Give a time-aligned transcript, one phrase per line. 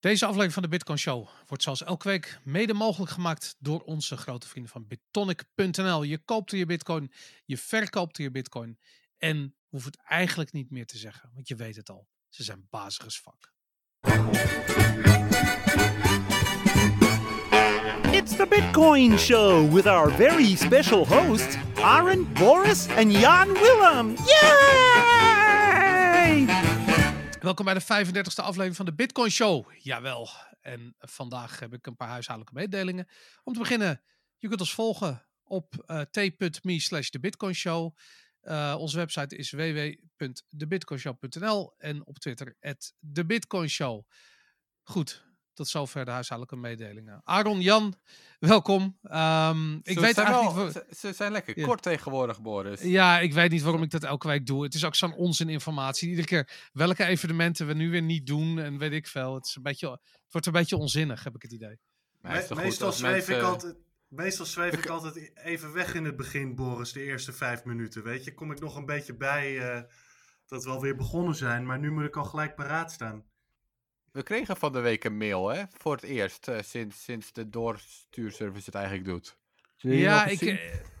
[0.00, 4.16] Deze aflevering van de Bitcoin Show wordt zoals elke week mede mogelijk gemaakt door onze
[4.16, 6.02] grote vrienden van Bitonic.nl.
[6.02, 7.12] Je koopt je Bitcoin,
[7.44, 8.78] je verkoopt er je Bitcoin
[9.18, 12.08] en hoeft het eigenlijk niet meer te zeggen, want je weet het al.
[12.28, 13.52] Ze zijn als fuck.
[18.12, 24.16] It's the Bitcoin Show with our very special hosts, Aaron, Boris, and Jan Willem.
[24.16, 25.39] Yay!
[27.40, 29.72] Welkom bij de 35e aflevering van de Bitcoin Show.
[29.78, 30.28] Jawel,
[30.60, 33.08] en vandaag heb ik een paar huishoudelijke mededelingen.
[33.42, 34.02] Om te beginnen,
[34.36, 37.96] je kunt ons volgen op uh, t.me slash de Bitcoin Show.
[38.42, 42.56] Uh, onze website is www.debitcoinshow.nl en op Twitter
[42.98, 44.06] de Bitcoin Show.
[44.82, 45.24] Goed,
[45.60, 47.20] tot zover de huishoudelijke mededelingen.
[47.24, 47.94] Aaron, Jan,
[48.38, 48.82] welkom.
[48.82, 50.72] Um, ik ze weet eigenlijk wel, niet...
[50.72, 51.66] Ze, ze, zijn lekker ja.
[51.66, 52.82] kort tegenwoordig, Boris.
[52.82, 54.62] Ja, ik weet niet waarom ik dat elke week doe.
[54.62, 56.08] Het is ook zo'n onzininformatie.
[56.08, 59.34] Iedere keer welke evenementen we nu weer niet doen en weet ik veel.
[59.34, 61.78] Het, is een beetje, het wordt een beetje onzinnig, heb ik het idee.
[62.20, 63.36] Me meestal zweef mensen...
[63.36, 63.76] ik altijd...
[64.08, 68.02] Meestal zweef ik altijd even weg in het begin, Boris, de eerste vijf minuten.
[68.02, 69.82] Weet je, kom ik nog een beetje bij uh,
[70.46, 73.24] dat we alweer begonnen zijn, maar nu moet ik al gelijk paraat staan.
[74.12, 75.62] We kregen van de week een mail, hè?
[75.78, 79.36] Voor het eerst, uh, sinds, sinds de doorstuurservice het eigenlijk doet.
[79.76, 80.40] Ja, ik,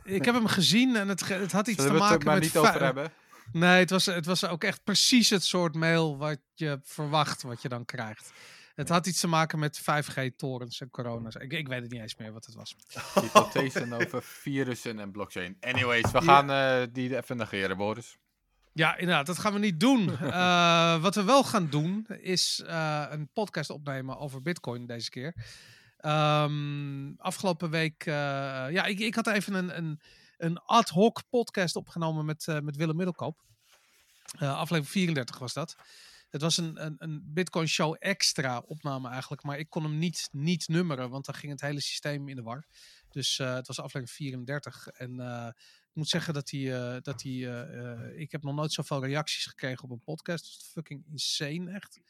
[0.04, 2.34] ik heb hem gezien en het, het had iets Zullen te maken het er maar
[2.34, 2.44] met...
[2.44, 3.12] niet over hebben?
[3.52, 7.62] Nee, het was, het was ook echt precies het soort mail wat je verwacht, wat
[7.62, 8.32] je dan krijgt.
[8.74, 11.34] Het had iets te maken met 5G-torens en corona's.
[11.34, 12.76] Ik, ik weet het niet eens meer wat het was.
[13.14, 15.56] Hypothesen over virussen en blockchain.
[15.60, 18.18] Anyways, we gaan uh, die even negeren, Boris.
[18.72, 20.08] Ja, inderdaad, dat gaan we niet doen.
[20.08, 25.34] uh, wat we wel gaan doen, is uh, een podcast opnemen over Bitcoin deze keer.
[26.04, 28.14] Um, afgelopen week, uh,
[28.70, 30.00] ja, ik, ik had even een, een,
[30.36, 33.44] een ad hoc podcast opgenomen met, met Willem Middelkoop.
[34.38, 35.76] aflevering 34 was dat.
[36.28, 40.28] Het was een, een, een Bitcoin Show extra opname eigenlijk, maar ik kon hem niet,
[40.32, 42.66] niet nummeren, want dan ging het hele systeem in de war.
[43.10, 45.20] Dus het was aflevering 34 en
[45.90, 49.04] ik moet zeggen dat hij, uh, dat hij uh, uh, ik heb nog nooit zoveel
[49.04, 50.44] reacties gekregen op een podcast.
[50.44, 52.00] Dat fucking insane, echt.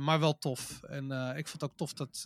[0.00, 0.82] maar wel tof.
[0.82, 2.20] En ik vond het ook tof dat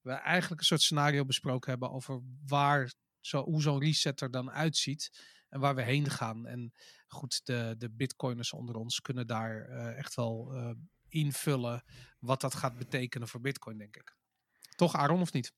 [0.00, 4.50] we eigenlijk een soort scenario besproken hebben over waar zo, hoe zo'n reset er dan
[4.50, 5.10] uitziet.
[5.48, 6.46] En waar we heen gaan.
[6.46, 6.72] En
[7.06, 9.64] goed, de, de bitcoiners onder ons kunnen daar
[9.96, 10.54] echt wel
[11.08, 11.84] invullen
[12.18, 14.16] wat dat gaat betekenen voor bitcoin, denk ik.
[14.76, 15.52] Toch, Aaron, of niet?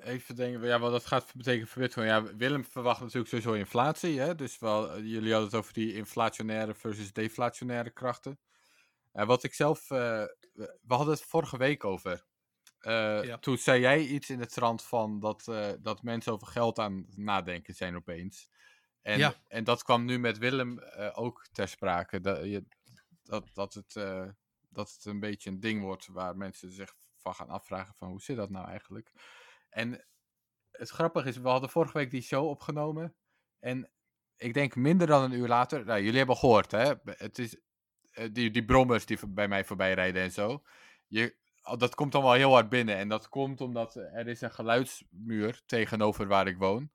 [0.00, 2.06] Even denken, ja, wat dat gaat betekenen voor Bitcoin.
[2.06, 4.20] Ja, Willem verwacht natuurlijk sowieso inflatie.
[4.20, 4.34] Hè?
[4.34, 8.38] Dus wel, jullie hadden het over die inflationaire versus deflationaire krachten.
[9.12, 9.98] En wat ik zelf, uh,
[10.54, 12.24] we hadden het vorige week over.
[12.80, 13.38] Uh, ja.
[13.38, 17.04] Toen zei jij iets in het trant van dat, uh, dat mensen over geld aan
[17.06, 18.48] het nadenken zijn opeens.
[19.02, 19.34] En, ja.
[19.48, 20.80] en dat kwam nu met Willem
[21.12, 22.20] ook ter sprake.
[22.20, 22.64] Dat, je,
[23.22, 23.92] dat, dat, het,
[24.68, 28.22] dat het een beetje een ding wordt waar mensen zich van gaan afvragen van hoe
[28.22, 29.12] zit dat nou eigenlijk?
[29.72, 30.04] En
[30.70, 33.14] het grappige is, we hadden vorige week die show opgenomen.
[33.58, 33.90] En
[34.36, 35.84] ik denk minder dan een uur later.
[35.84, 36.92] Nou, jullie hebben gehoord, hè?
[37.04, 37.56] Het is
[38.32, 40.62] die, die brommers die bij mij voorbij rijden en zo.
[41.06, 41.36] Je,
[41.78, 42.96] dat komt dan wel heel hard binnen.
[42.96, 46.90] En dat komt omdat er is een geluidsmuur tegenover waar ik woon.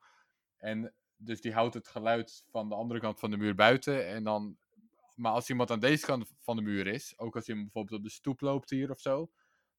[0.57, 4.07] En dus die houdt het geluid van de andere kant van de muur buiten.
[4.07, 4.57] En dan,
[5.15, 8.05] maar als iemand aan deze kant van de muur is, ook als iemand bijvoorbeeld op
[8.05, 9.31] de stoep loopt hier of zo,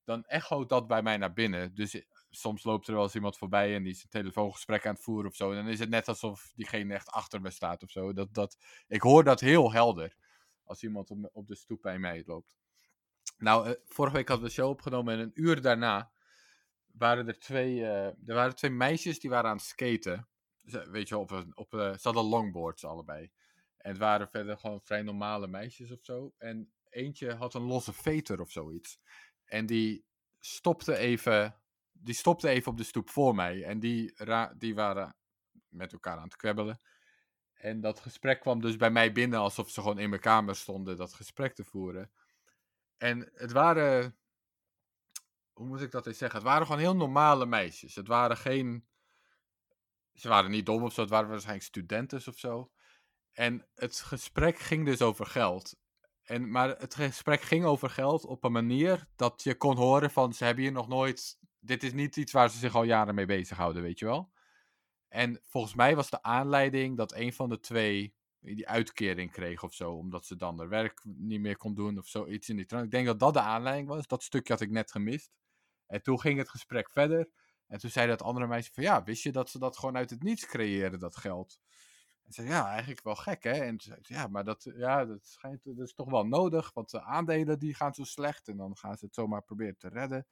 [0.04, 1.74] dan echoot dat bij mij naar binnen.
[1.74, 5.02] Dus soms loopt er wel eens iemand voorbij en die is een telefoongesprek aan het
[5.02, 5.50] voeren of zo.
[5.50, 8.12] En dan is het net alsof diegene echt achter me staat of zo.
[8.12, 8.58] Dat, dat,
[8.88, 10.16] ik hoor dat heel helder
[10.64, 12.56] als iemand op, op de stoep bij mij loopt.
[13.38, 16.10] Nou, uh, vorige week hadden we de show opgenomen en een uur daarna
[16.92, 20.28] waren er twee, uh, er waren twee meisjes die waren aan het skaten.
[20.90, 23.30] Weet je, op, op ze hadden longboards allebei.
[23.76, 26.34] En het waren verder gewoon vrij normale meisjes of zo.
[26.38, 29.00] En eentje had een losse veter of zoiets.
[29.44, 30.04] En die
[30.38, 31.56] stopte even
[32.00, 33.64] die stopte even op de stoep voor mij.
[33.64, 34.14] En die,
[34.56, 35.16] die waren
[35.68, 36.80] met elkaar aan het kwebbelen.
[37.54, 40.96] En dat gesprek kwam dus bij mij binnen alsof ze gewoon in mijn kamer stonden
[40.96, 42.10] dat gesprek te voeren.
[42.96, 44.18] En het waren,
[45.52, 46.38] hoe moet ik dat eens zeggen?
[46.38, 47.94] Het waren gewoon heel normale meisjes.
[47.94, 48.86] Het waren geen,
[50.14, 52.70] ze waren niet dom of zo, het waren waarschijnlijk studenten of zo.
[53.32, 55.76] En het gesprek ging dus over geld.
[56.22, 60.32] En, maar het gesprek ging over geld op een manier dat je kon horen van
[60.32, 63.26] ze hebben hier nog nooit dit is niet iets waar ze zich al jaren mee
[63.26, 64.30] bezighouden, weet je wel.
[65.08, 69.74] En volgens mij was de aanleiding dat een van de twee die uitkering kreeg of
[69.74, 72.84] zo, omdat ze dan haar werk niet meer kon doen of zoiets in die trant.
[72.84, 74.06] Ik denk dat dat de aanleiding was.
[74.06, 75.30] Dat stukje had ik net gemist.
[75.86, 77.28] En toen ging het gesprek verder.
[77.66, 80.10] En toen zei dat andere meisje van ja, wist je dat ze dat gewoon uit
[80.10, 81.58] het niets creëren, dat geld?
[82.24, 83.52] En zei, ja, eigenlijk wel gek, hè?
[83.52, 87.02] En zei, ja, maar dat, ja, dat, schijnt, dat is toch wel nodig, want de
[87.02, 90.26] aandelen die gaan zo slecht en dan gaan ze het zomaar proberen te redden.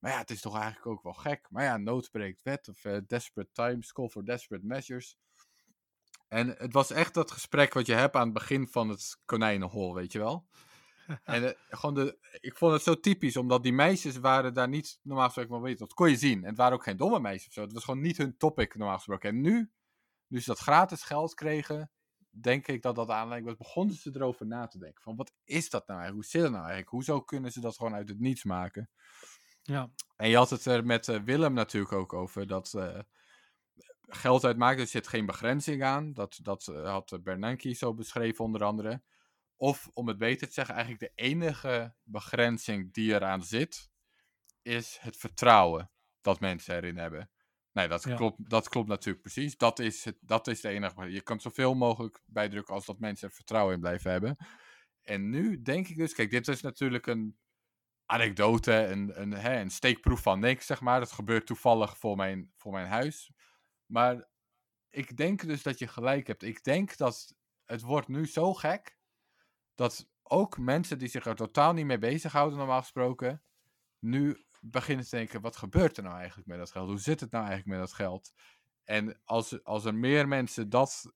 [0.00, 1.46] Maar ja, het is toch eigenlijk ook wel gek.
[1.50, 5.18] Maar ja, nood breekt wet of uh, desperate times, call for desperate measures.
[6.28, 9.94] En het was echt dat gesprek wat je hebt aan het begin van het konijnenhol,
[9.94, 10.46] weet je wel?
[11.24, 15.00] en uh, gewoon de, ik vond het zo typisch, omdat die meisjes waren daar niet
[15.02, 16.42] normaal gesproken, maar weet dat kon je zien.
[16.42, 17.60] En het waren ook geen domme meisjes of zo.
[17.60, 19.28] Het was gewoon niet hun topic normaal gesproken.
[19.28, 19.70] En nu,
[20.26, 21.90] nu ze dat gratis geld kregen,
[22.30, 23.66] denk ik dat dat aanleiding was.
[23.66, 25.02] Begonnen ze erover na te denken.
[25.02, 26.30] Van wat is dat nou eigenlijk?
[26.30, 26.90] Hoe zit het nou eigenlijk?
[26.90, 28.90] Hoezo kunnen ze dat gewoon uit het niets maken?
[29.62, 29.90] Ja.
[30.16, 32.98] En je had het er met uh, Willem natuurlijk ook over dat uh,
[34.06, 36.12] geld uitmaken, er zit geen begrenzing aan.
[36.12, 39.02] Dat, dat uh, had Bernanke zo beschreven onder andere.
[39.56, 43.90] Of om het beter te zeggen, eigenlijk de enige begrenzing die eraan zit,
[44.62, 45.90] is het vertrouwen
[46.20, 47.30] dat mensen erin hebben.
[47.72, 48.16] Nee, dat, ja.
[48.16, 49.56] klopt, dat klopt natuurlijk precies.
[49.56, 51.10] Dat is, het, dat is de enige.
[51.10, 54.36] Je kan zoveel mogelijk bijdrukken als dat mensen er vertrouwen in blijven hebben.
[55.02, 57.38] En nu denk ik dus, kijk, dit is natuurlijk een
[58.10, 61.00] anekdote, een, een, hè, een steekproef van niks, zeg maar.
[61.00, 63.32] Dat gebeurt toevallig voor mijn, voor mijn huis.
[63.86, 64.28] Maar
[64.88, 66.42] ik denk dus dat je gelijk hebt.
[66.42, 67.34] Ik denk dat
[67.64, 68.98] het wordt nu zo gek
[69.74, 73.42] dat ook mensen die zich er totaal niet mee bezighouden, normaal gesproken,
[73.98, 76.88] nu beginnen te denken: wat gebeurt er nou eigenlijk met dat geld?
[76.88, 78.32] Hoe zit het nou eigenlijk met dat geld?
[78.84, 81.12] En als, als er meer mensen dat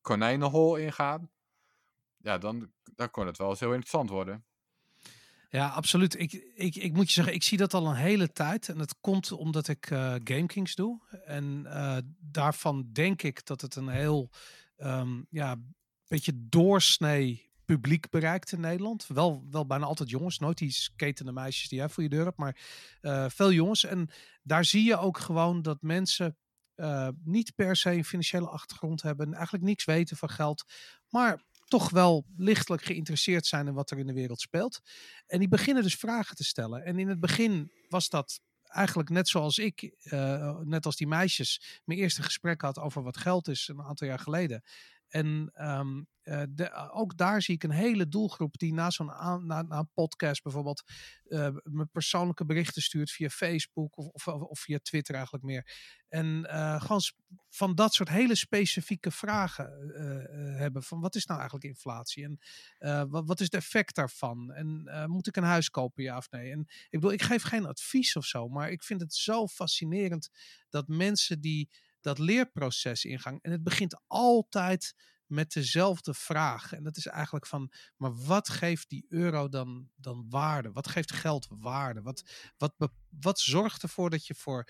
[0.00, 1.30] konijnenhol ingaan,
[2.16, 4.46] ja, dan, dan kon het wel eens heel interessant worden.
[5.52, 6.18] Ja, absoluut.
[6.20, 8.68] Ik, ik, ik moet je zeggen, ik zie dat al een hele tijd.
[8.68, 11.00] En dat komt omdat ik uh, GameKings doe.
[11.24, 14.30] En uh, daarvan denk ik dat het een heel
[14.76, 15.56] um, ja,
[16.06, 19.06] beetje doorsnee publiek bereikt in Nederland.
[19.06, 22.38] Wel, wel bijna altijd jongens, nooit die skatende meisjes die jij voor je deur hebt,
[22.38, 22.56] maar
[23.02, 23.84] uh, veel jongens.
[23.84, 24.08] En
[24.42, 26.36] daar zie je ook gewoon dat mensen
[27.24, 30.64] niet per se een financiële achtergrond hebben, eigenlijk niks weten van geld,
[31.08, 31.42] maar
[31.72, 34.80] toch wel lichtelijk geïnteresseerd zijn in wat er in de wereld speelt.
[35.26, 36.84] En die beginnen dus vragen te stellen.
[36.84, 41.80] En in het begin was dat eigenlijk net zoals ik, uh, net als die meisjes,
[41.84, 44.62] mijn eerste gesprek had over wat geld is een aantal jaar geleden.
[45.12, 49.06] En um, uh, de, ook daar zie ik een hele doelgroep die na zo'n
[49.46, 50.82] na, na podcast bijvoorbeeld
[51.24, 55.70] uh, me persoonlijke berichten stuurt via Facebook of, of, of via Twitter eigenlijk meer.
[56.08, 56.46] En
[56.80, 57.00] gewoon
[57.48, 59.64] van dat soort hele specifieke vragen
[60.56, 60.82] hebben.
[60.82, 62.24] Van wat is nou eigenlijk inflatie?
[62.24, 62.38] En
[63.10, 64.52] wat, wat is het effect daarvan?
[64.52, 66.52] En moet ik een huis kopen, ja of nee?
[66.52, 70.30] En ik bedoel, ik geef geen advies of zo, maar ik vind het zo fascinerend
[70.68, 71.70] dat mensen die
[72.02, 73.38] dat leerproces ingaan.
[73.40, 74.94] En het begint altijd
[75.26, 76.72] met dezelfde vraag.
[76.72, 80.72] En dat is eigenlijk van, maar wat geeft die euro dan, dan waarde?
[80.72, 82.02] Wat geeft geld waarde?
[82.02, 82.22] Wat,
[82.56, 82.74] wat,
[83.20, 84.68] wat zorgt ervoor dat je voor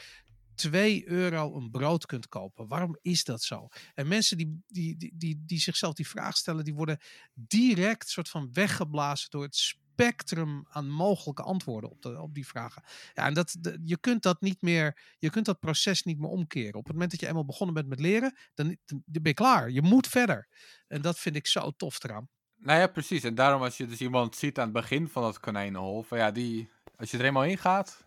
[0.54, 2.68] 2 euro een brood kunt kopen.
[2.68, 3.68] Waarom is dat zo?
[3.94, 6.98] En mensen die, die, die, die, die zichzelf die vraag stellen, die worden
[7.34, 9.56] direct soort van weggeblazen door het
[9.92, 12.82] spectrum aan mogelijke antwoorden op, de, op die vragen.
[13.14, 16.28] Ja, en dat, de, je kunt dat niet meer, je kunt dat proces niet meer
[16.28, 16.74] omkeren.
[16.74, 19.70] Op het moment dat je eenmaal begonnen bent met leren, dan, dan ben je klaar.
[19.70, 20.48] Je moet verder.
[20.88, 22.28] En dat vind ik zo tof eraan.
[22.56, 23.24] Nou ja, precies.
[23.24, 26.30] En daarom als je dus iemand ziet aan het begin van dat konijnenhol, van ja,
[26.30, 28.02] die, als je er eenmaal in gaat,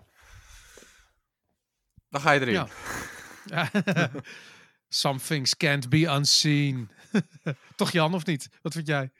[2.09, 2.67] dan ga je erin.
[3.45, 3.69] Ja.
[4.89, 6.89] Some things can't be unseen.
[7.75, 8.49] Toch Jan, of niet?
[8.61, 9.11] Wat vind jij?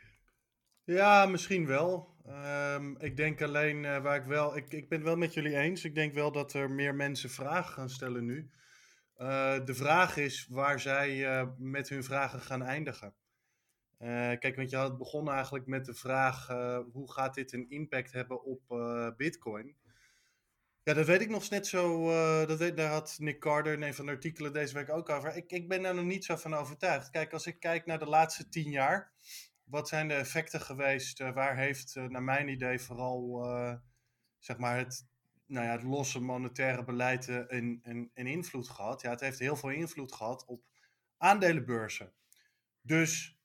[0.83, 2.14] Ja, misschien wel.
[2.27, 4.57] Um, ik denk alleen uh, waar ik wel.
[4.57, 5.84] Ik, ik ben wel met jullie eens.
[5.84, 8.50] Ik denk wel dat er meer mensen vragen gaan stellen nu.
[9.17, 13.13] Uh, de vraag is waar zij uh, met hun vragen gaan eindigen.
[14.39, 16.48] kijk, want je had begonnen eigenlijk met de vraag:
[16.91, 18.62] hoe gaat dit een impact hebben op
[19.17, 19.75] Bitcoin?
[20.84, 22.08] Ja, dat weet ik nog net zo.
[22.46, 25.36] dat weet, daar had Nick Carter in een van de artikelen deze week ook over.
[25.36, 27.10] Ik, ik ben daar nog niet zo van overtuigd.
[27.10, 29.13] Kijk, als ik kijk naar de laatste tien jaar
[29.65, 31.19] wat zijn de effecten geweest?
[31.19, 33.74] Uh, waar heeft, uh, naar mijn idee, vooral uh,
[34.39, 35.07] zeg maar het,
[35.45, 39.01] nou ja, het losse monetaire beleid een, invloed gehad?
[39.01, 40.63] Ja, het heeft heel veel invloed gehad op
[41.17, 42.13] aandelenbeurzen.
[42.81, 43.39] Dus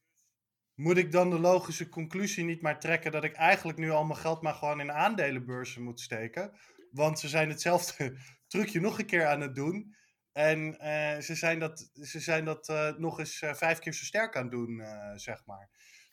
[0.75, 4.19] moet ik dan de logische conclusie niet maar trekken dat ik eigenlijk nu al mijn
[4.19, 6.59] geld maar gewoon in aandelenbeurzen moet steken?
[6.91, 9.95] Want ze zijn hetzelfde trucje nog een keer aan het doen.
[10.33, 10.75] En
[11.23, 14.83] ze zijn dat, ze zijn dat nog eens vijf keer zo sterk aan het doen,
[15.15, 15.71] zeg maar.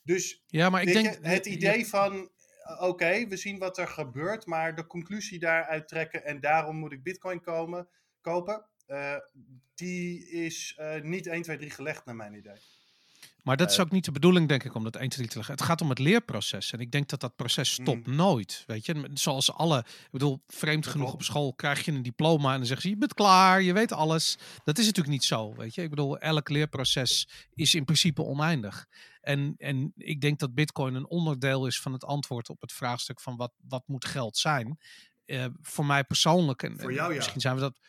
[0.08, 2.30] Dus ja, maar ik denk, je, het idee van,
[2.64, 6.92] eh, oké, we zien wat er gebeurt, maar de conclusie daaruit trekken en daarom moet
[6.92, 7.88] ik bitcoin komen,
[8.22, 9.16] kopen, uh,
[9.76, 12.58] die is uh, niet 1, 2, 3 gelegd naar mijn idee.
[13.48, 15.36] Maar dat is ook niet de bedoeling, denk ik, om dat 1, 2, 3 te
[15.36, 15.56] leggen.
[15.56, 16.72] Het gaat om het leerproces.
[16.72, 18.16] En ik denk dat dat proces stopt Mm.
[18.16, 18.63] nooit.
[18.66, 22.58] Weet je, zoals alle, ik bedoel, vreemd genoeg op school krijg je een diploma en
[22.58, 24.38] dan zeggen ze: je bent klaar, je weet alles.
[24.63, 25.56] Dat is natuurlijk niet zo.
[25.56, 28.86] Weet je, ik bedoel, elk leerproces is in principe oneindig.
[29.22, 33.22] En, en ik denk dat Bitcoin een onderdeel is van het antwoord op het vraagstuk
[33.22, 34.80] van wat, wat moet geld zijn.
[35.25, 36.63] Eh, voor mij persoonlijk.
[36.63, 37.16] En, Voor en jou, ja.
[37.16, 37.80] Misschien zijn we dat.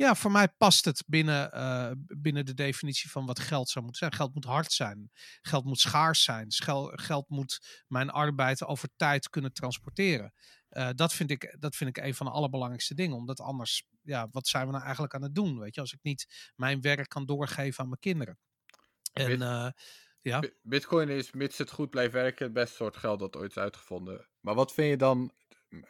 [0.00, 4.08] Ja, voor mij past het binnen, eh, binnen de definitie van wat geld zou moeten
[4.08, 4.20] zijn.
[4.20, 5.10] Geld moet hard zijn.
[5.42, 6.50] Geld moet schaars zijn.
[6.50, 10.32] Schel- geld moet mijn arbeid over tijd kunnen transporteren.
[10.68, 13.16] Eh, dat, vind ik, dat vind ik een van de allerbelangrijkste dingen.
[13.16, 15.58] Omdat anders, ja, wat zijn we nou eigenlijk aan het doen?
[15.58, 18.38] Weet je, als ik niet mijn werk kan doorgeven aan mijn kinderen.
[19.12, 19.70] En eh,
[20.20, 23.50] ja, Bi- Bitcoin is, mits het goed blijft werken, het beste soort geld dat ooit
[23.50, 24.28] is uitgevonden.
[24.40, 25.32] Maar wat vind je dan,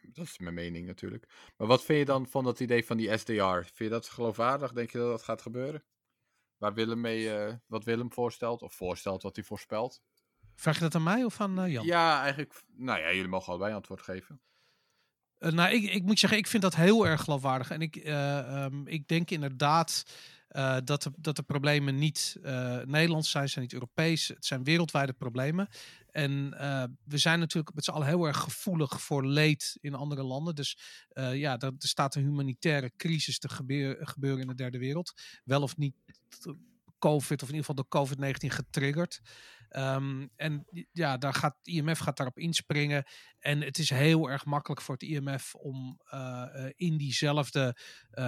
[0.03, 3.19] dat is mijn mening natuurlijk, maar wat vind je dan van dat idee van die
[3.19, 3.61] SDR?
[3.63, 4.73] Vind je dat geloofwaardig?
[4.73, 5.85] Denk je dat dat gaat gebeuren?
[6.57, 10.03] Waar Willem mee, eh, wat Willem voorstelt, of voorstelt wat hij voorspelt?
[10.61, 11.85] vraag je dat aan mij of aan eh, Jan?
[11.85, 14.41] Ja, eigenlijk, nou ja, jullie mogen allebei antwoord geven.
[15.39, 17.71] Eh, nou, ik, ik moet zeggen, ik vind dat heel erg geloofwaardig.
[17.71, 20.05] En ik, eh, ehm, ik denk inderdaad
[20.51, 24.29] eh, dat, de, dat de problemen niet eh, Nederlands zijn, zijn niet Europees.
[24.29, 25.69] Het zijn wereldwijde problemen.
[26.11, 30.23] En eh, we zijn natuurlijk met z'n allen heel erg gevoelig voor leed in andere
[30.23, 30.55] landen.
[30.55, 30.79] Dus
[31.33, 35.13] ja, er, er staat een humanitaire crisis te gebeur- gebeuren in de derde wereld.
[35.45, 35.95] Wel of niet
[36.99, 39.21] COVID, of in ieder geval door COVID-19 getriggerd.
[39.71, 43.05] Ehm, en ja, daar gaat, IMF gaat daarop inspringen.
[43.39, 47.77] En het is heel erg makkelijk voor het IMF om eh, eh, in diezelfde,
[48.11, 48.25] eh,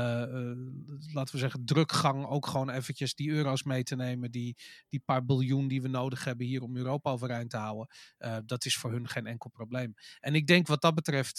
[1.12, 4.30] laten we zeggen, drukgang ook gewoon eventjes die euro's mee te nemen.
[4.30, 4.56] Die,
[4.88, 7.88] die paar biljoen die we nodig hebben hier om Europa overeind te houden.
[8.46, 9.94] Dat is voor hun geen enkel probleem.
[10.20, 11.38] En ik denk wat dat betreft,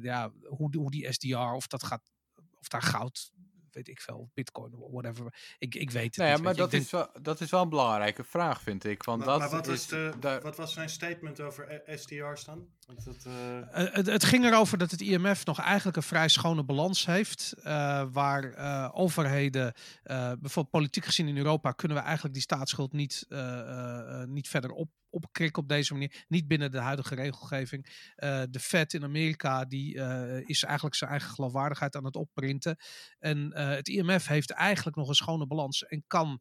[0.00, 2.10] ja, hoe, hoe die SDR, of dat gaat,
[2.54, 3.32] of daar goud,
[3.76, 5.34] weet ik veel, bitcoin, whatever.
[5.58, 6.44] Ik, ik weet het Nou ja, niet.
[6.44, 9.02] maar dat is, wel, dat is wel een belangrijke vraag, vind ik.
[9.02, 11.96] Want Maar, dat maar wat, is, was de, daar- wat was zijn statement over eh,
[11.98, 12.66] SDR's dan?
[12.86, 16.28] Want dat, eh, Eh, het, het ging erover dat het IMF nog eigenlijk een vrij
[16.28, 17.54] schone balans heeft.
[17.62, 22.92] eh, waar eh, overheden, eh, bijvoorbeeld politiek gezien in Europa, kunnen we eigenlijk die staatsschuld
[22.92, 26.24] niet, eh, eh, eh, niet verder op, opkrikken op deze manier.
[26.28, 28.10] Niet binnen de huidige regelgeving.
[28.14, 32.76] Eh, de Fed in Amerika die, eh, is eigenlijk zijn eigen geloofwaardigheid aan het opprinten.
[33.18, 36.40] En eh, het IMF heeft eigenlijk nog een schone balans en kan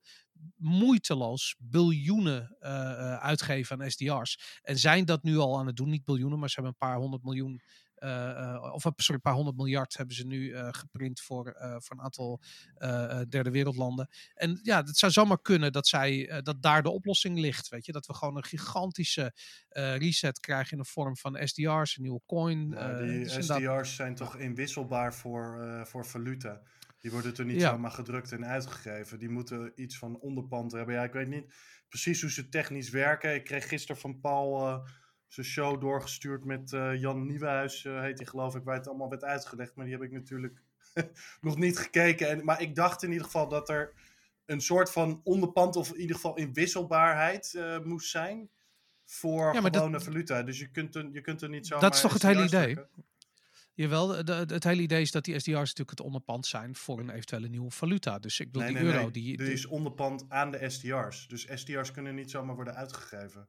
[0.55, 2.55] moeiteloos biljoenen
[3.19, 4.59] uitgeven aan SDR's.
[4.61, 6.97] En zijn dat nu al aan het doen, niet biljoenen, maar ze hebben een paar
[6.97, 7.61] honderd miljoen.
[7.95, 11.97] Eh, eh, of sorry, een paar honderd miljard hebben ze nu eh, geprint voor, voor
[11.97, 12.41] een aantal
[13.29, 14.09] derde wereldlanden.
[14.33, 17.69] En ja, het zou zomaar kunnen dat, zij, dat daar de oplossing ligt.
[17.69, 17.91] Weet je?
[17.91, 19.33] Dat we gewoon een gigantische
[19.97, 22.69] reset krijgen in de vorm van SDR's, een nieuwe coin.
[22.69, 26.61] die dus SDR's zijn toch inwisselbaar voor, voor valuta.
[26.99, 27.69] Die worden er niet Ja.
[27.69, 29.19] zomaar gedrukt en uitgegeven.
[29.19, 30.95] Die moeten iets van onderpand hebben.
[30.95, 31.53] Ja, ik weet niet
[31.87, 33.35] precies hoe ze technisch werken.
[33.35, 34.83] Ik kreeg gisteren van Paul
[35.27, 39.09] zijn show doorgestuurd met eh, Jan Nieuwenhuis, eh, heet hij geloof ik, waar het allemaal
[39.09, 39.75] werd uitgelegd.
[39.75, 40.61] Maar die heb ik natuurlijk
[41.41, 42.29] nog niet gekeken.
[42.29, 43.93] En, maar ik dacht in ieder geval dat er
[44.45, 48.49] een soort van onderpand of in ieder geval inwisselbaarheid eh, moest zijn
[49.05, 50.43] voor Ja, dat- gewone valuta.
[50.43, 51.79] Dus je kunt er, je kunt er niet zo.
[51.79, 52.77] Dat is toch het hele idee?
[53.73, 56.99] Jawel, de- de- het hele idee is dat die SDR's natuurlijk het onderpand zijn voor
[56.99, 58.19] een eventuele nieuwe valuta.
[58.19, 59.11] Dus ik bedoel, Nee, die nee, euro, nee.
[59.11, 61.27] die, Die die- is onderpand aan de SDR's.
[61.27, 63.47] Dus SDR's kunnen niet zomaar worden uitgegeven.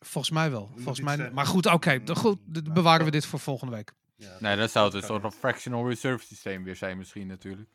[0.00, 0.70] Volgens mij wel.
[0.74, 1.34] Volgens mij, zeggen.
[1.34, 2.38] maar goed, oké, de- goed,
[2.74, 3.92] bewaren we dat- dit voor volgende week.
[4.16, 7.68] Ja, Nee, dan zou het een soort van fractional reserve systeem weer zijn misschien natuurlijk.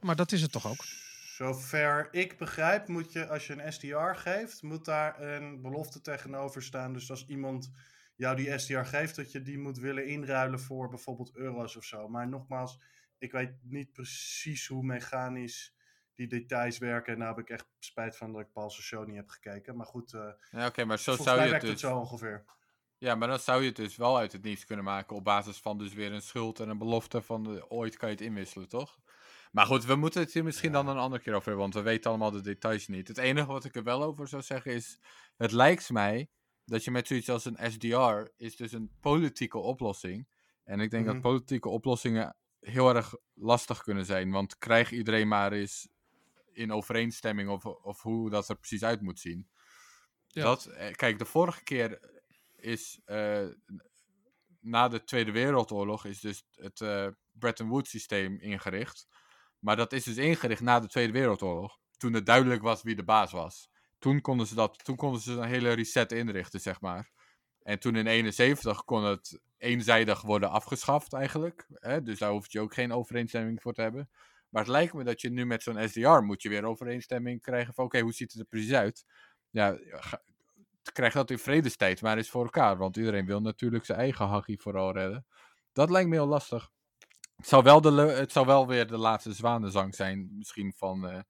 [0.00, 0.84] Maar dat is het toch ook?
[1.36, 6.62] Zover ik begrijp, moet je als je een SDR geeft, moet daar een belofte tegenover
[6.62, 6.92] staan.
[6.92, 7.70] Dus als iemand
[8.16, 12.08] jou die SDR geeft, dat je die moet willen inruilen voor bijvoorbeeld euro's of zo.
[12.08, 12.78] Maar nogmaals,
[13.18, 15.74] ik weet niet precies hoe mechanisch
[16.16, 17.12] die details werken.
[17.12, 19.76] En nou heb ik echt spijt van dat ik Paul's show niet heb gekeken.
[19.76, 21.70] Maar goed, eh Ja, oké, maar zo zou je het dus...
[21.70, 22.44] het zo ongeveer.
[22.98, 25.58] Ja, maar dan zou je het dus wel uit het niets kunnen maken op basis
[25.58, 28.68] van dus weer een schuld en een belofte van de, ooit kan je het inwisselen,
[28.68, 28.98] toch?
[29.52, 31.90] Maar goed, we moeten het hier misschien dan een andere keer over hebben, want we
[31.90, 33.08] weten allemaal de details niet.
[33.08, 35.00] Het enige wat ik er wel over zou zeggen is,
[35.36, 36.30] het lijkt mij
[36.64, 40.28] dat je met zoiets als een SDR is dus een politieke oplossing.
[40.64, 41.12] En ik denk Mhm.
[41.12, 45.88] dat politieke oplossingen heel erg lastig kunnen zijn, want krijg iedereen maar eens
[46.56, 49.48] in overeenstemming of, of hoe dat er precies uit moet zien.
[50.26, 50.42] Ja.
[50.42, 52.00] Dat, eh, kijk, de vorige keer
[52.56, 53.46] is eh,
[54.60, 59.06] na de Tweede Wereldoorlog is dus het eh, Bretton Woods systeem ingericht.
[59.58, 61.78] Maar dat is dus ingericht na de Tweede Wereldoorlog.
[61.96, 63.70] Toen het duidelijk was wie de baas was.
[63.98, 67.10] Toen konden ze, dat, toen konden ze een hele reset inrichten, zeg maar.
[67.62, 71.66] En toen in 71 kon het eenzijdig worden afgeschaft eigenlijk.
[71.74, 72.02] Hè?
[72.02, 74.10] Dus daar hoef je ook geen overeenstemming voor te hebben.
[74.48, 77.74] Maar het lijkt me dat je nu met zo'n SDR moet je weer overeenstemming krijgen
[77.74, 79.04] van oké, hoe ziet het er precies uit?
[79.50, 79.78] ja,
[80.92, 82.76] krijg dat in vredestijd maar eens voor elkaar.
[82.76, 85.26] Want iedereen wil natuurlijk zijn eigen hachie vooral redden.
[85.72, 86.70] Dat lijkt me heel lastig.
[87.36, 91.20] Het zou wel, de, het zou wel weer de laatste zwanenzang zijn, misschien van, uh,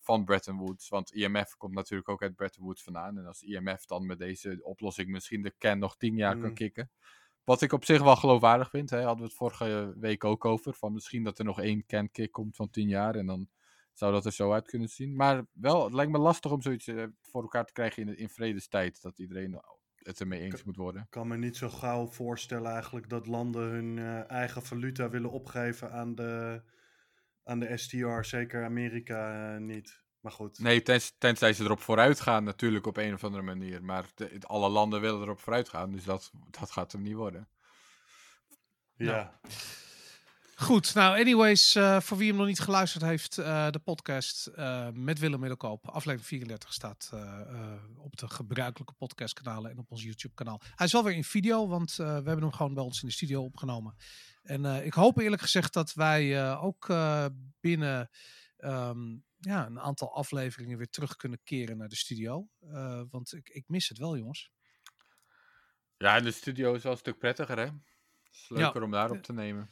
[0.00, 0.88] van Bretton Woods.
[0.88, 3.18] Want IMF komt natuurlijk ook uit Bretton Woods vandaan.
[3.18, 6.54] En als IMF dan met deze oplossing misschien de can nog tien jaar kan mm.
[6.54, 6.90] kicken.
[7.48, 8.90] Wat ik op zich wel geloofwaardig vind.
[8.90, 10.74] Hè, hadden we het vorige week ook over.
[10.74, 13.14] Van misschien dat er nog één can kick komt van tien jaar.
[13.14, 13.48] En dan
[13.92, 15.16] zou dat er zo uit kunnen zien.
[15.16, 18.28] Maar wel, het lijkt me lastig om zoiets eh, voor elkaar te krijgen in, in
[18.28, 19.02] vredestijd.
[19.02, 19.60] Dat iedereen
[19.96, 21.02] het ermee eens moet worden.
[21.02, 25.30] Ik kan me niet zo gauw voorstellen eigenlijk dat landen hun eh, eigen valuta willen
[25.30, 26.62] opgeven aan de,
[27.44, 28.20] aan de STR.
[28.20, 30.06] Zeker Amerika uh, niet.
[30.20, 30.58] Maar goed.
[30.58, 33.84] Nee, tens, tenzij ze erop vooruit gaan natuurlijk op een of andere manier.
[33.84, 34.04] Maar
[34.40, 35.92] alle landen willen erop vooruit gaan.
[35.92, 37.48] Dus dat, dat gaat hem niet worden.
[38.94, 39.12] Ja.
[39.12, 39.54] Nou.
[40.60, 44.88] Goed, nou anyways, uh, voor wie hem nog niet geluisterd heeft, uh, de podcast uh,
[44.92, 47.10] met Willem Middelkoop, aflevering 34 staat
[47.96, 50.60] op de gebruikelijke podcastkanalen en op ons YouTube kanaal.
[50.74, 53.14] Hij is wel weer in video, want we hebben hem gewoon bij ons in de
[53.14, 53.96] studio opgenomen.
[54.42, 56.86] En ik hoop eerlijk gezegd dat wij ook
[57.60, 58.10] binnen
[58.58, 62.48] um, ja, een aantal afleveringen weer terug kunnen keren naar de studio.
[63.10, 64.50] want ik, ik mis het wel, jongens.
[65.96, 67.64] Ja, de studio is wel een stuk prettiger, hè?
[67.64, 67.74] Het
[68.30, 69.70] is leuker om daar op te nemen.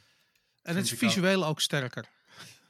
[0.61, 1.61] En het is visueel ook.
[1.61, 2.09] sterker.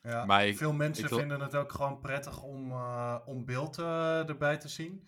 [0.02, 4.58] Ja, maar veel mensen vinden het ook gewoon prettig om, uh, om beeld uh, erbij
[4.58, 5.08] te zien.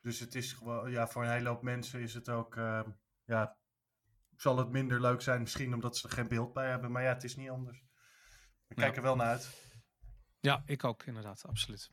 [0.00, 2.80] Dus het is gewoon, ja, voor een hele hoop mensen is het ook, uh,
[3.24, 3.56] ja,
[4.36, 6.92] zal het minder leuk zijn misschien omdat ze er geen beeld bij hebben.
[6.92, 7.84] Maar ja, het is niet anders.
[8.66, 9.63] We kijken er wel naar uit.
[10.44, 11.90] Ja, ik ook inderdaad, absoluut.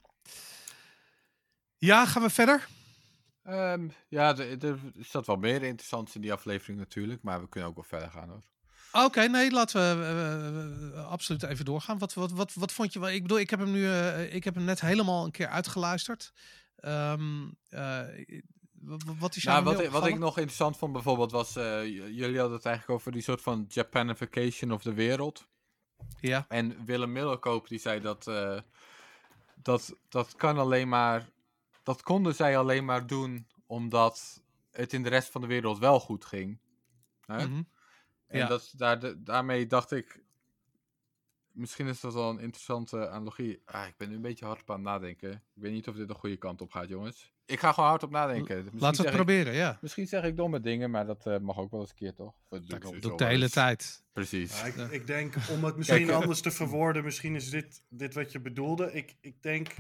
[1.77, 2.67] Ja, gaan we verder?
[3.43, 7.75] Um, ja, er staat wel meer interessants in die aflevering natuurlijk, maar we kunnen ook
[7.75, 8.43] wel verder gaan hoor.
[9.05, 11.97] Oké, nee, laten we uh, absoluut even doorgaan.
[11.97, 13.09] Wat, wat, wat, wat vond je wel?
[13.09, 16.33] Ik bedoel, ik heb hem nu, uh, ik heb hem net helemaal een keer uitgeluisterd.
[16.85, 17.57] Um,
[19.19, 22.89] wat is nou, wat, wat ik nog interessant vond bijvoorbeeld was, jullie hadden het eigenlijk
[22.99, 25.49] over die soort van Japanification of de wereld.
[26.19, 26.45] Ja.
[26.47, 28.23] En Willem Middelkoop die zei dat,
[29.55, 31.29] dat dat kan alleen maar,
[31.83, 34.41] dat konden zij alleen maar doen omdat
[34.71, 36.59] het in de rest van de wereld wel goed ging.
[37.25, 37.47] Hè?
[37.47, 37.67] Mm
[38.31, 38.47] en ja.
[38.47, 40.23] dat, daar, daarmee dacht ik,
[41.51, 43.61] misschien is dat wel een interessante analogie.
[43.65, 45.31] Ah, ik ben nu een beetje hard op aan het nadenken.
[45.31, 47.33] Ik weet niet of dit een goede kant op gaat, jongens.
[47.51, 48.55] Ik ga gewoon hard op nadenken.
[48.55, 49.77] Misschien Laten we het proberen, ja.
[49.81, 52.33] Misschien zeg ik domme dingen, maar dat uh, mag ook wel eens een keer, toch?
[52.49, 54.03] Dat doe ik de hele tijd.
[54.13, 54.59] Precies.
[54.59, 58.13] Ja, ik, ik, denk, om het misschien Kijk, anders te verwoorden, misschien is dit, dit
[58.13, 58.93] wat je bedoelde.
[58.93, 59.75] Ik, ik denk, uh,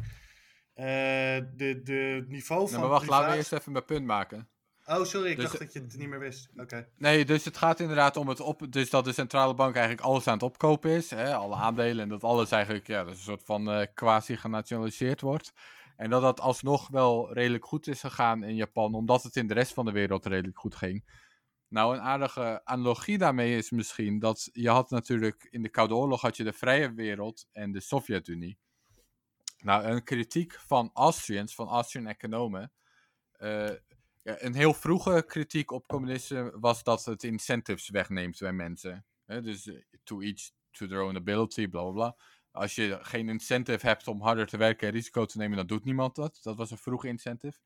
[1.55, 2.79] de, de niveau van...
[2.79, 4.49] maar wacht, laten we eerst even mijn punt maken.
[4.85, 6.49] Oh, sorry, ik dus, dacht dat je het niet meer wist.
[6.57, 6.87] Oké.
[6.97, 8.65] Nee, dus het gaat inderdaad om het op.
[8.69, 11.09] Dus dat de centrale bank eigenlijk alles aan het opkopen is.
[11.09, 12.03] Hè, alle aandelen.
[12.03, 15.53] En dat alles eigenlijk ja, dat een soort van uh, quasi genationaliseerd wordt.
[16.01, 18.93] En dat dat alsnog wel redelijk goed is gegaan in Japan.
[18.93, 21.05] Omdat het in de rest van de wereld redelijk goed ging.
[21.67, 26.21] Nou, een aardige analogie daarmee is misschien dat je had natuurlijk in de Koude Oorlog
[26.21, 28.57] had je de vrije wereld en de Sovjet-Unie.
[29.57, 32.71] Nou, een kritiek van Austrians, van Austrian economen,
[33.37, 33.79] ja,
[34.23, 39.05] een heel vroege kritiek op communisme was dat het incentives wegneemt bij mensen.
[39.25, 42.15] dus eh, to each to their own ability, bla bla bla.
[42.51, 45.83] Als je geen incentive hebt om harder te werken en risico te nemen, dan doet
[45.83, 46.39] niemand dat.
[46.41, 47.59] Dat was een vroege incentive.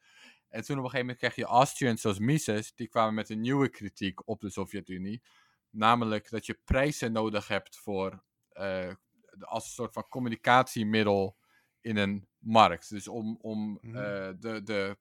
[0.49, 3.41] En toen op een gegeven moment kreeg je Austrians zoals Mises, die kwamen met een
[3.41, 5.23] nieuwe kritiek op de Sovjet-Unie.
[5.69, 8.93] Namelijk dat je prijzen nodig hebt voor, uh,
[9.39, 11.37] als een soort van communicatiemiddel
[11.81, 12.89] in een markt.
[12.89, 13.93] Dus om, om uh,
[14.39, 14.97] de, de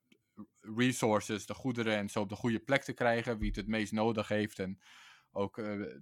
[0.61, 3.37] resources, de goederen en zo op de goede plek te krijgen.
[3.37, 4.59] Wie het het meest nodig heeft.
[4.59, 4.79] En
[5.31, 5.95] ook uh,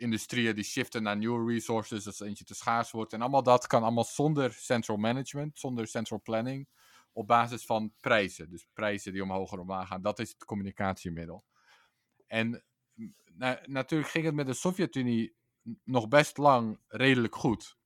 [0.00, 3.12] industrieën die shiften naar nieuwe resources, als eentje te schaars wordt.
[3.12, 6.68] En allemaal dat kan allemaal zonder central management, zonder central planning.
[7.12, 8.50] Op basis van prijzen.
[8.50, 10.02] Dus prijzen die omhoog en omlaag gaan.
[10.02, 11.44] Dat is het communicatiemiddel.
[12.26, 12.64] En
[13.64, 15.34] natuurlijk ging het met de Sovjet-Unie
[15.84, 17.76] nog best lang redelijk goed.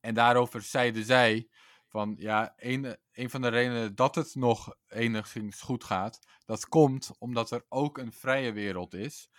[0.00, 1.48] En daarover zeiden zij
[1.86, 7.10] van ja, een, een van de redenen dat het nog enigszins goed gaat, dat komt
[7.18, 9.30] omdat er ook een vrije wereld is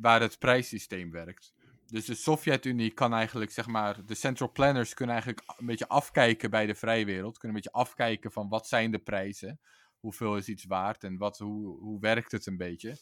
[0.00, 1.54] waar het prijssysteem werkt.
[1.86, 6.50] Dus de Sovjet-Unie kan eigenlijk, zeg maar, de central planners kunnen eigenlijk een beetje afkijken
[6.50, 7.38] bij de vrije wereld.
[7.38, 9.60] Kunnen een beetje afkijken van wat zijn de prijzen,
[10.00, 12.98] hoeveel is iets waard en wat, hoe, hoe werkt het een beetje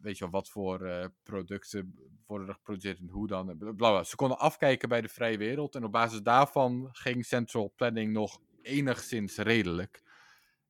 [0.00, 1.94] weet je wel, wat voor uh, producten
[2.26, 3.74] worden er geproduceerd en hoe dan.
[3.76, 4.04] Bla.
[4.04, 8.40] Ze konden afkijken bij de vrije wereld en op basis daarvan ging central planning nog
[8.62, 10.02] enigszins redelijk.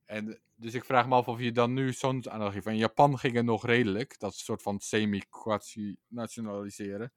[0.06, 3.34] En dus ik vraag me af of je dan nu zo'n analogie van Japan ging
[3.34, 7.12] het nog redelijk, dat soort van semi-nationaliseren.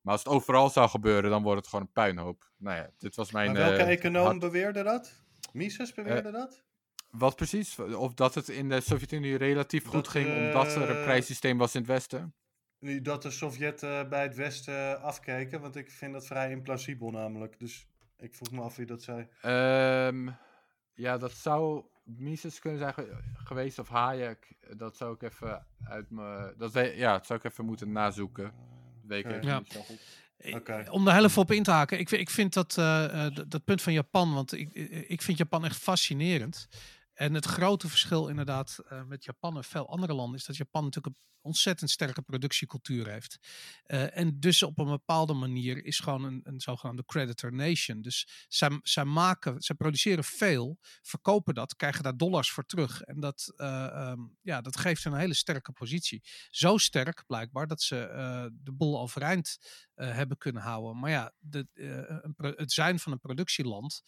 [0.00, 2.50] Maar als het overal zou gebeuren, dan wordt het gewoon een puinhoop.
[2.56, 3.52] Nou ja, dit was mijn.
[3.52, 5.22] welke uh, econoom beweerde dat?
[5.52, 6.62] Mises beweerde uh, dat?
[7.10, 7.78] Wat precies?
[7.78, 11.80] Of dat het in de Sovjet-Unie relatief goed ging omdat er een prijssysteem was in
[11.80, 12.34] het Westen?
[13.02, 17.58] Dat de Sovjetten bij het Westen afkeken, want ik vind dat vrij implausibel namelijk.
[17.58, 17.86] Dus
[18.16, 19.28] ik vroeg me af wie dat zei.
[20.06, 20.36] Um,
[20.94, 21.84] ja, dat zou
[22.16, 22.94] Mises kunnen zijn
[23.34, 24.54] geweest of Hayek.
[24.76, 26.54] Dat zou ik even uit me.
[26.58, 28.52] Dat ja, dat zou ik even moeten nazoeken.
[29.06, 29.58] Weet ik ja.
[29.58, 30.00] niet zo goed.
[30.52, 30.86] Okay.
[30.86, 31.98] Om daar heel even op in te haken.
[31.98, 34.72] Ik, ik vind dat, uh, dat, punt van Japan, want ik,
[35.08, 36.68] ik vind Japan echt fascinerend.
[37.20, 40.84] En het grote verschil inderdaad uh, met Japan en veel andere landen is dat Japan
[40.84, 43.38] natuurlijk een ontzettend sterke productiecultuur heeft.
[43.86, 48.02] Uh, en dus op een bepaalde manier is gewoon een, een zogenaamde creditor nation.
[48.02, 48.46] Dus
[48.82, 53.02] zij, maken, zij produceren veel, verkopen dat, krijgen daar dollars voor terug.
[53.02, 56.22] En dat, uh, um, ja, dat geeft een hele sterke positie.
[56.50, 58.08] Zo sterk blijkbaar dat ze
[58.62, 59.58] de boel overeind
[59.94, 61.00] hebben kunnen houden.
[61.00, 61.32] Maar ja,
[62.36, 64.02] het zijn van een productieland,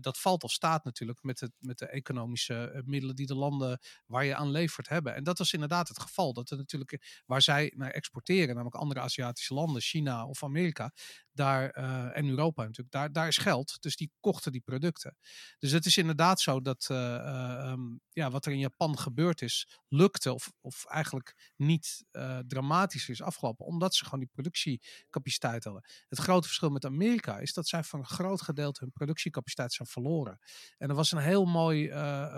[0.00, 2.37] dat valt of staat natuurlijk met, het, met de economische
[2.84, 5.14] middelen die de landen waar je aan levert hebben.
[5.14, 6.32] En dat was inderdaad het geval.
[6.32, 10.92] Dat natuurlijk, eh, waar zij naar exporteren, namelijk andere Aziatische landen, China of Amerika,
[11.38, 13.76] daar, uh, en Europa natuurlijk, daar, daar is geld.
[13.80, 15.16] Dus die kochten die producten.
[15.58, 19.68] Dus het is inderdaad zo dat uh, um, ja, wat er in Japan gebeurd is,
[19.88, 22.04] lukte of, of eigenlijk niet
[22.46, 25.84] dramatisch is afgelopen, omdat ze gewoon die productiecapaciteit hadden.
[26.08, 29.88] Het grote verschil met Amerika is dat zij van een groot gedeelte hun productiecapaciteit zijn
[29.88, 30.38] verloren.
[30.78, 31.88] En er was een heel mooi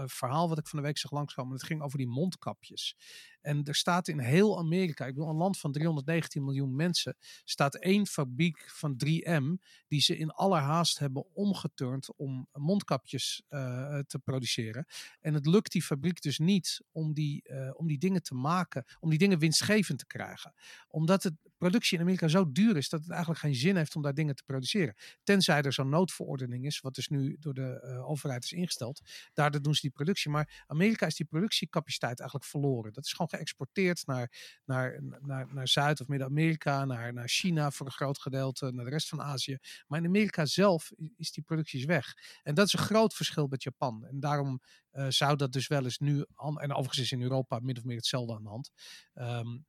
[0.06, 1.52] verhaal wat ik van de week zag langskomen.
[1.52, 2.96] Het ging over die mondkapjes.
[3.40, 7.74] En er staat in heel Amerika, ik bedoel een land van 319 miljoen mensen, staat
[7.74, 14.86] één fabriek van 3M die ze in allerhaast hebben omgeturnd om mondkapjes uh, te produceren.
[15.20, 18.84] En het lukt die fabriek dus niet om die, uh, om die dingen te maken,
[19.00, 20.54] om die dingen winstgevend te krijgen.
[20.88, 24.02] Omdat het productie in Amerika zo duur is dat het eigenlijk geen zin heeft om
[24.02, 24.94] daar dingen te produceren.
[25.22, 29.00] Tenzij er zo'n noodverordening is, wat dus nu door de uh, overheid is ingesteld.
[29.32, 30.30] Daardoor doen ze die productie.
[30.30, 32.92] Maar Amerika is die productiecapaciteit eigenlijk verloren.
[32.92, 37.86] Dat is gewoon geëxporteerd naar, naar, naar, naar Zuid- of Midden-Amerika, naar, naar China voor
[37.86, 39.58] een groot gedeelte, naar de rest van Azië.
[39.86, 42.14] Maar in Amerika zelf is die productie weg.
[42.42, 44.06] En dat is een groot verschil met Japan.
[44.06, 44.60] En daarom
[44.92, 47.96] uh, zou dat dus wel eens nu, en overigens is in Europa min of meer
[47.96, 48.70] hetzelfde aan de hand.
[49.14, 49.68] Um,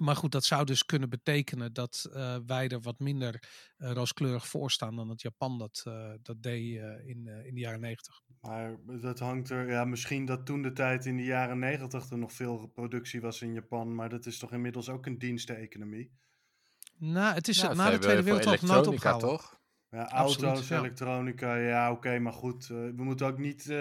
[0.00, 3.42] maar goed, dat zou dus kunnen betekenen dat uh, wij er wat minder
[3.78, 6.74] uh, rooskleurig voor staan dan dat Japan dat, uh, dat deed
[7.04, 8.20] in, in de jaren negentig.
[8.40, 12.18] Maar dat hangt er, ja, misschien dat toen de tijd in de jaren negentig er
[12.18, 16.12] nog veel productie was in Japan, maar dat is toch inmiddels ook een diensteconomie?
[16.96, 19.28] Nou, het is na de Tweede Wereldoorlog nooit opgehouden.
[19.28, 19.59] toch?
[19.90, 22.66] Ja, auto's, elektronica, ja, oké, okay, maar goed.
[22.66, 23.72] we moeten ook niet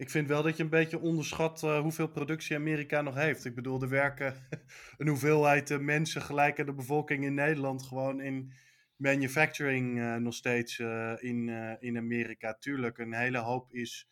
[0.00, 3.44] ik vind wel dat je een beetje onderschat uh, hoeveel productie Amerika nog heeft.
[3.44, 4.34] Ik bedoel, er werken
[4.98, 8.52] een hoeveelheid mensen gelijk aan de bevolking in Nederland gewoon in
[8.96, 10.78] manufacturing nog steeds
[11.18, 11.48] in,
[11.80, 12.54] in Amerika.
[12.54, 14.08] Tuurlijk, een hele hoop is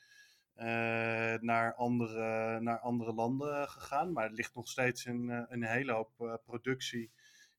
[1.40, 6.40] naar, andere, naar andere landen gegaan, maar er ligt nog steeds een, een hele hoop
[6.44, 7.10] productie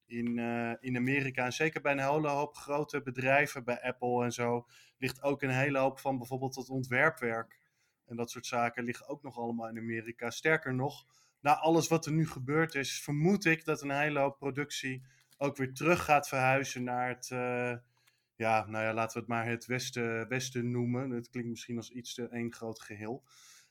[0.09, 0.37] in,
[0.79, 1.45] in Amerika.
[1.45, 4.67] En zeker bij een hele hoop grote bedrijven, bij Apple en zo,
[4.97, 7.59] ligt ook een hele hoop van bijvoorbeeld het ontwerpwerk
[8.09, 10.29] en dat soort zaken liggen ook nog allemaal in Amerika.
[10.29, 11.05] Sterker nog,
[11.39, 15.03] na alles wat er nu gebeurd is, vermoed ik dat een hele hoop productie
[15.37, 17.75] ook weer terug gaat verhuizen naar het, uh,
[18.35, 21.09] ja, nou ja, laten we het maar het Westen, Westen noemen.
[21.09, 23.23] Het klinkt misschien als iets te één groot geheel.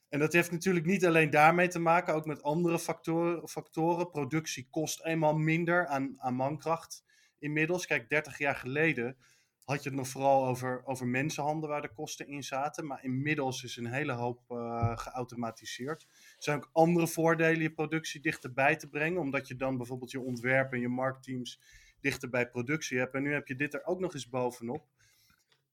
[0.08, 3.48] En dat heeft natuurlijk niet alleen daarmee te maken, ook met andere factoren.
[3.48, 4.10] factoren.
[4.10, 7.04] Productie kost eenmaal minder aan, aan mankracht
[7.38, 7.86] inmiddels.
[7.86, 9.16] Kijk, 30 jaar geleden
[9.64, 12.86] had je het nog vooral over, over mensenhanden waar de kosten in zaten.
[12.86, 16.02] Maar inmiddels is een hele hoop uh, geautomatiseerd.
[16.02, 19.20] Er zijn ook andere voordelen je productie dichterbij te brengen.
[19.20, 21.60] Omdat je dan bijvoorbeeld je ontwerp en je marktteams
[22.00, 23.14] dichter bij productie hebt.
[23.14, 24.86] En nu heb je dit er ook nog eens bovenop.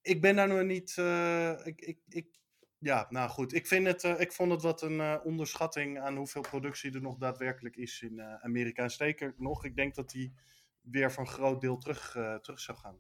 [0.02, 0.96] Ik ben daar nog niet.
[1.00, 2.28] Uh, ik, ik, ik,
[2.78, 3.54] ja, nou goed.
[3.54, 7.18] Ik, vind het, uh, ik vond het wat een onderschatting aan hoeveel productie er nog
[7.18, 8.84] daadwerkelijk is in Amerika.
[8.84, 10.34] En steker nog, ik denk dat die
[10.82, 12.12] weer van een groot deel terug,
[12.42, 12.98] terug zou gaan.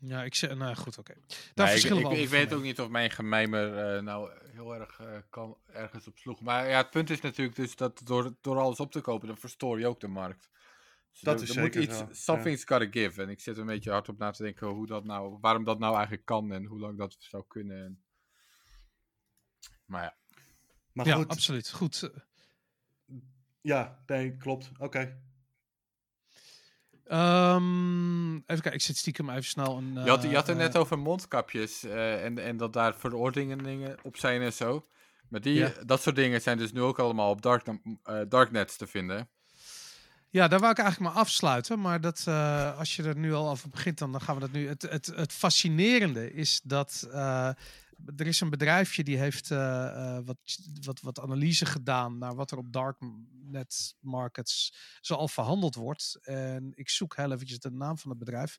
[0.00, 1.14] Ja, ik zeg, nou goed, oké.
[1.54, 1.76] Okay.
[1.76, 5.56] ik, ik, ik weet ook niet of mijn gemijmer uh, nou heel erg uh, kan,
[5.66, 6.40] ergens op sloeg.
[6.40, 9.36] Maar ja, het punt is natuurlijk dus dat door, door alles op te kopen, dan
[9.36, 10.50] verstoor je ook de markt.
[11.12, 12.76] Dus dat er, is er zeker moet iets, Something's ja.
[12.76, 13.22] gotta give.
[13.22, 15.78] En ik zit een beetje hard op na te denken hoe dat nou, waarom dat
[15.78, 17.84] nou eigenlijk kan en hoe lang dat zou kunnen.
[17.84, 18.02] En...
[19.90, 20.14] Maar ja.
[20.92, 21.70] Maar ja, absoluut.
[21.70, 22.10] Goed.
[23.60, 24.70] Ja, nee, klopt.
[24.78, 25.18] Oké.
[27.12, 29.96] Um, even kijken, ik zit stiekem even snel een...
[29.96, 33.96] Uh, je, had, je had het net over mondkapjes uh, en, en dat daar verordeningen
[34.02, 34.86] op zijn en zo.
[35.28, 35.72] Maar die, ja.
[35.86, 39.28] dat soort dingen zijn dus nu ook allemaal op dark, uh, darknets te vinden.
[40.28, 41.80] Ja, daar wou ik eigenlijk maar afsluiten.
[41.80, 42.26] Maar dat,
[42.76, 44.68] als je er nu al over begint, dan, dan gaan we dat nu...
[44.68, 47.08] Het, het, het fascinerende is dat
[48.16, 49.48] er is een bedrijfje die heeft
[50.24, 50.36] wat,
[50.84, 56.18] wat, wat analyse gedaan naar wat er op darknet markets zoal verhandeld wordt.
[56.22, 58.58] En ik zoek heel eventjes de naam van het bedrijf.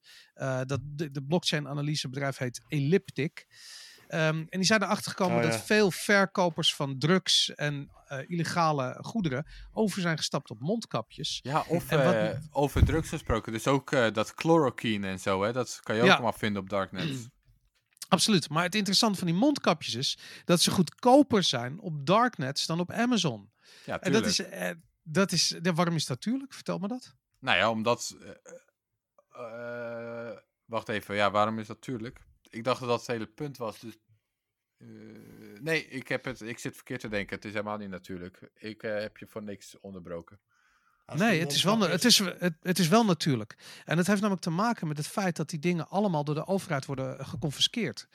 [0.66, 3.48] dat, de, de blockchain analysebedrijf heet Elliptic.
[4.12, 8.98] Ehm, en die zijn erachter gekomen oh, dat veel verkopers van drugs en uh, illegale
[9.02, 11.40] goederen over zijn gestapt op mondkapjes.
[11.44, 13.52] Ja, of uh, over drugs gesproken.
[13.52, 16.14] Dus ook uh, dat chloroquine en zo, hè, dat kan je ook ja.
[16.14, 17.30] allemaal vinden op Darknet.
[18.12, 18.50] Absoluut.
[18.50, 22.92] Maar het interessante van die mondkapjes is dat ze goedkoper zijn op Darknet dan op
[22.92, 23.52] Amazon.
[23.86, 24.42] Ja, en dat is,
[25.04, 26.54] dat is, waarom is dat natuurlijk?
[26.54, 27.16] Vertel me dat.
[27.40, 28.16] Nou ja, omdat.
[30.66, 32.30] wacht even, ja, waarom is dat natuurlijk?
[32.52, 33.80] ik dacht dat dat het hele punt was.
[33.80, 33.98] Dus,
[34.78, 37.36] uh, nee, ik, heb het, ik zit verkeerd te denken.
[37.36, 38.50] Het is helemaal niet natuurlijk.
[38.54, 40.40] Ik heb je voor niks onderbroken.
[41.16, 43.58] Nee, het is, wel, het, is, het, het, is wel natuurlijk.
[43.86, 46.48] En het heeft namelijk te maken met het feit dat die dingen allemaal door de
[46.48, 48.08] overheid worden geconfiskeerd.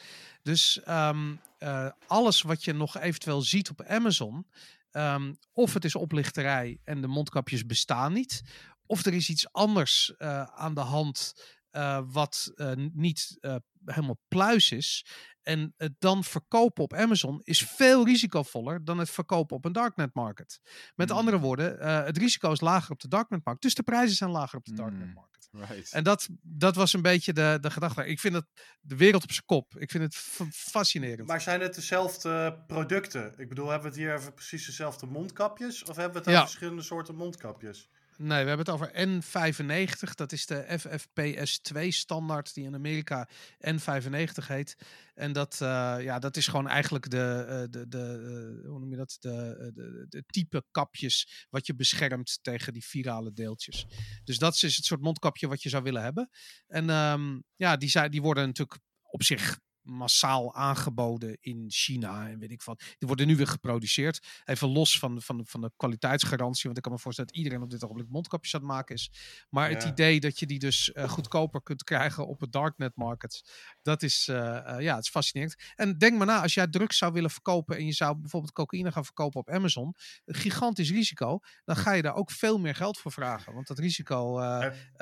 [0.43, 4.47] Dus um, uh, alles wat je nog eventueel ziet op Amazon,
[4.93, 8.43] um, of het is oplichterij en de mondkapjes bestaan niet,
[8.87, 11.35] of er is iets anders uh, aan de hand
[11.77, 15.07] uh, wat uh, niet uh, helemaal pluis is.
[15.43, 20.15] En het dan verkopen op Amazon is veel risicovoller dan het verkopen op een darknet
[20.15, 20.61] market.
[20.95, 21.17] Met mm.
[21.17, 23.63] andere woorden, het risico is lager op de darknet market.
[23.63, 25.37] Dus de prijzen zijn lager op de darknet mm, market.
[25.51, 25.93] Right.
[25.93, 28.07] En dat, dat was een beetje de, de gedachte.
[28.07, 28.47] Ik vind het
[28.81, 29.77] de wereld op zijn kop.
[29.79, 30.17] Ik vind het
[30.55, 31.29] fascinerend.
[31.29, 33.35] Maar zijn het dezelfde producten?
[33.37, 35.85] Ik bedoel, hebben we het hier precies dezelfde mondkapjes?
[35.85, 36.47] Of hebben we het over ja.
[36.47, 37.91] verschillende soorten mondkapjes?
[38.19, 40.15] Nee, we hebben het over N95.
[40.15, 43.29] Dat is de FFPS2 standaard die in Amerika
[43.71, 44.77] N95 heet.
[45.15, 48.19] En dat, uh, ja, dat is gewoon eigenlijk de, uh, de, de
[48.63, 49.17] uh, hoe noem je dat?
[49.21, 53.87] De, de, de, type kapjes wat je beschermt tegen die virale deeltjes.
[54.25, 56.31] Dus dat is het soort mondkapje wat je zou willen hebben.
[56.67, 62.51] En um, ja, die, die worden natuurlijk op zich massaal aangeboden in China en weet
[62.51, 62.79] ik wat.
[62.99, 64.27] Die worden nu weer geproduceerd.
[64.45, 66.65] Even los van, van, van de kwaliteitsgarantie.
[66.65, 69.11] Want ik kan me voorstellen dat iedereen op dit ogenblik mondkapjes aan het maken is.
[69.51, 73.51] Maar het idee dat je die dus uh, goedkoper kunt krijgen op het darknet market.
[73.83, 75.55] Dat is, uh, uh, ja, het is fascinerend.
[75.75, 78.93] En denk maar na, als jij drugs zou willen verkopen en je zou bijvoorbeeld cocaïne
[78.93, 79.95] gaan verkopen op Amazon.
[80.25, 81.39] Een gigantisch risico.
[81.65, 83.55] Dan ga je daar ook veel meer geld voor vragen.
[83.55, 84.41] Want dat risico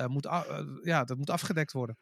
[0.07, 0.29] moet,
[0.83, 1.99] ja, dat moet afgedekt worden.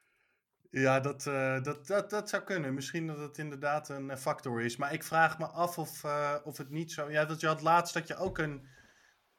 [0.75, 2.75] Ja, dat, uh, dat, dat, dat zou kunnen.
[2.75, 4.77] Misschien dat het inderdaad een uh, factor is.
[4.77, 7.11] Maar ik vraag me af of, uh, of het niet zo...
[7.11, 8.67] Ja, dat je had laatst dat je ook een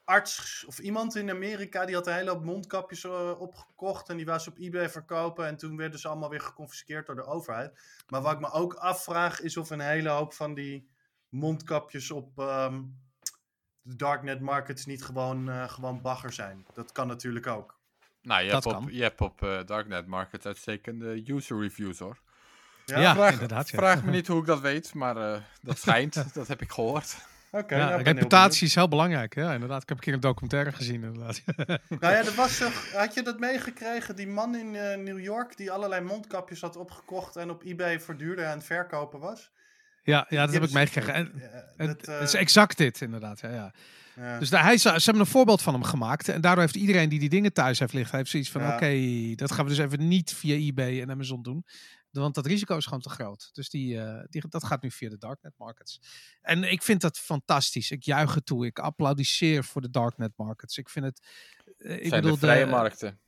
[0.03, 1.85] arts of iemand in Amerika...
[1.85, 4.09] die had een hele hoop mondkapjes opgekocht...
[4.09, 5.45] en die was op eBay verkopen...
[5.45, 7.79] en toen werden ze allemaal weer geconfiskeerd door de overheid.
[8.07, 9.41] Maar wat ik me ook afvraag...
[9.41, 10.89] is of een hele hoop van die
[11.29, 12.37] mondkapjes op...
[12.39, 13.01] Um,
[13.81, 16.65] de darknet markets niet gewoon, gewoon bagger zijn.
[16.73, 17.81] Dat kan natuurlijk ook.
[18.23, 22.17] Nou, je hebt op, je hebt op uh, Darknet Market uitstekende user reviews hoor.
[22.85, 23.69] Ja, ja vraag, inderdaad.
[23.69, 26.25] Vraag me niet hoe ik dat weet, maar uh, dat schijnt.
[26.33, 27.15] dat heb ik gehoord.
[27.51, 29.35] Okay, ja, nou, reputatie is heel belangrijk.
[29.35, 29.81] Ja, inderdaad.
[29.81, 31.03] Ik heb een keer een documentaire gezien.
[31.03, 31.41] Inderdaad.
[32.01, 32.59] nou ja, er was,
[32.93, 34.15] had je dat meegekregen?
[34.15, 38.17] Die man in uh, New York die allerlei mondkapjes had opgekocht en op eBay voor
[38.17, 39.51] duurder aan het verkopen was.
[40.03, 41.13] Ja, ja dat heb ik meegekregen.
[41.13, 41.31] En,
[41.77, 43.39] en, het is exact dit, inderdaad.
[43.39, 43.73] Ja, ja.
[44.39, 46.29] Dus daar, hij, ze hebben een voorbeeld van hem gemaakt.
[46.29, 48.95] En daardoor heeft iedereen die die dingen thuis heeft liggen, heeft zoiets van: oké,
[49.35, 51.65] dat gaan we dus even niet via eBay en Amazon doen.
[52.21, 53.49] Want dat risico is gewoon te groot.
[53.53, 56.01] Dus die, uh, die, dat gaat nu via de darknet markets.
[56.41, 57.91] En ik vind dat fantastisch.
[57.91, 58.65] Ik juich het toe.
[58.65, 60.77] Ik applaudisseer voor de darknet markets.
[60.77, 61.27] Ik vind het.
[61.77, 63.19] Uh, ik Zijn bedoel, de vrije markten.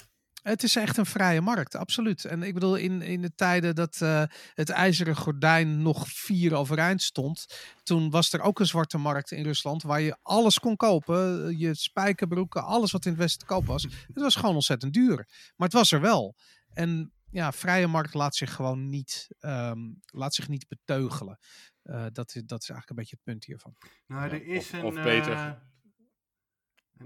[0.48, 2.26] Het is echt een vrije markt, absoluut.
[2.26, 7.02] En ik bedoel, in, in de tijden dat uh, het ijzeren gordijn nog vier overeind
[7.02, 7.46] stond,
[7.84, 11.58] toen was er ook een zwarte markt in Rusland waar je alles kon kopen.
[11.58, 13.84] Je spijkerbroeken, alles wat in het Westen te koop was.
[13.84, 15.16] Het was gewoon ontzettend duur.
[15.56, 16.36] Maar het was er wel.
[16.74, 21.40] En ja, vrije markt laat zich gewoon niet, um, laat zich niet beteugelen.
[21.84, 23.76] Uh, dat, is, dat is eigenlijk een beetje het punt hiervan.
[24.08, 24.84] Nou, er is of, een.
[24.84, 25.32] Of beter.
[25.32, 25.52] Uh,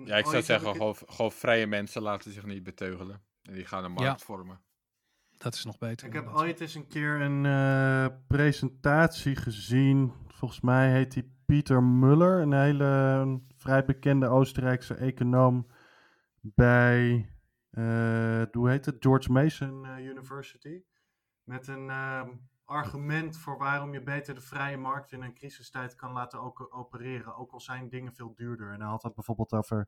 [0.05, 3.27] ja, ik zou zeggen, gewoon, gewoon vrije mensen laten zich niet beteugelen.
[3.49, 4.61] En die gaan een markt vormen.
[5.37, 6.07] Dat is nog beter.
[6.07, 10.13] Ik heb ooit eens een keer een uh, presentatie gezien.
[10.27, 12.41] Volgens mij heet die Pieter Muller.
[12.41, 15.67] Een hele vrij bekende Oostenrijkse econoom
[16.41, 17.29] bij,
[17.71, 18.95] uh, hoe heet het?
[18.99, 20.83] George Mason uh, University.
[21.43, 22.29] Met een ehm,
[22.65, 27.35] argument voor waarom je beter de vrije markt in een crisistijd kan laten opereren.
[27.35, 28.71] Ook al zijn dingen veel duurder.
[28.71, 29.87] En hij had het bijvoorbeeld over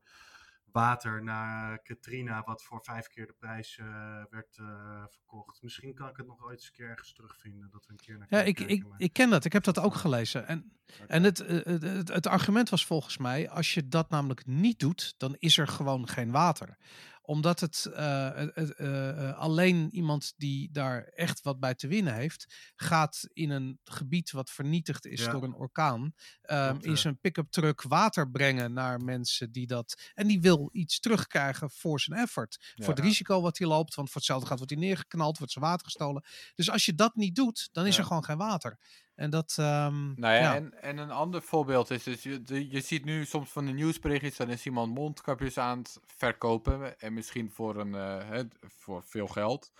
[0.72, 3.86] water naar Katrina, wat voor vijf keer de prijs uh,
[4.30, 5.62] werd uh, verkocht.
[5.62, 7.70] Misschien kan ik het nog ooit eens een keer ergens terugvinden.
[7.70, 9.44] Dat we een keer naar ja, ik, ik, ik ken dat.
[9.44, 10.46] Ik heb dat ook gelezen.
[10.46, 11.06] En, okay.
[11.06, 15.14] en het, het, het, het, argument was volgens mij, als je dat namelijk niet doet,
[15.16, 16.76] dan is er gewoon geen water.
[17.24, 23.50] Omdat het uh, alleen iemand die daar echt wat bij te winnen heeft, gaat in
[23.50, 28.72] een gebied wat vernietigd is door een orkaan, um, in zijn pick-up truck water brengen
[28.72, 30.10] naar mensen die dat.
[30.14, 32.72] En die wil iets terugkrijgen voor zijn effort.
[32.74, 33.94] Voor het risico wat hij loopt.
[33.94, 36.24] Want voor hetzelfde gaat wordt hij neergeknald, wordt zijn water gestolen.
[36.54, 38.78] Dus als je dat niet doet, dan is er gewoon geen water.
[39.14, 39.56] En dat.
[39.60, 43.50] Um, nou ja, En, en een ander voorbeeld is dus, je, je ziet nu soms
[43.50, 47.00] van de nieuwsberichtjes, dan is iemand mondkapjes aan het verkopen.
[47.00, 49.72] En misschien voor, een, uh, voor veel geld.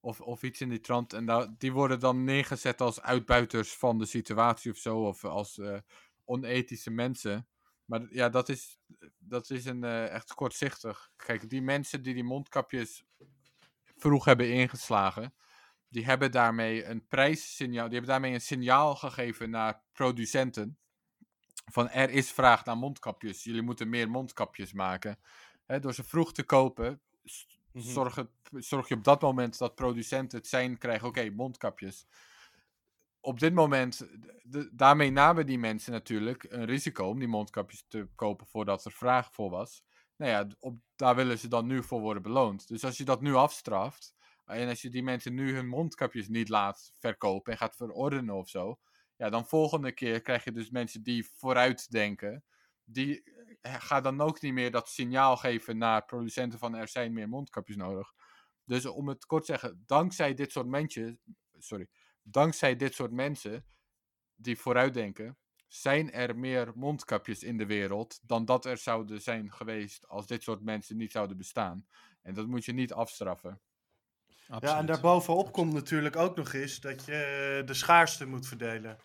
[0.00, 1.12] Of, of iets in die trant.
[1.12, 5.06] En die worden dan neergezet als uitbuiters van de situatie of zo.
[5.06, 5.78] Of als uh,
[6.24, 7.48] onethische mensen.
[7.84, 8.78] Maar ja, dat is,
[9.18, 11.10] dat is een, uh, echt kortzichtig.
[11.16, 13.04] Kijk, die mensen die die mondkapjes
[13.96, 15.34] vroeg hebben ingeslagen
[15.88, 20.78] die hebben daarmee een prijssignaal, die hebben daarmee een signaal gegeven naar producenten.
[21.72, 25.18] Van er is vraag naar mondkapjes, jullie moeten meer mondkapjes maken.
[25.80, 27.00] door ze vroeg te kopen,
[27.72, 27.84] mhm.
[27.84, 32.06] zorg, zorg je op dat moment dat producenten het zijn krijgen, oké, mondkapjes.
[33.20, 34.08] Op dit moment,
[34.72, 39.32] daarmee namen die mensen natuurlijk een risico om die mondkapjes te kopen voordat er vraag
[39.32, 39.84] voor was.
[40.16, 42.68] Nou ja, op, daar willen ze dan nu voor worden beloond.
[42.68, 44.14] Dus als je dat nu afstraft,
[44.46, 48.48] en als je die mensen nu hun mondkapjes niet laat verkopen en gaat verordenen of
[48.48, 48.78] zo,
[49.16, 52.44] ja, dan volgende keer krijg je dus mensen die vooruit denken.
[52.84, 53.22] Die
[53.60, 57.28] eh, gaan dan ook niet meer dat signaal geven naar producenten van er zijn meer
[57.28, 58.12] mondkapjes nodig.
[58.64, 61.20] Dus om het kort te zeggen, dankzij dit soort mensen,
[61.58, 61.88] sorry,
[62.22, 63.66] dankzij dit soort mensen
[64.34, 70.08] die vooruitdenken, zijn er meer mondkapjes in de wereld dan dat er zouden zijn geweest
[70.08, 71.86] als dit soort mensen niet zouden bestaan.
[72.22, 73.60] En dat moet je niet afstraffen.
[74.48, 78.98] Ja, en daarbovenop komt natuurlijk ook nog eens dat je de schaarste moet verdelen.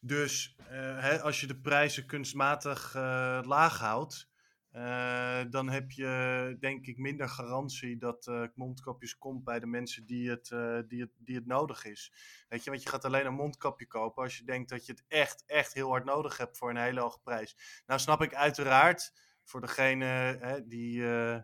[0.00, 0.66] Dus uh,
[1.00, 4.30] hè, als je de prijzen kunstmatig uh, laag houdt,
[4.72, 10.30] uh, dan heb je denk ik minder garantie dat mondkapjes komt bij de mensen die
[10.30, 10.48] het,
[10.88, 12.12] die, het, die het nodig is.
[12.48, 15.04] Weet je, want je gaat alleen een mondkapje kopen als je denkt dat je het
[15.08, 17.82] echt, echt heel hard nodig hebt voor een hele hoge prijs.
[17.86, 19.12] Nou snap ik uiteraard
[19.44, 20.04] voor degene
[20.40, 21.38] hè, die eh,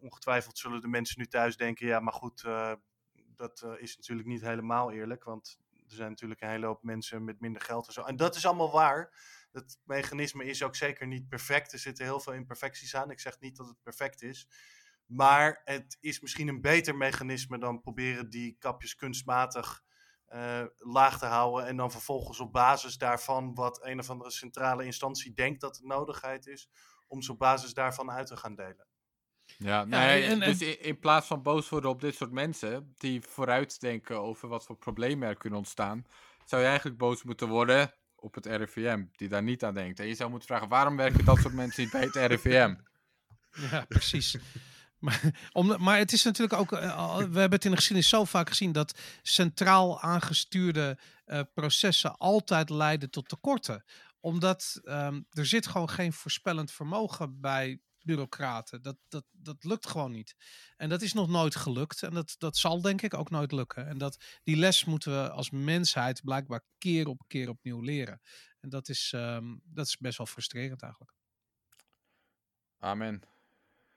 [0.00, 2.72] ongetwijfeld zullen de mensen nu thuis denken, ja, maar goed, eh,
[3.36, 7.24] dat eh, is natuurlijk niet helemaal eerlijk, want er zijn natuurlijk een hele hoop mensen
[7.24, 8.02] met minder geld en zo.
[8.02, 9.14] En dat is allemaal waar.
[9.52, 11.72] Het mechanisme is ook zeker niet perfect.
[11.72, 13.10] Er zitten heel veel imperfecties aan.
[13.10, 14.48] Ik zeg niet dat het perfect is.
[15.06, 19.82] Maar het is misschien een beter mechanisme dan proberen die kapjes kunstmatig
[20.78, 21.66] laag te houden.
[21.66, 25.86] En dan vervolgens op basis daarvan, wat een of andere centrale instantie denkt dat de
[25.86, 26.70] nodigheid is,
[27.08, 28.86] om ze op basis daarvan uit te gaan delen.
[29.58, 34.20] Ja, nee, en, dus in, plaats van boos worden op dit soort mensen die vooruitdenken
[34.20, 36.06] over wat voor problemen er kunnen ontstaan,
[36.44, 40.00] zou je eigenlijk boos moeten worden op het RIVM, die daar niet aan denkt.
[40.00, 42.74] En je zou moeten vragen, waarom werken dat soort mensen niet bij het RIVM?
[43.70, 44.36] Ja, precies.
[45.02, 48.24] Maar, om, maar het is natuurlijk ook, eh, we hebben het in de geschiedenis zo
[48.24, 53.84] vaak gezien dat centraal aangestuurde uh, processen altijd leiden tot tekorten.
[54.20, 58.82] Omdat um, er zit gewoon geen voorspellend vermogen bij bureaucraten.
[58.82, 60.36] Dat, dat, dat lukt gewoon niet.
[60.76, 62.02] En dat is nog nooit gelukt.
[62.02, 63.86] En dat, dat zal denk ik ook nooit lukken.
[63.86, 68.20] En dat, die les moeten we als mensheid blijkbaar keer op keer opnieuw leren.
[68.60, 71.14] En dat is, um, dat is best wel frustrerend eigenlijk.
[72.78, 73.22] Amen.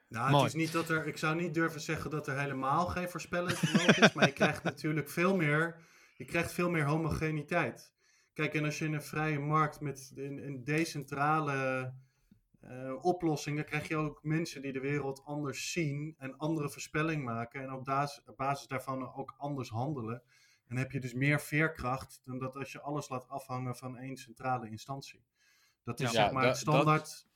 [0.08, 3.10] Nou, het is niet dat er, ik zou niet durven zeggen dat er helemaal geen
[3.10, 5.76] voorspelling is, maar je krijgt natuurlijk veel meer,
[6.18, 7.94] je krijgt veel meer homogeniteit.
[8.34, 11.94] Kijk, en als je in een vrije markt met een, een decentrale
[12.68, 17.62] uh, oplossingen krijg je ook mensen die de wereld anders zien en andere voorspelling maken
[17.62, 17.86] en op,
[18.36, 20.24] basis daarvan ook anders handelen.
[20.68, 24.18] En heb je dus meer veerkracht dan dat als je alles laat afhangen van één
[24.18, 25.24] centrale instantie.
[25.84, 27.28] Dat is zeg maar het standaard.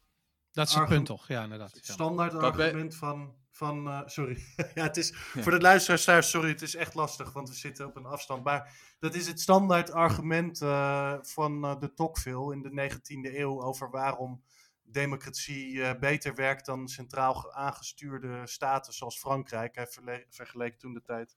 [0.51, 1.27] Dat, is het punt toch?
[1.27, 1.73] Ja, inderdaad.
[1.73, 3.35] Het standaard argument van.
[3.51, 4.43] van uh, sorry.
[4.75, 7.85] ja, het is, Voor de luisteraars thuis, sorry, het is echt lastig, want we zitten
[7.85, 8.43] op een afstand.
[8.43, 13.89] Maar dat is het standaard argument uh, van de Tocqueville in de 19e eeuw over
[13.89, 14.43] waarom
[14.91, 19.75] democratie uh, beter werkt dan centraal aangestuurde staten zoals Frankrijk.
[19.75, 19.87] Hij
[20.29, 21.35] vergeleek toen de tijd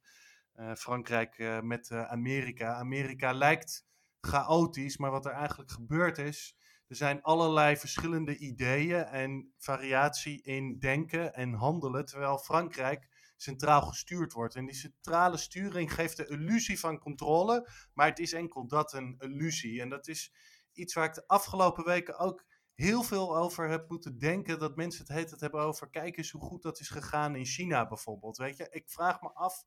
[0.57, 2.75] uh, Frankrijk uh, met Amerika.
[2.75, 3.87] Amerika lijkt
[4.21, 6.57] chaotisch, maar wat er eigenlijk gebeurd is,
[6.93, 14.33] er zijn allerlei verschillende ideeën en variatie in denken en handelen, terwijl Frankrijk centraal gestuurd
[14.33, 14.55] wordt.
[14.55, 19.17] En die centrale sturing geeft de illusie van controle, maar het is enkel dat een
[19.19, 19.81] illusie.
[19.81, 20.33] En dat is
[20.73, 22.45] iets waar ik de afgelopen weken ook
[22.83, 24.59] heel veel over heb moeten denken.
[24.59, 25.91] Dat mensen het heet het hebben over.
[25.91, 28.37] Kijk eens hoe goed dat is gegaan in China bijvoorbeeld.
[28.37, 29.65] Weet je, ik vraag me af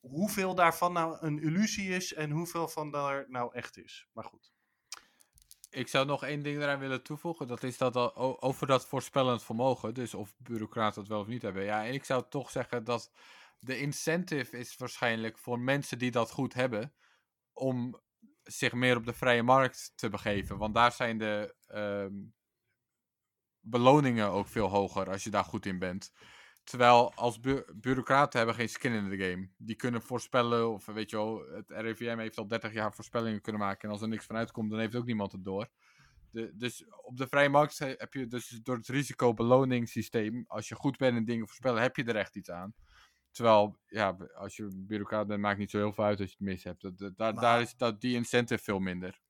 [0.00, 4.08] hoeveel daarvan nou een illusie is en hoeveel van daar nou echt is.
[4.12, 4.52] Maar goed.
[5.70, 7.46] Ik zou nog één ding eraan willen toevoegen.
[7.46, 9.94] Dat is dat al, over dat voorspellend vermogen.
[9.94, 11.64] Dus of bureaucraten het wel of niet hebben.
[11.64, 13.12] Ja, en ik zou toch zeggen dat
[13.58, 16.94] de incentive is waarschijnlijk voor mensen die dat goed hebben.
[17.52, 18.00] Om
[18.42, 20.58] zich meer op de vrije markt te begeven.
[20.58, 22.12] Want daar zijn de ehm,
[23.60, 26.12] beloningen ook veel hoger als je daar goed in bent.
[26.64, 29.48] Terwijl als bu bureaucraten hebben geen skin in de game.
[29.56, 33.60] Die kunnen voorspellen, of weet je wel, het RIVM heeft al 30 jaar voorspellingen kunnen
[33.60, 33.82] maken.
[33.82, 35.68] En als er niks van uitkomt, dan heeft ook niemand het door.
[36.30, 40.96] De, dus op de vrije markt heb je dus door het risico-beloningssysteem, als je goed
[40.96, 42.74] bent in dingen voorspellen, heb je er echt iets aan.
[43.30, 46.46] Terwijl, ja, als je bureaucraat bent, maakt niet zo heel veel uit als je het
[46.46, 46.80] mis hebt.
[46.80, 49.20] Dat, daar, daar is dat, die incentive veel minder.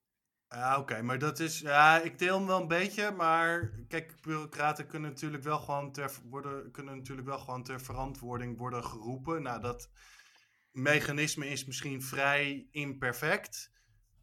[0.55, 1.61] Ja, oké, maar dat is.
[1.61, 3.11] Ja, ik deel hem wel een beetje.
[3.11, 8.59] Maar kijk, bureaucraten kunnen natuurlijk wel gewoon ter, worden, kunnen natuurlijk wel gewoon ter verantwoording
[8.59, 9.43] worden geroepen.
[9.43, 9.91] Nou, dat
[10.71, 13.73] mechanisme is misschien vrij imperfect.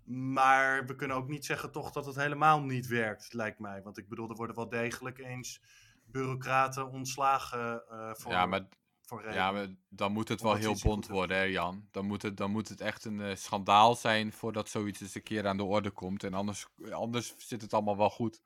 [0.04, 3.82] Maar we kunnen ook niet zeggen toch dat het helemaal niet werkt, lijkt mij.
[3.82, 5.62] Want ik bedoel, er worden wel degelijk eens
[6.06, 8.68] bureaucraten ontslagen uh, voor, ja, maar
[9.32, 11.88] ja, maar dan moet het wel heel bond worden, hè, Jan.
[11.92, 15.24] Dan moet het, dan moet het echt een uh, schandaal zijn voordat zoiets eens een
[15.24, 16.24] keer aan de orde komt.
[16.24, 18.42] En anders, anders zit het allemaal wel goed.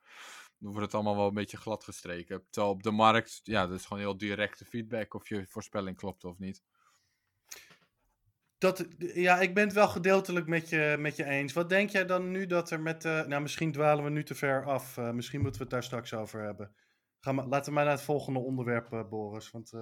[0.58, 2.46] Dan wordt het allemaal wel een beetje glad gestreken.
[2.50, 6.24] Terwijl op de markt, ja, dat is gewoon heel directe feedback of je voorspelling klopt
[6.24, 6.62] of niet.
[8.58, 11.52] Dat, ja, ik ben het wel gedeeltelijk met je, met je eens.
[11.52, 13.04] Wat denk jij dan nu dat er met...
[13.04, 14.96] Uh, nou, misschien dwalen we nu te ver af.
[14.96, 16.74] Uh, misschien moeten we het daar straks over hebben.
[17.20, 19.50] Ga maar, laten we maar naar het volgende onderwerp, uh, Boris.
[19.50, 19.72] Want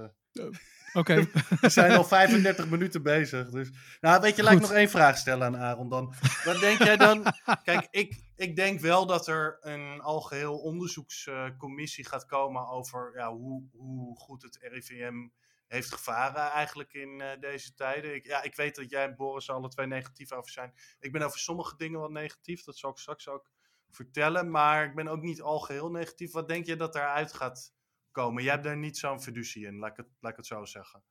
[0.93, 1.27] Oké.
[1.61, 3.51] We zijn al 35 minuten bezig.
[3.51, 3.71] Dus.
[4.01, 6.15] Nou, weet je, laat ik nog één vraag stellen aan Aaron dan.
[6.45, 7.25] Wat denk jij dan?
[7.65, 13.69] Kijk, ik, ik denk wel dat er een algeheel onderzoekscommissie gaat komen over ja, hoe,
[13.73, 15.29] hoe goed het RIVM
[15.67, 18.15] heeft gevaren eigenlijk in uh, deze tijden.
[18.15, 20.75] Ik, ja, ik weet dat jij en Boris alle twee negatief over zijn.
[21.01, 23.51] Ik ben over sommige dingen wel negatief, dat zal ik straks ook
[23.91, 24.51] vertellen.
[24.51, 26.33] Maar ik ben ook niet algeheel negatief.
[26.33, 27.73] Wat denk je dat eruit gaat
[28.11, 28.43] komen.
[28.43, 31.03] Jij hebt daar niet zo'n fiducie in, laat ik, het, laat ik het zo zeggen.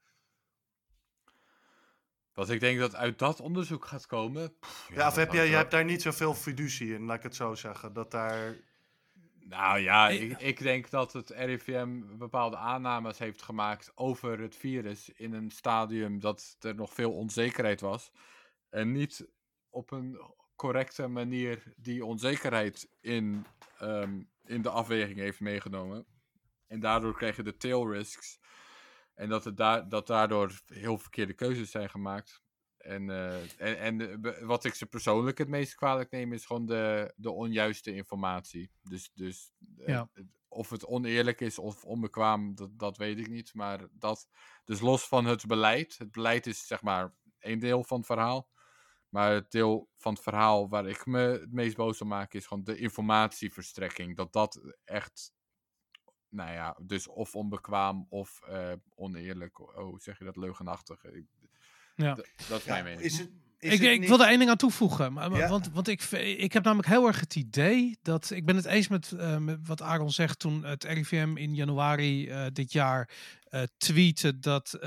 [2.34, 4.54] Wat ik denk dat uit dat onderzoek gaat komen.
[4.94, 7.94] ja, of heb jij hebt daar niet zoveel fiducie in, laat ik het zo zeggen.
[7.94, 8.56] Dat daar.
[9.40, 15.10] Nou ja, ik, ik, denk dat het RIVM bepaalde aannames heeft gemaakt over het virus
[15.10, 18.12] in een stadium dat er nog veel onzekerheid was.
[18.70, 19.28] En niet
[19.70, 20.22] op een
[20.56, 23.46] correcte manier die onzekerheid in,
[23.82, 26.06] um, in de afweging heeft meegenomen.
[26.70, 28.40] En daardoor kreeg je de tail risks.
[29.14, 29.58] En dat, het
[29.90, 32.42] dat daardoor heel verkeerde keuzes zijn gemaakt.
[32.78, 37.14] En, uh, en, en wat ik ze persoonlijk het meest kwalijk neem, is gewoon de,
[37.16, 38.72] de onjuiste informatie.
[38.82, 40.02] Dus, dus uh,
[40.48, 43.54] of het oneerlijk is of onbekwaam, dat, dat weet ik niet.
[43.54, 44.28] Maar dat,
[44.64, 45.98] dus los van het beleid.
[45.98, 48.50] Het beleid is zeg maar één deel van het verhaal.
[49.10, 52.46] Maar het deel van het verhaal waar ik me het meest boos om maak, is
[52.46, 54.16] gewoon de informatieverstrekking.
[54.16, 55.34] Dat dat echt
[56.30, 59.78] nou ja, dus of onbekwaam of uh, oneerlijk.
[59.78, 61.04] Oh, zeg je dat leugenachtig?
[61.96, 62.16] Ja.
[62.48, 63.02] Dat is mijn mening.
[63.02, 65.14] Is het, is ik, ik wil er één ding aan toevoegen.
[65.14, 68.30] Maar, want, want ik, ik heb namelijk heel erg het idee dat.
[68.30, 72.30] Ik ben het eens met, uh, met wat Aaron zegt toen het RIVM in januari
[72.30, 73.10] uh, dit jaar
[73.50, 74.78] uh, tweette dat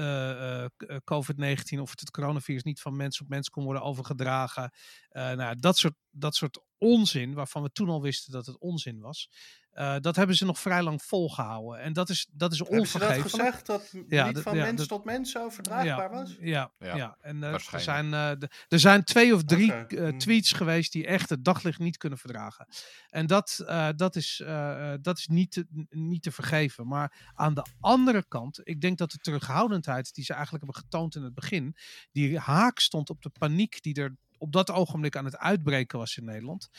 [1.13, 4.73] COVID-19 of het, het coronavirus niet van mens op mens kon worden overgedragen.
[5.13, 9.29] nou, dat soort, dat soort onzin, waarvan we toen al wisten dat het onzin was.
[9.75, 11.81] Uh, dat hebben ze nog vrij lang volgehouden.
[11.81, 13.13] En dat is, dat is onvergeeflijk.
[13.13, 13.67] Hebben ze dat gezegd?
[13.67, 16.37] Dat ja, niet van ja, mens tot mens overdraagbaar was?
[16.41, 17.17] Ja, ja, ja.
[17.21, 18.31] en uh, er, zijn, uh,
[18.69, 20.13] er zijn twee of drie okay.
[20.13, 22.67] tweets geweest die echt het daglicht niet kunnen verdragen.
[23.09, 23.65] En dat,
[23.97, 24.43] dat is,
[25.01, 26.87] dat is niet, te, niet te vergeven.
[26.87, 31.15] Maar aan de andere kant, ik denk dat de terughoudendheid die ze eigenlijk hebben getoond
[31.15, 31.77] in het begin,
[32.13, 36.17] die haak stond op de paniek die er op dat ogenblik aan het uitbreken was
[36.17, 36.71] in Nederland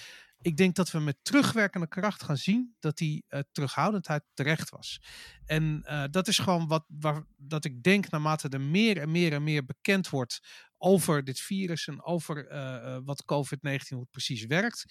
[0.43, 5.01] ik denk dat we met terugwerkende kracht gaan zien dat die uh, terughoudendheid terecht was.
[5.45, 9.33] En uh, dat is gewoon wat waar, dat ik denk, naarmate er meer en meer
[9.33, 10.41] en meer bekend wordt
[10.85, 14.85] over dit virus en over uh, wat COVID-19 hoe het precies werkt,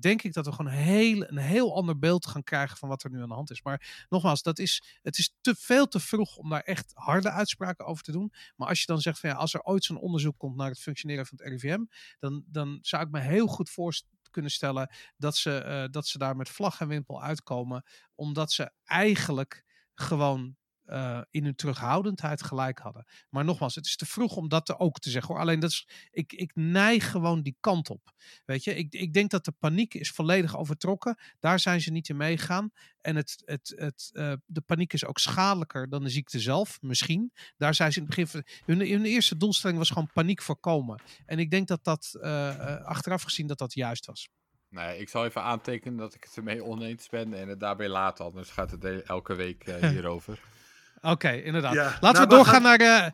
[0.00, 3.10] denk ik dat we gewoon heel, een heel ander beeld gaan krijgen van wat er
[3.10, 3.62] nu aan de hand is.
[3.62, 7.86] Maar nogmaals, dat is, het is te veel te vroeg om daar echt harde uitspraken
[7.86, 8.32] over te doen.
[8.56, 10.80] Maar als je dan zegt van ja, als er ooit zo'n onderzoek komt naar het
[10.80, 11.84] functioneren van het RIVM,
[12.18, 16.18] dan, dan zou ik me heel goed voorstellen kunnen stellen dat ze, uh, dat ze
[16.18, 17.84] daar met vlag en wimpel uitkomen.
[18.14, 20.56] Omdat ze eigenlijk gewoon
[20.88, 23.06] uh, in hun terughoudendheid gelijk hadden.
[23.30, 25.34] Maar nogmaals, het is te vroeg om dat te ook te zeggen.
[25.34, 25.42] Hoor.
[25.42, 28.12] Alleen dat is, ik, ik neig gewoon die kant op.
[28.44, 31.18] Weet je, ik, ik denk dat de paniek is volledig overtrokken.
[31.38, 32.70] Daar zijn ze niet in meegaan.
[33.00, 37.32] En het, het, het, uh, de paniek is ook schadelijker dan de ziekte zelf, misschien.
[37.56, 38.44] Daar zijn ze in het begin.
[38.64, 41.02] Hun, hun eerste doelstelling was gewoon paniek voorkomen.
[41.26, 44.28] En ik denk dat dat uh, achteraf gezien dat dat juist was.
[44.68, 48.24] Nee, ik zal even aantekenen dat ik het ermee oneens ben en het daarbij laten.
[48.24, 50.40] Anders gaat het elke week hierover.
[51.00, 51.74] Oké, inderdaad.
[51.74, 52.80] laten nou, we doorgaan naar...
[52.80, 53.06] Uh,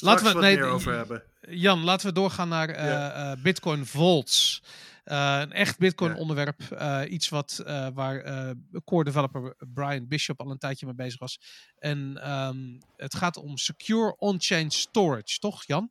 [0.00, 1.22] laten we nee, over hebben.
[1.40, 4.62] Jan, laten we doorgaan naar uh, Bitcoin Vaults.
[5.04, 6.60] een echt Bitcoin-onderwerp.
[7.08, 7.62] iets wat,
[7.94, 8.24] waar
[8.84, 11.40] core developer Brian Bishop al een tijdje mee bezig was.
[11.78, 15.90] En um, het gaat om secure on-chain storage, toch Jan?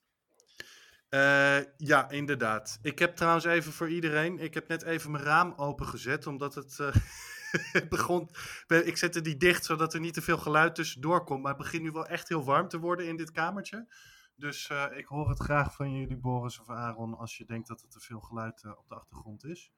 [1.77, 2.79] Ja, inderdaad.
[2.81, 4.39] Ik heb trouwens even voor iedereen.
[4.39, 6.79] Ik heb net even mijn raam opengezet, omdat het.
[7.89, 8.87] Uh.
[8.87, 11.41] Ik zette die dicht zodat er niet te veel geluid tussendoor komt.
[11.41, 13.93] Maar het begint nu wel echt heel warm te worden in dit kamertje.
[14.35, 17.81] Dus uh, ik hoor het graag van jullie, Boris of Aaron, als je denkt dat
[17.81, 19.71] er te veel geluid op de achtergrond is.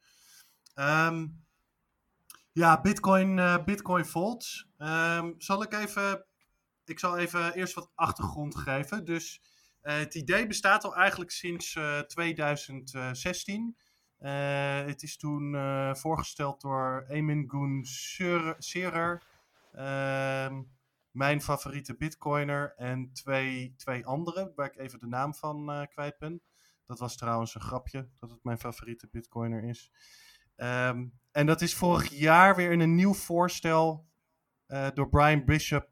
[0.76, 1.46] Um,
[2.52, 4.70] ja, Bitcoin, Bitcoin Vaults.
[4.78, 6.26] Um, zal ik even.
[6.86, 9.06] Ik zal even eerst wat achtergrond geven.
[9.06, 9.42] Dus.
[9.82, 13.78] Eh, het idee bestaat al eigenlijk sinds 2016.
[14.22, 15.56] Eh, eh, het is toen
[15.96, 17.86] voorgesteld door Emin Gun
[18.58, 19.24] Serer,
[19.72, 20.62] ehm,
[21.12, 26.42] mijn favoriete bitcoiner, en twee, twee anderen, waar ik even de naam van kwijt ben.
[26.86, 29.92] Dat was trouwens een grapje, dat het mijn favoriete bitcoiner is.
[30.56, 34.10] Ehm, en dat is vorig jaar weer in een nieuw voorstel
[34.94, 35.90] door Brian Bishop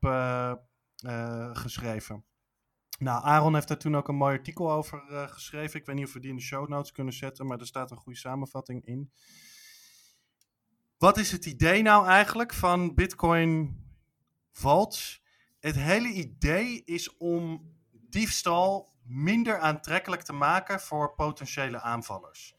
[1.54, 2.29] geschreven.
[3.00, 5.80] Nou, Aaron heeft daar toen ook een mooi artikel over uh, geschreven.
[5.80, 7.92] Ik weet niet of we die in de show notes kunnen zetten, maar er staat
[7.92, 9.12] een goede samenvatting in.
[10.98, 13.84] Wat is het idee nou eigenlijk van Bitcoin
[14.52, 15.24] Vaults?
[15.60, 22.56] Het hele idee is om diefstal minder aantrekkelijk te maken voor potentiële aanvallers.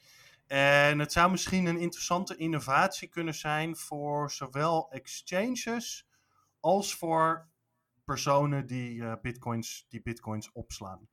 [0.46, 6.08] En het zou misschien een interessante innovatie kunnen zijn voor zowel exchanges
[6.60, 7.49] als voor
[8.10, 11.08] personen die, uh, bitcoins, die bitcoins opslaan.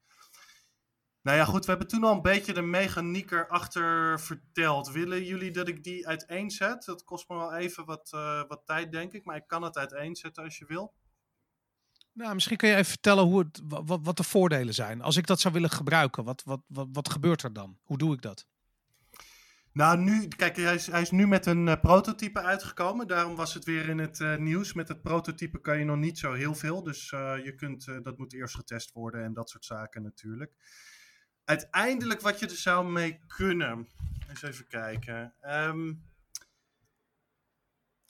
[1.22, 4.92] Nou ja, goed, we hebben toen al een beetje de mechaniek erachter verteld.
[4.92, 6.86] Willen jullie dat ik die uiteenzet?
[6.86, 9.26] Dat kost me wel even wat, uh, wat tijd, denk ik.
[9.26, 10.94] Maar ik kan het uiteenzetten als je wil.
[12.14, 15.02] Nou, misschien kun je even vertellen hoe het, wat, wat de voordelen zijn.
[15.02, 17.78] Als ik dat zou willen gebruiken, wat, wat, wat, wat gebeurt er dan?
[17.84, 18.48] Hoe doe ik dat?
[19.78, 23.08] Nou, nu, kijk, hij is, hij is nu met een uh, prototype uitgekomen.
[23.08, 24.74] Daarom was het weer in het uh, nieuws.
[24.74, 26.84] Met het prototype kan je nog niet zo heel veel.
[26.84, 30.54] Dus uh, je kunt, dat moet eerst getest worden en dat soort zaken natuurlijk.
[31.44, 33.88] Uiteindelijk wat je er zou mee kunnen.
[34.30, 35.34] Eens even kijken.
[35.42, 36.04] Um,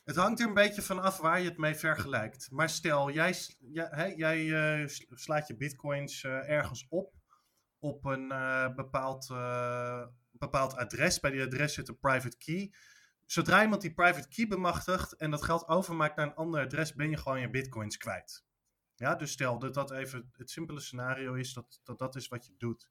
[0.04, 2.52] het hangt er een beetje van af waar je het mee vergelijkt.
[2.52, 3.36] Maar stel, jij,
[4.16, 7.14] jij slaat je bitcoins ergens op.
[7.80, 8.28] Op een
[8.76, 9.28] bepaald
[10.40, 11.20] bepaald adres.
[11.20, 12.74] Bij die adres zit een private key.
[13.26, 17.10] Zodra iemand die private key bemachtigt en dat geld overmaakt naar een ander adres, ben
[17.10, 18.46] je gewoon je bitcoins kwijt.
[18.96, 22.46] Ja, dus stel dat dat even het simpele scenario is, dat, dat dat is wat
[22.46, 22.90] je doet.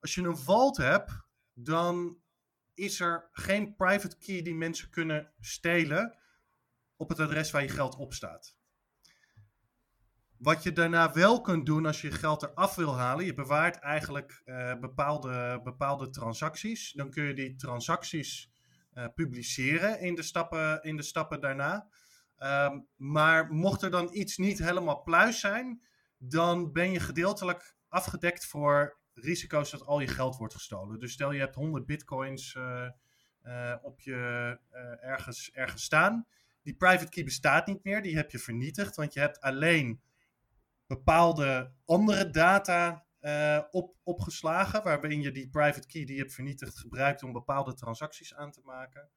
[0.00, 1.12] Als je een vault hebt,
[1.52, 2.20] dan
[2.74, 6.18] is er geen private key die mensen kunnen stelen
[6.96, 8.56] op het adres waar je geld op staat.
[10.46, 14.42] Wat je daarna wel kunt doen als je geld eraf wil halen, je bewaart eigenlijk
[14.44, 16.92] uh, bepaalde, bepaalde transacties.
[16.92, 18.50] Dan kun je die transacties
[18.94, 21.88] uh, publiceren in de stappen, in de stappen daarna.
[22.38, 25.82] Um, maar mocht er dan iets niet helemaal pluis zijn,
[26.18, 30.98] dan ben je gedeeltelijk afgedekt voor risico's dat al je geld wordt gestolen.
[30.98, 34.58] Dus stel je hebt 100 bitcoins uh, op je
[35.00, 36.26] ergens, ergens staan.
[36.62, 40.04] Die private key bestaat niet meer, die heb je vernietigd, want je hebt alleen
[40.86, 46.78] bepaalde andere data uh, op, opgeslagen, waarin je die private key die je hebt vernietigd
[46.78, 49.08] gebruikt om bepaalde transacties aan te maken.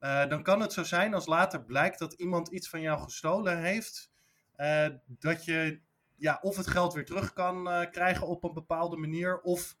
[0.00, 3.58] Uh, dan kan het zo zijn als later blijkt dat iemand iets van jou gestolen
[3.58, 4.12] heeft,
[4.56, 5.80] uh, dat je
[6.16, 9.76] ja, of het geld weer terug kan krijgen op een bepaalde manier, of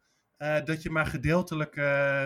[0.64, 1.74] dat je maar gedeeltelijk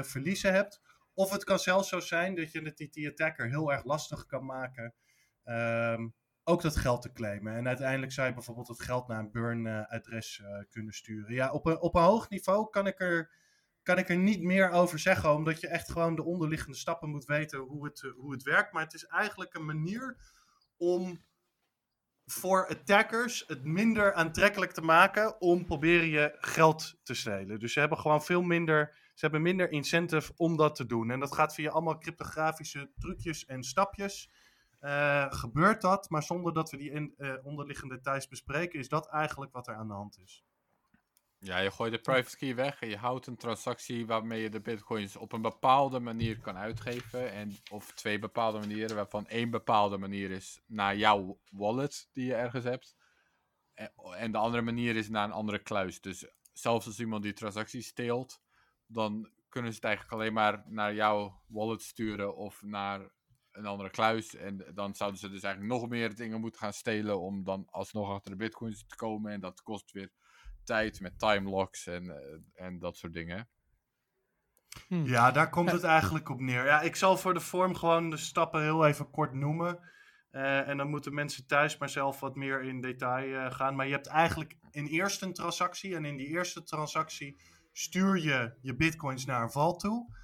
[0.06, 0.80] verliezen hebt.
[1.14, 4.44] Of het kan zelfs zo zijn dat je het die attacker heel erg lastig kan
[4.44, 4.94] maken.
[5.44, 6.08] Ehm,
[6.48, 7.56] ook dat geld te claimen.
[7.56, 11.34] En uiteindelijk zou je bijvoorbeeld het geld naar een burn-adres uh, kunnen sturen.
[11.34, 13.30] Ja, op een, op een hoog niveau kan ik, er,
[13.82, 17.24] kan ik er niet meer over zeggen, omdat je echt gewoon de onderliggende stappen moet
[17.24, 18.72] weten hoe het, uh, hoe het werkt.
[18.72, 20.16] Maar het is eigenlijk een manier
[20.76, 21.24] om
[22.24, 27.58] voor attackers het minder aantrekkelijk te maken om proberen je geld te stelen.
[27.58, 31.10] Dus ze hebben gewoon veel minder, ze hebben minder incentive om dat te doen.
[31.10, 34.30] En dat gaat via allemaal cryptografische trucjes en stapjes.
[34.80, 39.08] Uh, gebeurt dat, maar zonder dat we die in, uh, onderliggende details bespreken, is dat
[39.08, 40.44] eigenlijk wat er aan de hand is.
[41.38, 44.60] Ja, je gooit de private key weg en je houdt een transactie waarmee je de
[44.60, 47.32] bitcoins op een bepaalde manier kan uitgeven.
[47.32, 52.34] En, of twee bepaalde manieren, waarvan één bepaalde manier is naar jouw wallet die je
[52.34, 52.96] ergens hebt.
[53.74, 56.00] En, en de andere manier is naar een andere kluis.
[56.00, 58.42] Dus zelfs als iemand die transactie steelt,
[58.86, 63.10] dan kunnen ze het eigenlijk alleen maar naar jouw wallet sturen of naar
[63.56, 64.34] een andere kluis.
[64.34, 68.10] En dan zouden ze dus eigenlijk nog meer dingen moeten gaan stelen om dan alsnog
[68.10, 69.32] achter de bitcoins te komen.
[69.32, 70.10] En dat kost weer
[70.64, 73.48] tijd met timelocks en, uh, en dat soort dingen.
[74.88, 75.04] Hm.
[75.04, 76.64] Ja, daar komt het eigenlijk op neer.
[76.64, 79.78] Ja, ik zal voor de vorm gewoon de stappen heel even kort noemen.
[80.30, 83.76] Uh, en dan moeten mensen thuis maar zelf wat meer in detail uh, gaan.
[83.76, 85.94] Maar je hebt eigenlijk in eerste een transactie.
[85.94, 87.40] En in die eerste transactie
[87.72, 90.16] stuur je je bitcoins naar een val toe.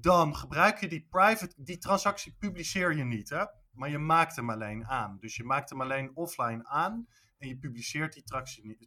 [0.00, 3.44] Dan gebruik je die private, die transactie publiceer je niet, hè?
[3.70, 5.18] maar je maakt hem alleen aan.
[5.20, 7.06] Dus je maakt hem alleen offline aan
[7.38, 8.24] en je publiceert die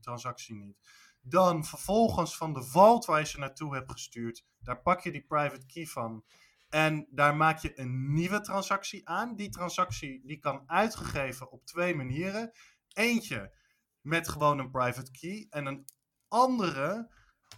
[0.02, 0.78] transactie niet.
[1.22, 5.26] Dan vervolgens van de vault waar je ze naartoe hebt gestuurd, daar pak je die
[5.26, 6.24] private key van.
[6.70, 9.36] En daar maak je een nieuwe transactie aan.
[9.36, 12.52] Die transactie die kan uitgegeven op twee manieren.
[12.94, 13.56] Eentje
[14.02, 15.48] met gewoon een private key.
[15.50, 15.86] En een
[16.28, 17.12] andere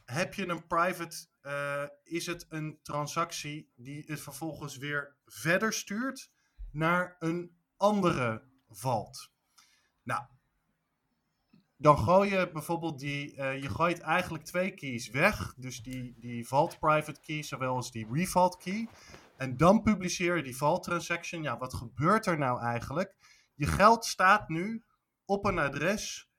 [0.05, 6.31] heb je een private, uh, is het een transactie die het vervolgens weer verder stuurt
[6.71, 9.31] naar een andere vault.
[10.03, 10.23] Nou,
[11.81, 15.53] dan gooi je bijvoorbeeld die, uh, je gooit eigenlijk twee keys weg.
[15.57, 18.87] Dus die, die vault private key, zowel als die revault key.
[19.37, 21.43] En dan publiceer je die vault transaction.
[21.43, 23.15] Ja, wat gebeurt er nou eigenlijk?
[23.55, 24.83] Je geld staat nu
[25.25, 26.30] op een adres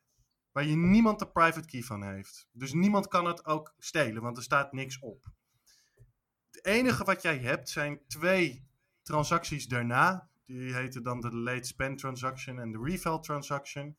[0.52, 2.48] waar je niemand de private key van heeft.
[2.52, 5.30] Dus niemand kan het ook stelen, want er staat niks op.
[6.50, 8.66] Het enige wat jij hebt zijn twee
[9.02, 10.30] transacties daarna.
[10.46, 13.96] Die heten dan de delayed spend transaction en de refill transaction.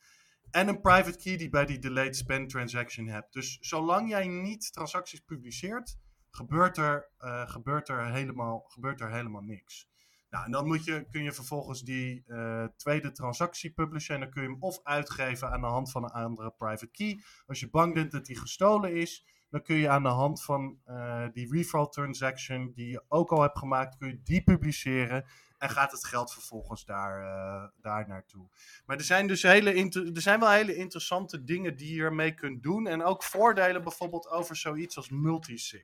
[0.51, 3.33] En een private key die bij die delayed spend transaction hebt.
[3.33, 5.97] Dus zolang jij niet transacties publiceert,
[6.29, 9.91] gebeurt er, uh, gebeurt er, helemaal, gebeurt er helemaal niks.
[10.34, 14.15] Nou, en dan moet je, kun je vervolgens die uh, tweede transactie publishen.
[14.15, 17.23] En dan kun je hem of uitgeven aan de hand van een andere private key.
[17.47, 20.79] Als je bang bent dat die gestolen is, dan kun je aan de hand van
[20.88, 25.25] uh, die refill transaction die je ook al hebt gemaakt, kun je die publiceren.
[25.57, 28.49] En gaat het geld vervolgens daar, uh, daar naartoe.
[28.86, 29.71] Maar er zijn dus hele
[30.13, 32.88] er zijn wel hele interessante dingen die je ermee kunt doen.
[32.88, 35.84] En ook voordelen bijvoorbeeld over zoiets als multisig.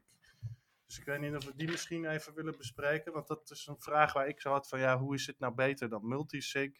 [0.89, 3.13] Dus ik weet niet of we die misschien even willen bespreken.
[3.13, 5.53] Want dat is een vraag waar ik zo had van ja, hoe is het nou
[5.53, 6.71] beter dan multisig?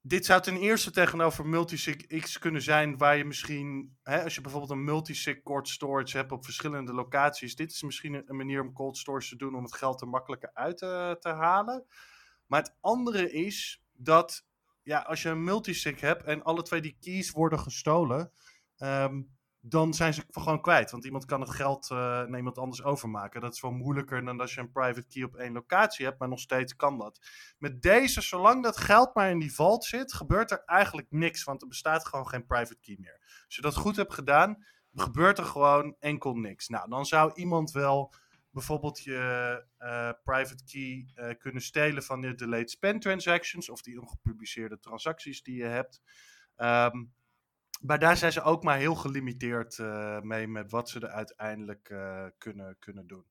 [0.00, 4.40] Dit zou ten eerste tegenover multisig X kunnen zijn waar je misschien, hè, als je
[4.40, 8.72] bijvoorbeeld een multisig cold storage hebt op verschillende locaties, dit is misschien een manier om
[8.72, 11.86] cold storage te doen om het geld er makkelijker uit te, te halen.
[12.46, 14.46] Maar het andere is dat
[14.82, 18.32] ja, als je een multisig hebt en alle twee die keys worden gestolen,
[18.78, 19.33] um,
[19.66, 20.90] dan zijn ze gewoon kwijt.
[20.90, 23.40] Want iemand kan het geld uh, naar iemand anders overmaken.
[23.40, 26.28] Dat is wel moeilijker dan als je een private key op één locatie hebt, maar
[26.28, 27.20] nog steeds kan dat.
[27.58, 31.62] Met deze, zolang dat geld maar in die vault zit, gebeurt er eigenlijk niks, want
[31.62, 33.20] er bestaat gewoon geen private key meer.
[33.46, 36.68] Als je dat goed hebt gedaan, gebeurt er gewoon enkel niks.
[36.68, 38.14] Nou, dan zou iemand wel
[38.50, 44.00] bijvoorbeeld je uh, private key uh, kunnen stelen van de delayed spend transactions of die
[44.00, 46.02] ongepubliceerde transacties die je hebt.
[46.56, 47.12] Um,
[47.86, 51.88] maar daar zijn ze ook maar heel gelimiteerd uh, mee met wat ze er uiteindelijk
[51.88, 53.26] uh, kunnen, kunnen doen.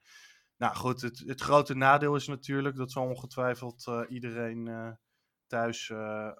[0.57, 4.97] Nou goed, het, het grote nadeel is natuurlijk, dat zal ongetwijfeld uh, iedereen
[5.47, 5.91] thuis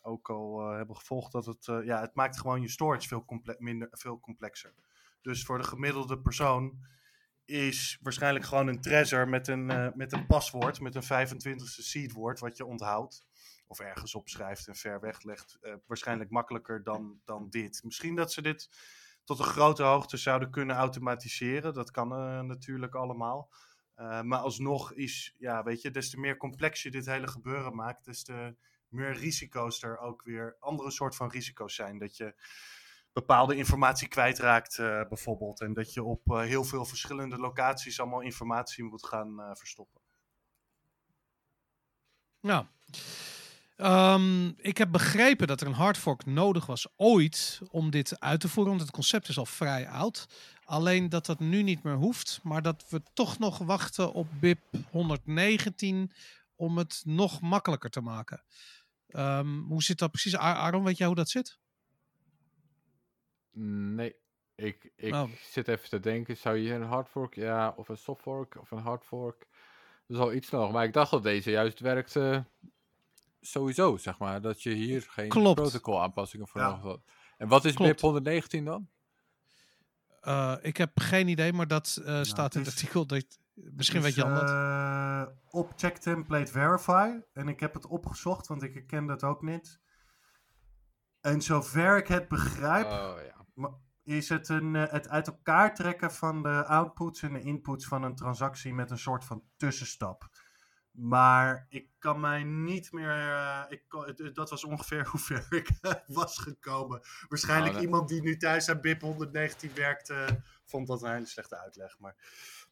[0.01, 3.88] ook al hebben gevolgd, dat het, ja, het maakt gewoon je storage veel, comple minder,
[3.91, 4.74] veel complexer.
[5.22, 6.86] Dus voor de gemiddelde persoon
[7.45, 12.57] is waarschijnlijk gewoon een treasure met een, met een paswoord, met een 25e seedwoord, wat
[12.57, 13.26] je onthoudt
[13.74, 17.84] of ergens opschrijft en ver weg legt, uh, waarschijnlijk makkelijker dan, dan dit.
[17.84, 18.69] Misschien dat ze dit
[19.24, 21.74] tot een grote hoogte zouden kunnen automatiseren.
[21.74, 23.49] Dat kan uh, natuurlijk allemaal.
[23.95, 27.76] Uh, maar alsnog is, ja, weet je, des te meer complex je dit hele gebeuren
[27.76, 28.55] maakt, des te
[28.88, 31.97] meer risico's er ook weer, andere soort van risico's zijn.
[31.97, 32.36] Dat je
[33.13, 35.61] bepaalde informatie kwijtraakt, uh, bijvoorbeeld.
[35.61, 40.01] En dat je op heel veel verschillende locaties allemaal informatie moet gaan verstoppen.
[42.39, 42.65] Nou,
[43.78, 48.49] Um, ik heb begrepen dat er een hardfork nodig was ooit om dit uit te
[48.49, 50.28] voeren, want het concept is al vrij oud.
[50.63, 54.61] Alleen dat dat nu niet meer hoeft, maar dat we toch nog wachten op BIP
[54.89, 56.11] 119
[56.55, 58.43] om het nog makkelijker te maken.
[59.09, 60.38] Um, hoe zit dat precies?
[60.38, 61.59] Aaron, weet jij hoe dat zit?
[63.95, 64.15] Nee,
[64.55, 65.30] ik, ik oh.
[65.51, 69.47] zit even te denken, zou je een hardfork, ja, of een softfork of een hardfork?
[70.07, 72.45] Dat is al iets nog, maar ik dacht dat deze juist werkte
[73.45, 77.01] sowieso, zeg maar, dat je hier geen protocolaanpassingen voor nodig had.
[77.37, 78.89] En wat is BIP 119 dan?
[80.21, 83.05] Uh, ik heb geen idee, maar dat uh, nou, staat in het artikel.
[83.05, 84.49] Dat, misschien weet je al dat.
[84.49, 87.19] Uh, op check template verify.
[87.33, 89.79] En ik heb het opgezocht, want ik herken dat ook niet.
[91.21, 92.85] En zover ik het begrijp.
[92.85, 93.15] Oh,
[93.55, 93.77] ja.
[94.03, 98.15] is het een, het uit elkaar trekken van de outputs en de inputs van een
[98.15, 100.29] transactie met een soort van tussenstap.
[100.93, 103.65] Maar ik kan mij niet meer.
[103.69, 103.81] ik,
[104.33, 105.69] dat was ongeveer hoe ver ik
[106.07, 107.01] was gekomen.
[107.27, 111.59] Waarschijnlijk nou, iemand die nu thuis aan BIP 119 werkte, vond dat een hele slechte
[111.59, 111.99] uitleg.
[111.99, 112.15] Maar,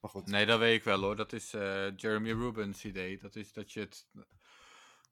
[0.01, 0.27] maar goed.
[0.27, 1.15] Nee, dat weet ik wel hoor.
[1.15, 1.51] Dat is
[1.95, 3.17] Jeremy Rubens' idee.
[3.17, 4.05] Dat is dat je het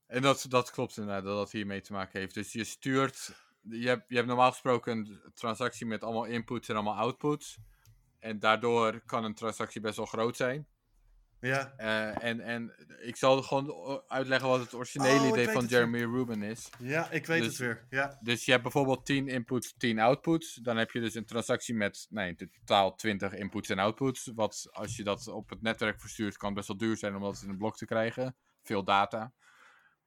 [0.09, 2.33] en dat, dat klopt inderdaad, dat dat hiermee te maken heeft.
[2.33, 3.31] Dus je stuurt,
[3.61, 7.57] je hebt, je hebt normaal gesproken een transactie met allemaal inputs en allemaal outputs.
[8.19, 10.67] En daardoor kan een transactie best wel groot zijn.
[11.41, 11.73] Ja.
[11.77, 16.43] Uh, en, en ik zal gewoon uitleggen wat het originele oh, idee van Jeremy Rubin
[16.43, 16.69] is.
[16.79, 17.85] Ja, ik weet dus, het weer.
[17.89, 18.19] Ja.
[18.21, 20.53] Dus je hebt bijvoorbeeld 10 inputs, 10 outputs.
[20.53, 24.31] Dan heb je dus een transactie met nee, in totaal 20 inputs en outputs.
[24.35, 27.41] Wat als je dat op het netwerk verstuurt, kan best wel duur zijn om dat
[27.43, 28.35] in een blok te krijgen.
[28.63, 29.33] Veel data.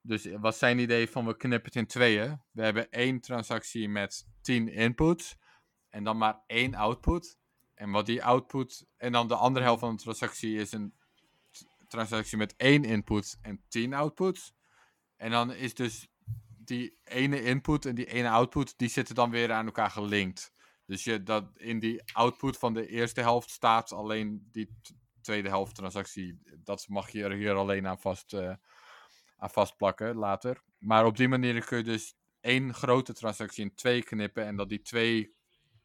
[0.01, 2.43] Dus wat zijn idee van we knippen het in tweeën?
[2.51, 5.37] We hebben één transactie met 10 inputs
[5.89, 7.39] en dan maar één output.
[7.75, 10.95] En wat die output, en dan de andere helft van de transactie is een
[11.93, 14.55] transactie met één input en 10 outputs.
[15.17, 16.09] En dan is dus
[16.65, 20.53] die ene input en die ene output, die zitten dan weer aan elkaar gelinkt.
[20.87, 24.77] Dus je, dat in die output van de eerste helft staat alleen die
[25.21, 26.41] tweede helft transactie.
[26.65, 28.55] Dat mag je er hier alleen aan vast, uh,
[29.37, 30.63] aan vastplakken later.
[30.79, 34.69] Maar op die manier kun je dus één grote transactie in twee knippen en dat
[34.69, 35.35] die twee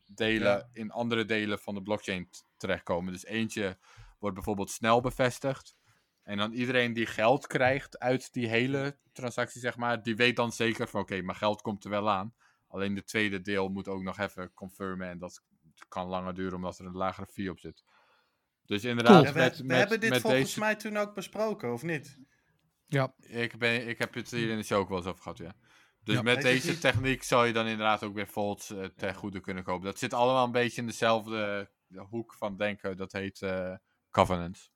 [0.06, 3.14] delen in andere delen van de blockchain terechtkomen.
[3.14, 3.78] Dus eentje
[4.20, 5.77] wordt bijvoorbeeld snel bevestigd.
[6.28, 10.52] En dan iedereen die geld krijgt uit die hele transactie, zeg maar, die weet dan
[10.52, 12.36] zeker van oké, okay, mijn geld komt er wel aan.
[12.68, 15.44] Alleen de tweede deel moet ook nog even confirmen en dat
[15.88, 17.84] kan langer duren omdat er een lagere fee op zit.
[18.66, 22.18] Dus inderdaad, we, we, hebben dit volgens mij toen ook besproken, of niet?
[22.86, 23.14] Ja.
[23.20, 25.56] Ik, ben, ik heb het hier in de show ook wel eens over gehad, ja.
[26.04, 29.64] Dus met deze techniek zou je dan inderdaad ook weer Volts uh, ten goede kunnen
[29.64, 29.86] kopen.
[29.86, 31.70] Dat zit allemaal een beetje in dezelfde
[32.10, 32.98] hoek van denken.
[32.98, 33.76] Dat heet uh,
[34.12, 34.72] Covenant.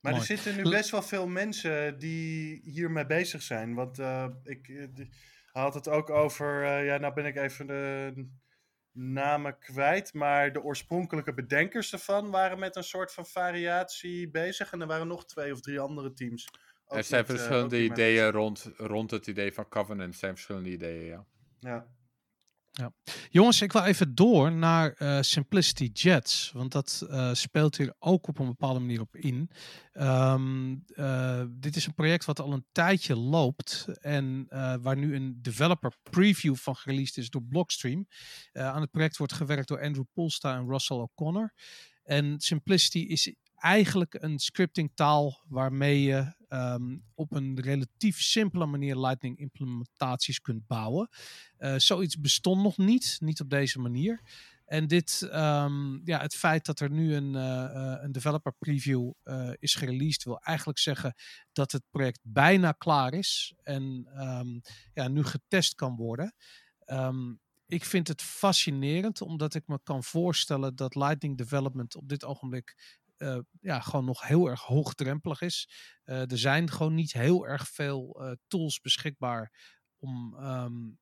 [0.00, 3.74] Maar er zitten nu best wel veel mensen die hiermee bezig zijn.
[3.74, 4.88] Want uh, ik
[5.52, 8.12] had het ook over, ja, nou ben ik even de
[8.92, 10.14] namen kwijt.
[10.14, 14.72] Maar de oorspronkelijke bedenkers ervan waren met een soort van variatie bezig.
[14.72, 16.48] En er waren nog twee of drie andere teams
[16.90, 20.16] er zijn eh, verschillende ideeën rond, rond het idee van Covenant.
[20.16, 21.24] zijn verschillende ideeën, ja.
[21.58, 21.86] Ja.
[22.80, 22.92] Ja.
[23.30, 28.28] Jongens, ik wil even door naar uh, Simplicity Jets, want dat uh, speelt hier ook
[28.28, 29.50] op een bepaalde manier op in.
[29.92, 34.46] Um, uh, dit is een project wat al een tijdje loopt en
[34.82, 38.06] waar nu een developer preview van gereleased is door Blockstream.
[38.52, 41.52] aan het project wordt gewerkt door Andrew Polsta en Russell O'Connor.
[42.02, 48.96] En Simplicity is eigenlijk een scripting taal waarmee je um, op een relatief simpele manier
[48.96, 51.08] Lightning implementaties kunt bouwen.
[51.58, 54.20] Uh, zoiets bestond nog niet, niet op deze manier.
[54.64, 59.10] En dit, um, ja, het feit dat er nu een, uh, een developer preview
[59.58, 61.14] is gereleased, wil eigenlijk zeggen
[61.52, 64.60] dat het project bijna klaar is en um,
[64.94, 66.34] ja, nu getest kan worden.
[67.66, 72.98] Ik vind het fascinerend, omdat ik me kan voorstellen dat Lightning Development op dit ogenblik
[73.20, 75.68] uh, ja, gewoon nog heel erg hoogdrempelig is.
[76.04, 79.52] Uh, er zijn gewoon niet heel erg veel uh, tools beschikbaar
[79.98, 80.98] om, um,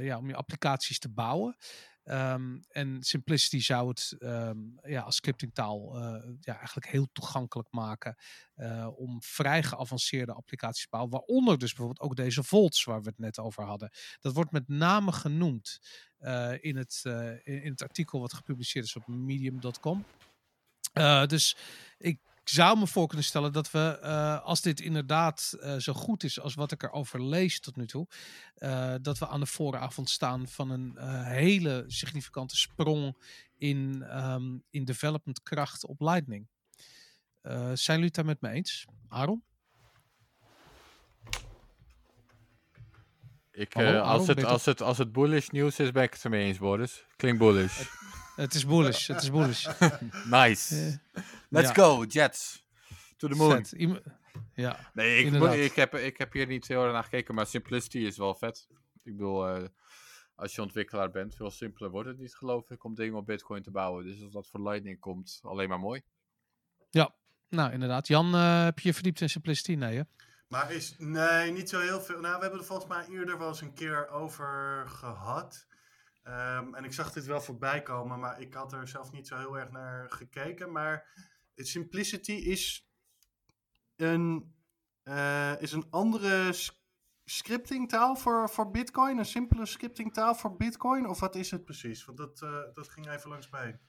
[0.00, 1.56] ja, om je applicaties te bouwen.
[2.04, 5.98] Um, en Simplicity zou het um, ja, als scriptingtaal
[6.40, 8.16] ja, eigenlijk heel toegankelijk maken
[8.94, 11.12] om vrij geavanceerde applicaties te bouwen.
[11.12, 13.90] Waaronder dus bijvoorbeeld ook deze Volts waar we het net over hadden.
[14.20, 15.78] Dat wordt met name genoemd
[16.60, 17.00] in, het,
[17.42, 20.04] in het artikel wat gepubliceerd is op medium.com.
[20.92, 21.56] Uh, dus
[21.98, 26.22] ik zou me voor kunnen stellen dat we, uh, als dit inderdaad uh, zo goed
[26.22, 28.06] is als wat ik erover lees tot nu toe,
[29.00, 33.16] dat we aan de vooravond staan van een hele significante sprong
[33.56, 36.48] in, um, in development kracht op Lightning.
[37.72, 38.84] zijn jullie het daar met me eens?
[39.08, 39.44] Aaron?
[43.50, 46.58] Ik, als, het, als, het, als het bullish nieuws is, ben ik het ermee eens,
[46.58, 47.04] Boris.
[47.16, 47.78] Klinkt bullish.
[47.78, 49.68] Het is bullish, het is bullish.
[50.30, 50.98] nice.
[51.48, 52.64] Let's go, Jets.
[53.16, 53.64] To the moon.
[54.54, 57.98] ja, nee, ik, ik, heb, ik heb hier niet heel erg naar gekeken, maar Simplicity
[57.98, 58.66] is wel vet.
[59.02, 59.68] Ik bedoel, uh,
[60.34, 63.62] als je ontwikkelaar bent, veel simpeler wordt het niet, geloof ik, om dingen op Bitcoin
[63.62, 64.04] te bouwen.
[64.04, 66.02] Dus als dat voor Lightning komt, alleen maar mooi.
[66.90, 67.14] Ja,
[67.48, 68.06] nou inderdaad.
[68.06, 69.74] Jan, uh, heb je je verdiept in Simplicity?
[69.74, 70.02] Nee, hè?
[70.48, 72.20] Maar is, nee, niet zo heel veel.
[72.20, 75.66] Nou, we hebben er volgens mij eerder wel eens een keer over gehad.
[76.24, 79.36] Um, en ik zag dit wel voorbij komen, maar ik had er zelf niet zo
[79.36, 80.72] heel erg naar gekeken.
[80.72, 81.06] Maar
[81.56, 82.90] Simplicity is
[83.96, 84.54] een,
[85.04, 86.52] uh, is een andere
[87.24, 89.18] scriptingtaal voor, voor Bitcoin?
[89.18, 91.08] Een simpele scriptingtaal voor Bitcoin?
[91.08, 92.04] Of wat is het precies?
[92.04, 93.80] Want dat, uh, dat ging even langs mij.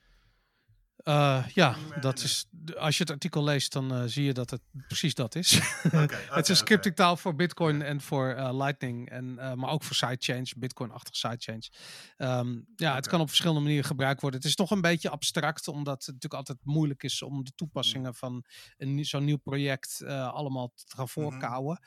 [1.04, 2.46] Uh, ja, dat is,
[2.78, 5.60] als je het artikel leest, dan uh, zie je dat het precies dat is.
[5.86, 9.70] Okay, okay, het is een scripting taal voor Bitcoin en voor uh, Lightning, en, maar
[9.70, 11.72] ook voor sidechains, Bitcoin-achtige sidechains.
[12.18, 12.96] Um, ja, okay.
[12.96, 14.40] het kan op verschillende manieren gebruikt worden.
[14.40, 18.10] Het is toch een beetje abstract, omdat het natuurlijk altijd moeilijk is om de toepassingen
[18.10, 18.16] mm.
[18.16, 18.46] van
[19.02, 21.14] zo'n nieuw project allemaal te gaan mhm.
[21.14, 21.80] voorkouwen.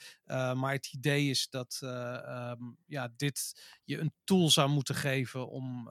[0.55, 5.89] Maar het idee is dat um, ja, dit je een tool zou moeten geven om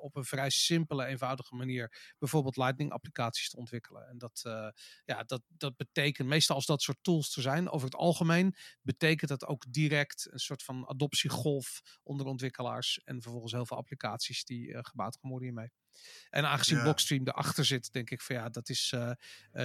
[0.00, 4.08] op een vrij simpele, eenvoudige manier bijvoorbeeld Lightning applicaties te ontwikkelen.
[4.08, 4.68] En dat, uh,
[5.04, 9.30] ja, dat, dat betekent, meestal als dat soort tools er zijn, over het algemeen, betekent
[9.30, 14.68] dat ook direct een soort van adoptiegolf onder ontwikkelaars en vervolgens heel veel applicaties die
[14.68, 15.72] uh, gebouwd gaan worden hiermee.
[16.30, 16.82] En aangezien ja.
[16.82, 19.12] Blockstream erachter zit, denk ik van ja, dat is, uh,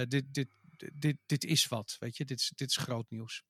[0.08, 0.48] dit, dit,
[0.94, 3.44] dit, dit is wat, weet je, dit is, dit is groot nieuws.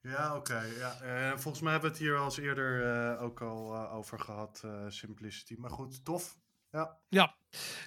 [0.00, 0.52] Ja, oké.
[0.52, 1.02] Okay, ja.
[1.02, 4.20] Uh, volgens mij hebben we het hier al eens eerder uh, ook al uh, over
[4.20, 5.54] gehad, Simplicity.
[5.58, 6.38] Maar goed, tof.
[6.74, 6.98] Ja.
[7.08, 7.34] Ja.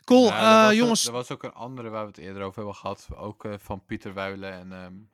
[0.03, 1.05] Cool, ja, uh, jongens.
[1.05, 3.07] er was ook een andere waar we het eerder over hebben gehad.
[3.15, 5.11] Ook uh, van Pieter Wuilen en um,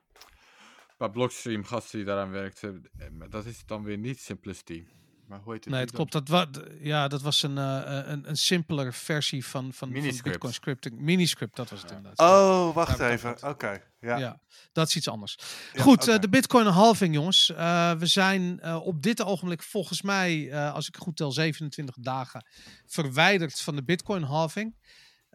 [0.96, 2.90] paar Blockstream gasten die daaraan werkten.
[3.28, 4.84] Dat is dan weer niet Simplicity.
[5.26, 5.72] Maar hoe heet het?
[5.72, 6.12] Nee, het klopt.
[6.12, 6.46] Dat, wa
[6.80, 10.98] ja, dat was een, uh, een, een simpeler versie van, van, van Bitcoin scripting.
[10.98, 12.28] Miniscript, dat was het inderdaad.
[12.28, 13.30] Oh, wacht even.
[13.30, 13.48] Oké.
[13.48, 13.82] Okay.
[14.00, 14.16] Ja.
[14.16, 14.40] ja.
[14.72, 15.38] dat is iets anders.
[15.72, 16.14] Ja, Goed, okay.
[16.14, 17.50] uh, de Bitcoin halving, jongens.
[17.50, 22.46] Uh, we zijn op dit ogenblik volgens mij, als ik goed tel, 27 dagen
[22.86, 24.76] verwijderd van de Bitcoin halving.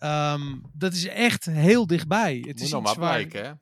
[0.04, 2.36] Um, dat is echt heel dichtbij.
[2.36, 3.54] Het Moet is nog maar blijken, hè?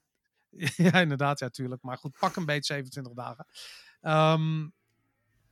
[0.92, 1.82] ja, inderdaad, ja, natuurlijk.
[1.82, 3.46] Maar goed, pak een beetje 27 dagen.
[4.02, 4.74] Um,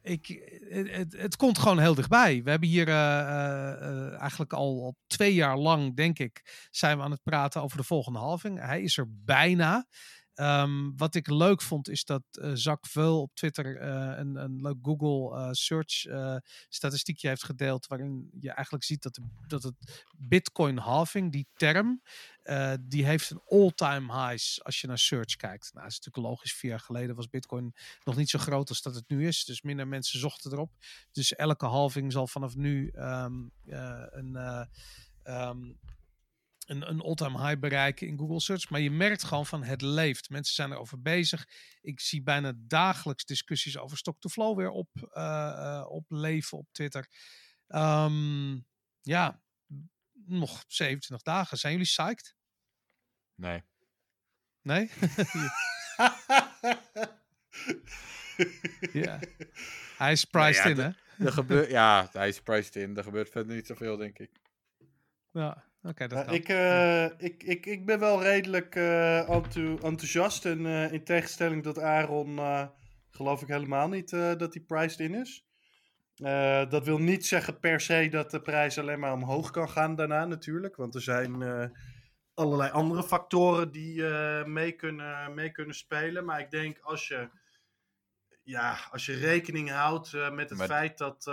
[0.05, 2.43] ik, het, het, komt gewoon heel dichtbij.
[2.43, 7.03] We hebben hier uh, uh, eigenlijk al, al twee jaar lang, denk ik, zijn we
[7.03, 8.59] aan het praten over de volgende halving.
[8.59, 9.87] Hij is er bijna.
[10.39, 14.61] Um, wat ik leuk vond is dat uh, Zak Veul op Twitter uh, een, een
[14.61, 16.05] leuk Google uh, search
[16.69, 17.87] statistiekje heeft gedeeld.
[17.87, 22.01] Waarin je eigenlijk ziet dat, de, dat het Bitcoin halving, die term,
[22.81, 25.69] die heeft een all-time highs als je naar search kijkt.
[25.73, 26.53] Nou, dat is natuurlijk logisch.
[26.53, 27.73] Vier jaar geleden was Bitcoin
[28.03, 29.45] nog niet zo groot als dat het nu is.
[29.45, 30.71] Dus minder mensen zochten erop.
[31.11, 34.67] Dus elke halving zal vanaf nu um, een.
[35.23, 35.79] Um,
[36.65, 38.69] een, een all-time high bereiken in Google Search.
[38.69, 40.29] Maar je merkt gewoon van het leeft.
[40.29, 41.47] Mensen zijn erover bezig.
[41.81, 45.03] Ik zie bijna dagelijks discussies over stock-to-flow weer op, uh,
[45.57, 47.07] uh, op leven op Twitter.
[47.67, 48.67] Um,
[49.01, 49.41] ja,
[50.13, 51.57] nog 27 dagen.
[51.57, 52.35] Zijn jullie psyched?
[53.35, 53.63] Nee.
[54.61, 54.89] Nee?
[59.03, 59.19] ja.
[59.97, 61.25] Hij is priced nou ja, in, hè?
[61.25, 62.97] Er gebeurt, ja, hij is priced in.
[62.97, 64.31] Er gebeurt verder niet zoveel, denk ik.
[65.31, 65.63] Ja.
[65.87, 69.29] Okay, dat ik, uh, ik, ik, ik ben wel redelijk uh,
[69.83, 70.45] enthousiast.
[70.45, 72.39] En uh, in tegenstelling tot Aaron
[73.09, 75.45] geloof ik helemaal niet dat die priced in is.
[76.69, 80.25] dat wil niet zeggen per se dat de prijs alleen maar omhoog kan gaan daarna
[80.25, 80.75] natuurlijk.
[80.75, 81.43] Want er zijn
[82.33, 84.03] allerlei andere factoren die
[84.45, 86.25] mee, kunnen, mee kunnen spelen.
[86.25, 87.29] Maar ik denk als je,
[88.43, 91.23] ja, als je rekening houdt met het maar feit dat...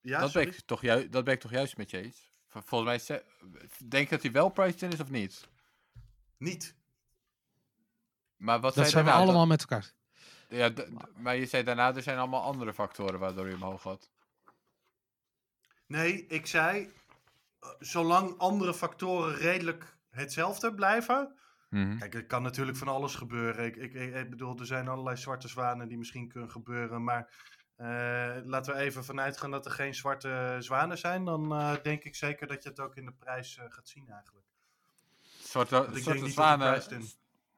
[0.00, 2.33] ja, dat, ben ik toch dat ben ik toch juist met je eens?
[2.62, 3.22] Volgens mij,
[3.88, 5.48] denk je dat hij wel priced in is of niet?
[6.36, 6.74] Niet.
[8.36, 9.92] Maar wat dat zijn we allemaal met elkaar.
[10.48, 10.70] Ja,
[11.16, 14.10] maar je zei daarna, er zijn allemaal andere factoren waardoor je omhoog gaat.
[15.86, 16.92] Nee, ik zei,
[17.60, 21.38] eh, zolang andere factoren redelijk hetzelfde blijven.
[21.68, 23.64] Mm Kijk, er kan natuurlijk van alles gebeuren.
[23.64, 27.04] Ik, ik, ik, bedoel, er zijn allerlei zwarte zwanen die misschien kunnen gebeuren.
[27.04, 27.34] Maar
[27.80, 27.86] uh,
[28.44, 31.24] laten we even vanuit gaan dat er geen zwarte zwanen zijn.
[31.24, 34.08] Dan uh, denk ik zeker dat je het ook in de prijs uh, gaat zien
[34.10, 34.46] eigenlijk.
[35.42, 36.82] Zwarte, zwarte zwanen,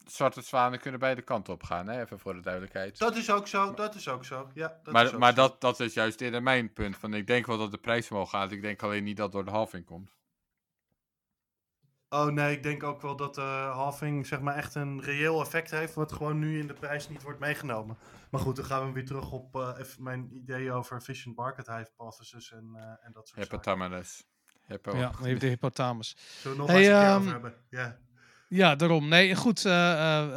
[0.06, 2.00] zwarte zwanen kunnen beide kanten op gaan, hè?
[2.00, 2.98] even voor de duidelijkheid.
[2.98, 4.50] Dat is ook zo, dat is ook zo.
[4.54, 5.36] Ja, dat maar is maar zo.
[5.36, 6.96] Dat, dat is juist eerder mijn punt.
[6.96, 8.52] Van, ik denk wel dat de prijs omhoog gaat.
[8.52, 10.15] Ik denk alleen niet dat door de halving komt.
[12.16, 15.70] Oh nee, ik denk ook wel dat de halving zeg maar echt een reëel effect
[15.70, 17.96] heeft, wat gewoon nu in de prijs niet wordt meegenomen.
[18.30, 21.66] Maar goed, dan gaan we weer terug op uh, even mijn idee over efficient market
[21.66, 24.24] hypothesis en, uh, en dat soort Hypothalamus.
[24.66, 24.96] Hippo.
[24.96, 26.16] Ja, even de hypothalamus.
[26.40, 27.54] Zullen we nog hey, eens um, over hebben?
[27.70, 27.98] Ja.
[28.48, 29.08] Ja, daarom.
[29.08, 29.64] Nee, goed.
[29.64, 29.72] Uh,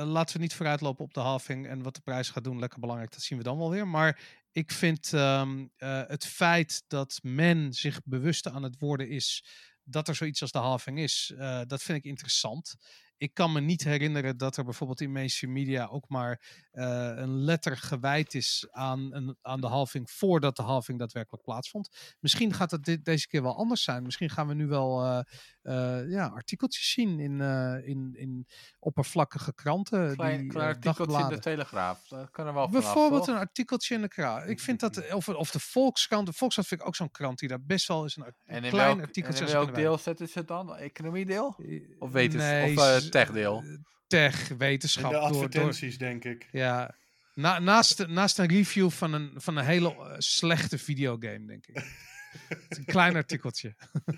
[0.06, 2.60] laten we niet vooruitlopen op de halving en wat de prijs gaat doen.
[2.60, 3.88] Lekker belangrijk, dat zien we dan wel weer.
[3.88, 4.20] Maar
[4.52, 9.46] ik vind um, het feit dat men zich bewust aan het worden is
[9.90, 12.76] dat er zoiets als de halving is, uh, dat vind ik interessant.
[13.20, 16.42] Ik kan me niet herinneren dat er bijvoorbeeld in mainstream media ook maar
[16.74, 22.16] uh, een letter gewijd is aan, een, aan de halving voordat de halving daadwerkelijk plaatsvond.
[22.20, 24.04] Misschien gaat het dit, deze keer wel anders zijn.
[24.04, 25.20] Misschien gaan we nu wel uh,
[25.64, 27.42] uh, ja, artikeltjes zien in,
[27.86, 28.48] in, in
[28.80, 30.16] oppervlakkige kranten.
[30.16, 32.08] Klein, die, klein artikeltje in de Telegraaf.
[32.08, 34.50] Dat kan er wel Bijvoorbeeld een artikeltje in de krant.
[34.50, 36.26] Ik vind dat, of, of de Volkskrant.
[36.26, 38.72] De Volkskrant vind ik ook zo'n krant die daar best wel eens een, een klein
[38.72, 40.76] welk, artikeltje En in welk deel zetten ze het dan?
[40.76, 41.56] Economiedeel?
[42.00, 43.64] Of wetens nee, of techdeel?
[44.08, 45.12] Tech, wetenschap.
[45.12, 46.50] De advertenties, door, door, denk ik.
[46.52, 46.96] Ja,
[47.34, 51.84] Na, naast, naast een review van een, van een hele uh, slechte videogame, denk ik.
[52.78, 53.76] een klein artikeltje.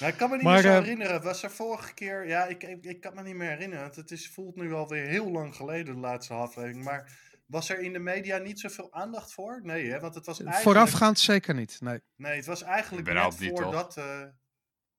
[0.00, 1.22] Nou, ik kan me niet maar, meer zo uh, herinneren.
[1.22, 2.26] Was er vorige keer...
[2.26, 3.90] Ja, ik, ik, ik kan me niet meer herinneren.
[3.94, 6.84] Het is, voelt nu alweer heel lang geleden, de laatste aflevering.
[6.84, 9.60] Maar was er in de media niet zoveel aandacht voor?
[9.62, 10.00] Nee, hè?
[10.00, 10.76] Want het was eigenlijk...
[10.76, 12.00] Voorafgaand zeker niet, nee.
[12.16, 13.96] Nee, het was eigenlijk net voordat...
[13.96, 14.22] Uh,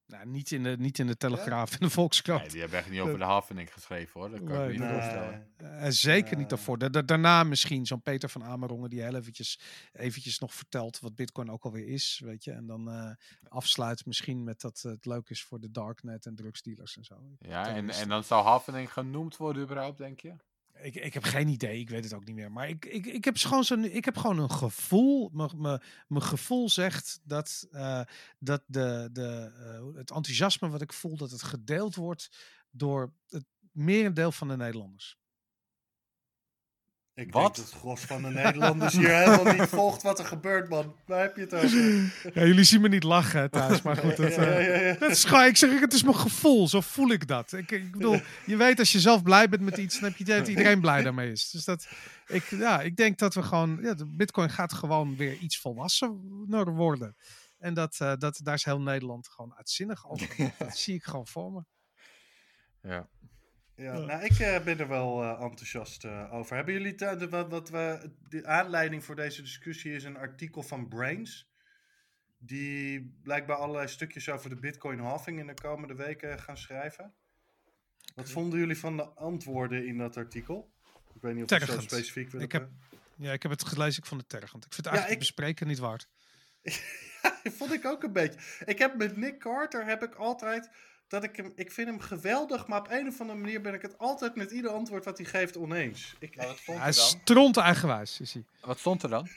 [0.07, 2.41] nou, niet in de, niet in de Telegraaf en de Volkskrant.
[2.41, 4.29] Nee, die hebben echt niet over de Havening geschreven hoor.
[4.29, 5.47] Dat kan nee, ik me niet voorstellen.
[5.61, 6.77] Uh, zeker niet daarvoor.
[6.77, 9.59] Da daarna misschien zo'n Peter van Amerongen die heel eventjes,
[9.93, 12.21] eventjes nog vertelt wat Bitcoin ook alweer is.
[12.23, 12.51] Weet je?
[12.51, 13.11] En dan uh,
[13.47, 17.15] afsluit misschien met dat het leuk is voor de darknet en drugsdealers en zo.
[17.39, 20.35] Ja, en, en dan zou Havening genoemd worden überhaupt, denk je?
[20.81, 22.51] Ik, ik heb geen idee, ik weet het ook niet meer.
[22.51, 25.29] Maar ik, ik, ik, heb, gewoon zo'n, ik heb gewoon een gevoel.
[26.07, 28.01] Mijn gevoel zegt dat, uh,
[28.39, 32.29] dat de, de, uh, het enthousiasme wat ik voel, dat het gedeeld wordt
[32.71, 35.17] door het merendeel van de Nederlanders.
[37.15, 37.43] Ik wat?
[37.43, 40.95] denk dat het gros van de Nederlanders hier helemaal niet volgt wat er gebeurt, man.
[41.05, 41.69] Waar heb je het over?
[42.33, 44.17] Ja, jullie zien me niet lachen thuis, maar goed.
[44.17, 47.51] Het, ja, ja, dat is ik zeg, het is mijn gevoel, zo voel ik dat.
[47.51, 50.23] Ik, ik bedoel, je weet als je zelf blij bent met iets, dan heb je
[50.23, 51.49] idee dat iedereen blij daarmee is.
[51.49, 51.87] Dus dat,
[52.27, 56.73] ik, ja, ik denk dat we gewoon, ja, de bitcoin gaat gewoon weer iets volwassener
[56.73, 57.15] worden.
[57.57, 60.35] En dat, uh, dat, daar is heel Nederland gewoon uitzinnig over.
[60.57, 61.63] dat zie ik gewoon voor me.
[62.89, 63.07] Ja.
[63.75, 66.55] Ja, nou, ik uh, ben er wel uh, enthousiast uh, over.
[66.55, 70.87] Hebben jullie de, wat, wat we, de aanleiding voor deze discussie is een artikel van
[70.87, 71.49] Brains.
[72.37, 77.13] Die blijkbaar allerlei stukjes over de Bitcoin halving in de komende weken gaan schrijven.
[78.15, 80.71] Wat vonden jullie van de antwoorden in dat artikel?
[81.13, 82.69] Ik weet niet of je zo specifiek wil ik heb,
[83.15, 84.65] Ja, ik heb het gelezen, ik vond het tergend.
[84.65, 85.35] Ik vind het eigenlijk ja, ik...
[85.35, 86.07] bespreken niet waard.
[87.21, 88.39] ja, vond ik ook een beetje.
[88.65, 90.69] Ik heb met Nick Carter heb ik altijd
[91.07, 93.81] dat ik hem, ik vind hem geweldig, maar op een of andere manier ben ik
[93.81, 96.15] het altijd met ieder antwoord wat hij geeft oneens.
[96.19, 96.35] Ik,
[96.65, 98.45] wat hij stront eigenwijs, is hij.
[98.61, 99.27] Wat stond er dan?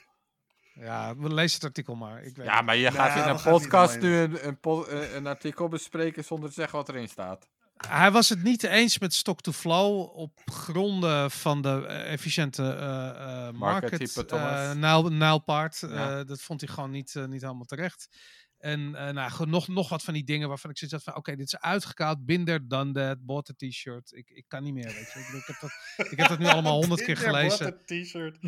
[0.74, 2.22] Ja, we lezen het artikel maar.
[2.22, 5.68] Ik weet ja, maar je gaat in een podcast nu een, een, een, een, artikel
[5.68, 7.48] bespreken zonder te zeggen wat erin staat.
[7.86, 14.32] Hij was het niet eens met stock-to-flow op gronden van de efficiënte uh, uh, market,
[14.32, 15.78] uh, nijlpaard.
[15.80, 16.24] Ja.
[16.24, 18.08] dat vond hij gewoon niet, niet helemaal terecht.
[18.58, 21.46] En uh, nou, nog, nog wat van die dingen waarvan ik zit van, oké, dit
[21.46, 24.12] is uitgekaald, binder dan that, bought a t-shirt.
[24.12, 25.18] Ik, ik kan niet meer, weet je.
[25.20, 25.70] Ik, ik, heb, dat,
[26.10, 27.58] ik heb dat nu allemaal honderd keer gelezen.
[27.58, 28.38] Bought a t-shirt.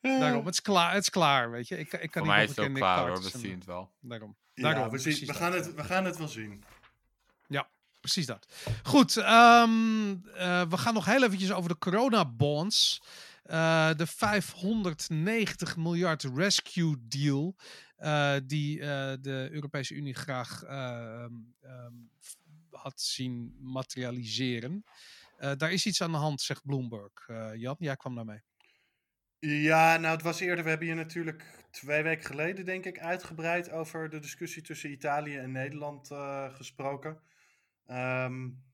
[0.00, 1.78] Daarom, het is klaar, het is klaar, weet je.
[1.78, 3.90] Ik, ik kan Voor niet mij is het ook klaar hoor, we zien het wel.
[4.00, 4.36] Daarom.
[4.54, 6.64] Ja, daarom we, zien, we, gaan het, we gaan het wel zien.
[7.46, 7.68] Ja,
[8.00, 8.46] precies dat.
[8.82, 13.02] Goed, um, uh, we gaan nog heel eventjes over de corona-bonds.
[13.50, 17.62] Uh, de 590 miljard rescue deal uh,
[18.46, 22.10] die uh, de Europese Unie graag um, um,
[22.70, 24.84] had zien materialiseren.
[25.38, 27.28] daar is iets aan de hand, zegt Bloomberg.
[27.54, 28.42] Jan, jij kwam daarmee.
[29.38, 33.70] Ja, nou het was eerder, we hebben hier natuurlijk twee weken geleden denk ik uitgebreid
[33.70, 36.08] over de discussie tussen Italië en Nederland
[36.52, 37.20] gesproken.
[37.90, 38.64] Um,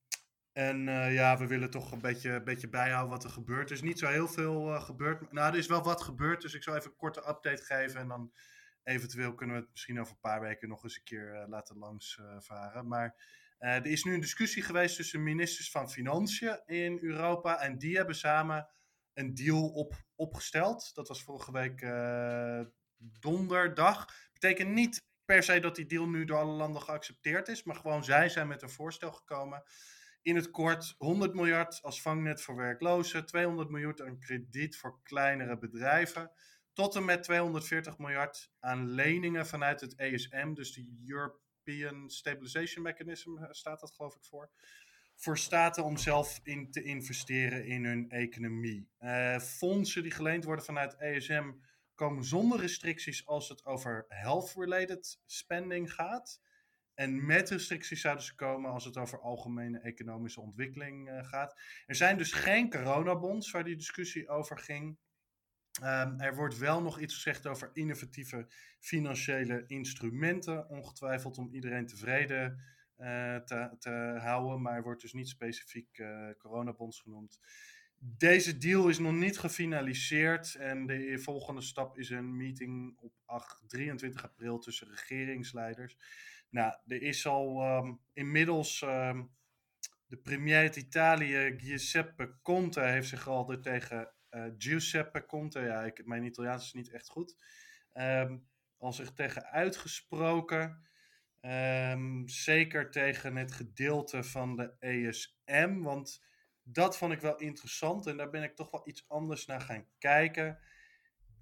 [0.53, 3.71] en ja, we willen toch een beetje, beetje bijhouden wat er gebeurt.
[3.71, 5.33] Er is niet zo heel veel gebeurd.
[5.33, 8.01] Nou, er is wel wat gebeurd, dus ik zal even een korte update geven.
[8.01, 8.33] En dan
[8.85, 11.77] eventueel kunnen we het misschien over een paar weken nog eens een keer uh, laten
[11.77, 12.89] langsvaren.
[12.89, 17.61] maar er is nu een discussie geweest tussen ministers van Financiën in Europa.
[17.61, 18.69] En die hebben samen
[19.15, 20.95] een deal op, opgesteld.
[20.95, 21.81] Dat was vorige week
[23.21, 24.07] donderdag.
[24.33, 27.63] Betekent niet per se dat die deal nu door alle landen geaccepteerd is.
[27.63, 29.63] Maar gewoon zij zijn met een voorstel gekomen.
[30.23, 35.59] In het kort 100 miljard als vangnet voor werklozen, 200 miljard aan krediet voor kleinere
[35.59, 36.31] bedrijven,
[36.73, 43.37] tot en met 240 miljard aan leningen vanuit het ESM, dus de European Stabilization Mechanism
[43.37, 44.51] eh, staat dat geloof ik voor.
[45.17, 48.89] Voor staten om zelf in te investeren in hun economie.
[49.01, 51.53] Uh, fondsen die geleend worden vanuit ESM
[51.95, 56.41] komen zonder restricties als het over health-related spending gaat.
[56.95, 61.61] En met restricties zouden ze komen als het over algemene economische ontwikkeling uh, gaat.
[61.87, 64.99] Er zijn dus geen coronabonds waar die discussie over ging.
[65.83, 68.47] Um, er wordt wel nog iets gezegd over innovatieve
[68.81, 72.71] financiële instrumenten, ongetwijfeld om iedereen tevreden
[73.45, 76.03] te, te, houden, maar er wordt dus niet specifiek
[76.39, 77.39] coronabonds genoemd.
[78.05, 83.63] Deze deal is nog niet gefinaliseerd en de volgende stap is een meeting op 8,
[83.67, 85.97] 23 april tussen regeringsleiders.
[86.51, 89.31] Nou, er is al um, inmiddels um,
[90.07, 94.07] de premier Italië, Giuseppe Conte, heeft zich al tegen uh,
[94.59, 97.37] Giuseppe Conte, ja, ik, mijn Italiaans is niet echt goed,
[97.93, 100.91] um, al zich tegen uitgesproken.
[102.25, 106.23] zeker tegen het gedeelte van de ESM, want
[106.63, 109.87] dat vond ik wel interessant en daar ben ik toch wel iets anders naar gaan
[109.99, 110.59] kijken.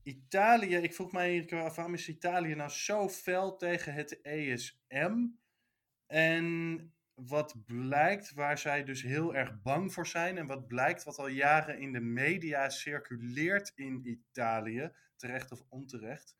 [0.02, 5.14] Italië, ik vroeg mij waarom is Italië nou zo fel tegen het ESM?
[6.06, 6.94] En
[7.26, 11.28] wat blijkt, waar zij dus heel erg bang voor zijn, en wat blijkt, wat al
[11.28, 16.36] jaren in de media circuleert in Italië, terecht of onterecht,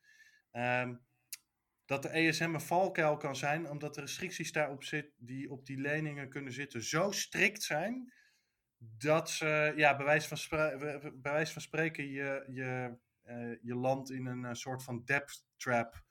[0.51, 1.01] um,
[1.85, 5.77] dat de ESM een valkuil kan zijn, omdat de restricties daarop zit, die op die
[5.77, 8.13] leningen kunnen zitten, zo strikt zijn
[8.77, 10.27] dat ze, ja, bij wijze
[11.53, 16.03] van, spreken, je, je, uh, je land in een uh, soort van debt trap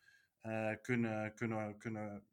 [0.42, 2.26] uh, kunnen, kunnen, kunnen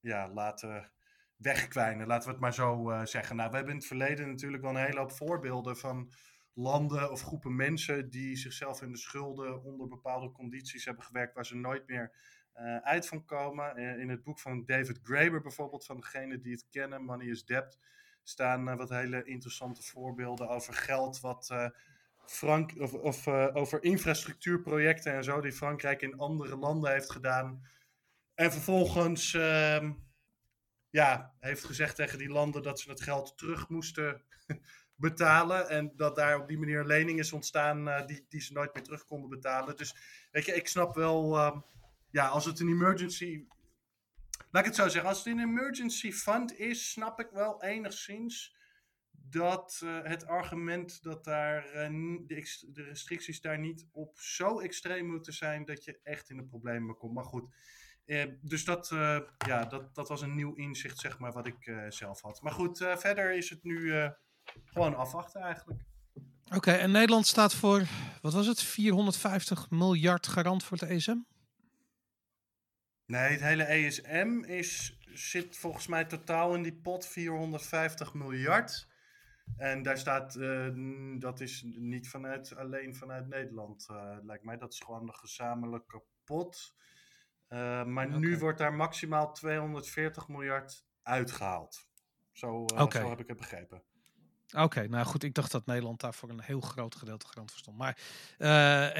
[0.00, 0.92] ja, laten
[1.36, 2.06] wegkwijnen.
[2.06, 3.36] Laten we het maar zo zeggen.
[3.36, 6.12] Nou, we hebben in het verleden natuurlijk wel een hele hoop voorbeelden van
[6.52, 11.46] landen of groepen mensen die zichzelf in de schulden onder bepaalde condities hebben gewerkt waar
[11.46, 12.12] ze nooit meer
[12.82, 13.76] uit van komen.
[13.76, 17.78] in het boek van David Graeber bijvoorbeeld, van degene die het kennen, Money is Debt
[18.22, 21.72] staan wat hele interessante voorbeelden over geld wat
[22.26, 27.62] Frank of, of over infrastructuurprojecten en zo die Frankrijk in andere landen heeft gedaan.
[28.34, 29.92] En vervolgens ehm,
[30.96, 34.22] ja, heeft gezegd tegen die landen dat ze het geld terug moesten
[35.06, 35.68] betalen.
[35.68, 38.82] En dat daar op die manier een lening is ontstaan die, die ze nooit meer
[38.82, 39.76] terug konden betalen.
[39.76, 39.96] Dus
[40.30, 41.64] weet je, ik snap wel, um,
[42.10, 43.46] ja, als het een emergency
[44.50, 48.56] Laat ik het zo zeggen, als het een emergency fund is, snap ik wel enigszins
[49.10, 55.06] dat uh, het argument dat daar, uh, de, de, restricties daar niet op zo extreem
[55.06, 57.14] moeten zijn dat je echt in de problemen komt.
[57.14, 57.54] Maar goed,
[58.40, 58.88] dus dat,
[59.46, 62.42] ja, dat, dat was een nieuw inzicht, zeg maar, wat ik zelf had.
[62.42, 64.10] Maar goed, verder is het nu
[64.64, 65.80] gewoon afwachten eigenlijk.
[66.54, 67.82] Oké, en Nederland staat voor,
[68.22, 71.16] wat was het, 450 miljard garant voor het ESM?
[73.06, 78.88] Nee, het hele ESM is, zit volgens mij totaal in die pot 450 miljard.
[79.56, 80.68] En daar staat, uh,
[81.18, 84.56] dat is niet vanuit, alleen vanuit Nederland, uh, lijkt mij.
[84.56, 86.74] Dat is gewoon een gezamenlijke pot.
[87.48, 88.18] Uh, maar okay.
[88.18, 91.88] nu wordt daar maximaal 240 miljard uitgehaald.
[92.32, 93.02] Zo, okay.
[93.02, 93.82] zo heb ik het begrepen.
[94.54, 97.60] Oké, nou goed, ik dacht dat Nederland daar voor een heel groot gedeelte garant voor
[97.60, 97.78] stond.
[97.78, 97.98] Maar
[98.38, 98.48] uh,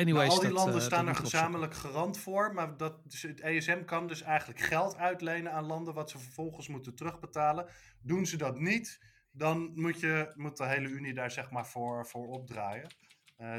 [0.00, 0.28] anyways...
[0.28, 4.06] Nou, al die landen staan er gezamenlijk garant voor, maar dat, dus het ESM kan
[4.06, 7.68] dus eigenlijk geld uitlenen aan landen wat ze vervolgens moeten terugbetalen.
[8.00, 12.06] Doen ze dat niet, dan moet, je, moet de hele Unie daar zeg maar voor,
[12.06, 12.94] voor opdraaien.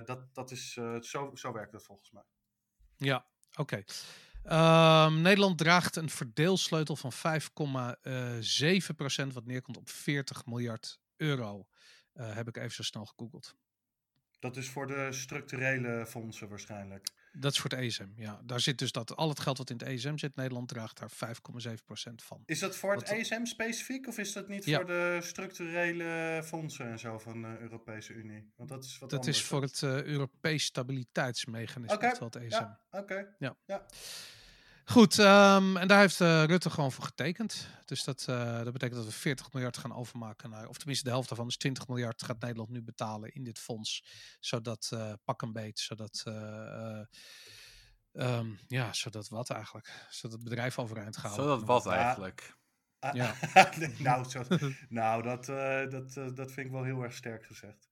[0.05, 2.23] Dat, dat is, zo, zo werkt het volgens mij.
[2.95, 3.25] Ja,
[3.55, 3.83] oké.
[4.51, 7.17] Um, Nederland draagt een verdeelsleutel van 5,7%,
[9.33, 11.67] wat neerkomt op 40 miljard euro.
[12.13, 13.55] Uh, heb ik even zo snel gegoogeld.
[14.39, 17.07] Dat is voor de structurele fondsen waarschijnlijk.
[17.31, 18.41] Dat is voor het ESM, ja.
[18.43, 21.11] Daar zit dus dat al het geld wat in het ESM zit, Nederland draagt daar
[21.11, 22.43] 5,7% van.
[22.45, 24.77] Is dat voor het ESM specifiek of is dat niet ja.
[24.77, 28.51] voor de structurele fondsen en zo van de Europese Unie?
[28.55, 32.15] Want dat is wat Dat is voor het uh, Europees Stabiliteitsmechanisme, okay.
[32.19, 32.55] het ESM.
[32.55, 33.01] Ja, oké.
[33.01, 33.27] Okay.
[33.39, 33.55] Ja.
[33.65, 33.85] ja.
[34.89, 37.67] Goed, um, en daar heeft uh, Rutte gewoon voor getekend.
[37.85, 41.09] Dus dat, uh, dat betekent dat we 40 miljard gaan overmaken naar, of tenminste de
[41.09, 44.05] helft daarvan, dus 20 miljard gaat Nederland nu betalen in dit fonds.
[44.39, 46.23] Zodat, uh, pak een beet, zodat,
[48.11, 50.07] um, ja, zodat wat eigenlijk?
[50.09, 51.33] Zodat het bedrijf overeind gaat.
[51.33, 52.55] Zodat wat eigenlijk?
[52.99, 53.35] Ah, ja.
[53.77, 54.43] nee, nou, zo,
[54.89, 55.45] nou dat,
[55.91, 57.87] dat, dat vind ik wel heel erg sterk gezegd.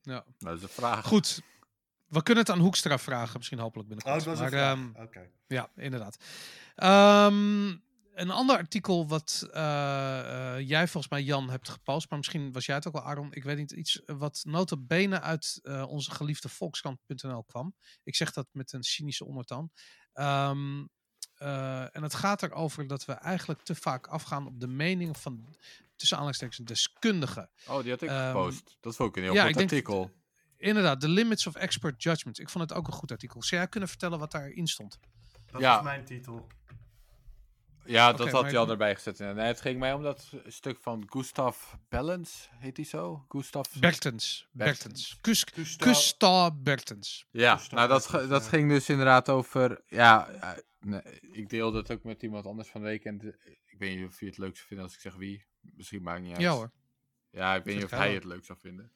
[0.00, 0.24] Ja.
[0.38, 1.06] Dat is de vraag.
[1.06, 1.42] Goed,
[2.10, 4.20] we kunnen het aan Hoekstra vragen, misschien hopelijk binnenkort.
[4.20, 5.30] Oh, dat was maar, um, okay.
[5.46, 6.16] Ja, inderdaad.
[6.76, 7.82] Um,
[8.14, 12.66] een ander artikel wat uh, uh, jij volgens mij, Jan, hebt gepost, maar misschien was
[12.66, 13.32] jij het ook wel, Aaron.
[13.32, 17.74] Ik weet niet, iets wat nota bene uit uh, onze geliefde volkskrant.nl kwam.
[18.04, 19.70] Ik zeg dat met een cynische ondertoon.
[20.14, 20.88] Um,
[21.92, 25.56] en het gaat erover dat we eigenlijk te vaak afgaan op de mening van,
[25.96, 27.50] tussen aanleidingstekens, deskundigen.
[27.68, 28.76] Oh, die had ik gepost.
[28.80, 30.10] Dat is ook een heel ja, goed artikel.
[30.60, 32.38] Inderdaad, The Limits of Expert Judgment.
[32.38, 33.42] Ik vond het ook een goed artikel.
[33.42, 34.98] Zou jij kunnen vertellen wat daarin stond?
[35.46, 35.76] Dat ja.
[35.76, 36.46] is mijn titel.
[37.84, 39.18] Ja, dat okay, had je al erbij gezet.
[39.18, 43.24] Nee, het ging mij om dat stuk van Gustav Bellens, heet hij zo?
[43.28, 43.68] Gustav...
[43.78, 44.48] Bertens.
[44.52, 45.18] Bertens.
[45.78, 47.26] Gustav Bertens.
[47.30, 49.82] Ja, nou dat, dat ging dus inderdaad over...
[49.86, 50.28] Ja,
[50.80, 53.04] nee, ik deelde het ook met iemand anders van de week.
[53.04, 55.46] En ik weet niet of je het leuk zou vinden als ik zeg wie.
[55.60, 56.40] Misschien maakt niet uit.
[56.40, 56.72] Ja hoor.
[57.30, 58.92] Ja, ik weet niet of hij het leuk zou vinden.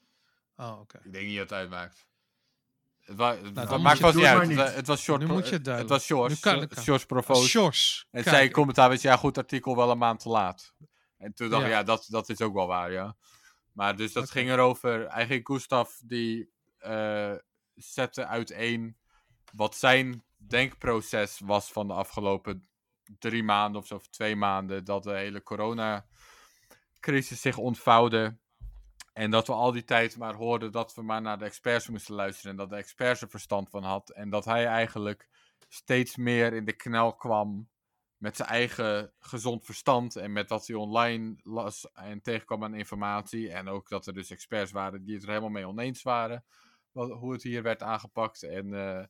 [0.56, 1.00] Oh, oké.
[1.04, 2.06] Ik denk niet dat het uitmaakt.
[3.00, 4.48] Het, wa het, Nou, maakt pas het niet uit.
[4.48, 5.20] Het, wa- het was short.
[5.20, 6.04] Nu moet je het het was.
[6.04, 7.48] Shores Provost.
[7.48, 8.06] Shores.
[8.10, 10.74] En zei commentaar, weet je, ja goed artikel, wel een maand te laat.
[11.18, 11.74] En toen dacht ik, Ja.
[11.78, 13.16] ja, dat, dat is ook wel waar, ja.
[13.72, 14.32] Maar dus dat Oké.
[14.32, 17.32] ging erover, eigenlijk Gustav die eh,
[17.74, 18.96] zette uiteen
[19.52, 22.68] wat zijn denkproces was van de afgelopen
[23.18, 28.38] drie maanden of zo, of twee maanden, dat de hele coronacrisis zich ontvouwde.
[29.14, 32.14] En dat we al die tijd maar hoorden dat we maar naar de experts moesten
[32.14, 34.10] luisteren en dat de experts er verstand van had.
[34.10, 35.28] En dat hij eigenlijk
[35.68, 37.68] steeds meer in de knel kwam
[38.16, 43.50] met zijn eigen gezond verstand en met wat hij online las en tegenkwam aan informatie.
[43.50, 46.44] En ook dat er dus experts waren die het er helemaal mee oneens waren,
[46.92, 48.42] wat, hoe het hier werd aangepakt.
[48.42, 49.04] En, eh,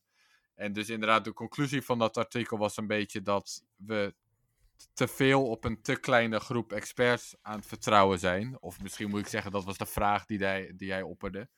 [0.54, 4.14] en dus inderdaad, de conclusie van dat artikel was een beetje dat we
[4.92, 8.60] te veel op een te kleine groep experts aan het vertrouwen zijn.
[8.60, 11.48] Of misschien moet ik zeggen, dat was de vraag die die hij opperde.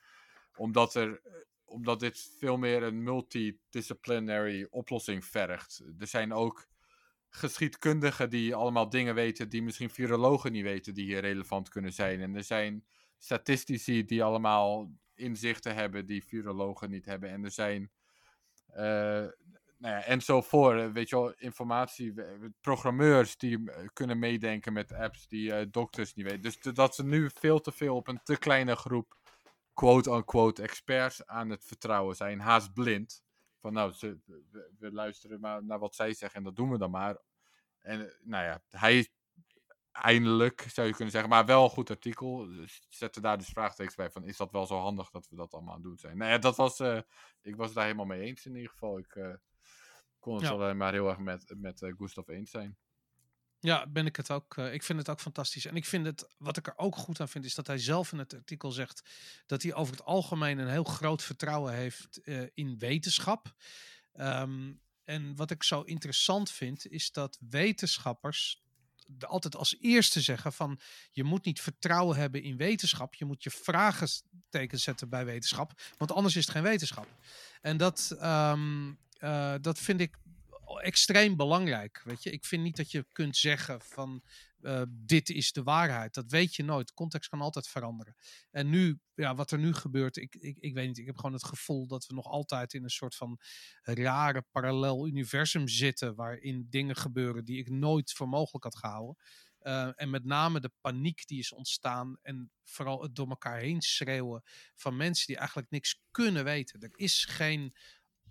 [0.57, 1.33] Omdat, er, eh,
[1.65, 5.83] omdat dit veel meer een multidisciplinary oplossing vergt.
[5.99, 6.67] Er zijn ook
[7.29, 12.21] geschiedkundigen die allemaal dingen weten die misschien virologen niet weten, die hier relevant kunnen zijn.
[12.21, 12.87] En er zijn
[13.19, 17.31] statistici die allemaal inzichten hebben die virologen niet hebben.
[17.31, 17.91] En er zijn
[18.67, 19.27] eh,
[19.79, 22.15] nou en zo voor, eh, weet je wel, informatie,
[22.61, 26.43] programmeurs die eh, kunnen meedenken met apps die eh, dokters niet weten.
[26.43, 29.17] Dus dat ze nu veel te veel op een te kleine groep
[29.75, 33.25] quote-unquote experts aan het vertrouwen zijn, haast blind.
[33.61, 34.19] Van nou, ze,
[34.79, 37.17] we, luisteren maar naar wat zij zeggen en dat doen we dan maar.
[37.79, 39.09] En nou ja, hij
[39.93, 42.47] eindelijk zou je kunnen zeggen, maar wel een goed artikel.
[42.47, 45.53] Dus zette daar dus vraagtekens bij van, is dat wel zo handig dat we dat
[45.53, 46.17] allemaal aan het doen zijn?
[46.17, 47.01] Nou ja, dat was, eh,
[47.43, 48.99] ik was daar helemaal mee eens in ieder geval.
[48.99, 49.39] Ik
[50.27, 50.51] kon het Ja.
[50.51, 52.77] alleen maar heel erg met, met eh, Gustav eens zijn.
[53.61, 54.57] Ja, ben ik het ook.
[54.57, 55.67] eh, ik vind het ook fantastisch.
[55.67, 58.13] En ik vind het, wat ik er ook goed aan vind, is dat hij zelf
[58.13, 59.03] in het artikel zegt
[59.47, 63.55] dat hij over het algemeen een heel groot vertrouwen heeft eh, in wetenschap.
[64.13, 64.73] Ehm,
[65.05, 68.65] en wat ik zo interessant vind, is dat wetenschappers
[69.21, 70.81] altijd als eerste zeggen van
[71.11, 73.15] je moet niet vertrouwen hebben in wetenschap.
[73.15, 77.07] Je moet je vraagtekens zetten bij wetenschap, want anders is het geen wetenschap.
[77.61, 78.93] En dat, ehm,
[79.27, 80.19] eh, dat vind ik
[80.83, 82.03] extreem belangrijk.
[82.05, 84.23] Weet je, ik vind niet dat je kunt zeggen van
[84.61, 86.15] eh, dit is de waarheid.
[86.15, 86.95] Dat weet je nooit.
[86.95, 88.17] Context kan altijd veranderen.
[88.51, 90.99] En nu, ja, wat er nu gebeurt, ik, ik, ik weet niet.
[90.99, 93.41] Ik heb gewoon het gevoel dat we nog altijd in een soort van
[93.83, 96.15] rare parallel universum zitten.
[96.15, 99.17] Waarin dingen gebeuren die ik nooit voor mogelijk had gehouden.
[99.67, 102.19] Eh, en met name de paniek die is ontstaan.
[102.23, 104.43] En vooral het door elkaar heen schreeuwen
[104.75, 106.81] van mensen die eigenlijk niks kunnen weten.
[106.81, 107.75] Er is geen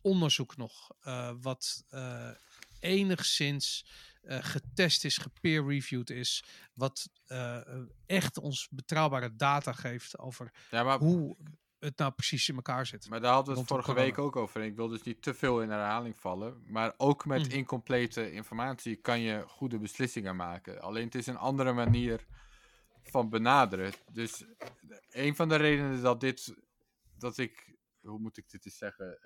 [0.05, 2.29] onderzoek nog eh, wat eh,
[2.79, 3.85] enigszins
[4.21, 7.09] eh, getest is, gepeer-reviewed is, wat
[8.05, 11.37] echt ons betrouwbare data geeft over Ja, maar, hoe
[11.79, 13.09] het nou precies in elkaar zit.
[13.09, 14.61] maar daar hadden we het vorige week ook over.
[14.61, 16.63] En ik wil dus niet te veel in herhaling vallen.
[16.67, 17.51] Maar ook met Mhm.
[17.55, 20.81] incomplete informatie kan je goede beslissingen maken.
[20.81, 22.25] Alleen het is een andere manier
[23.03, 23.93] van benaderen.
[24.11, 24.43] Dus
[25.09, 26.53] een van de redenen dat dit,
[27.17, 29.19] dat ik, hoe moet ik dit eens zeggen?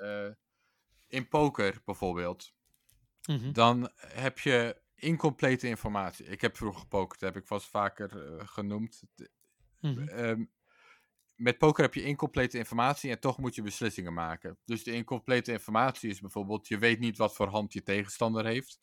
[1.10, 2.54] In poker bijvoorbeeld,
[3.28, 3.52] Mhm.
[3.52, 6.26] dan heb je incomplete informatie.
[6.26, 9.04] Ik heb vroeger gepokerd, heb ik vast vaker eh, genoemd.
[9.80, 10.08] Mhm.
[10.08, 10.46] ehm,
[11.36, 14.58] met poker heb je incomplete informatie en toch moet je beslissingen maken.
[14.66, 18.80] Dus de incomplete informatie is bijvoorbeeld, je weet niet wat voor hand je tegenstander heeft.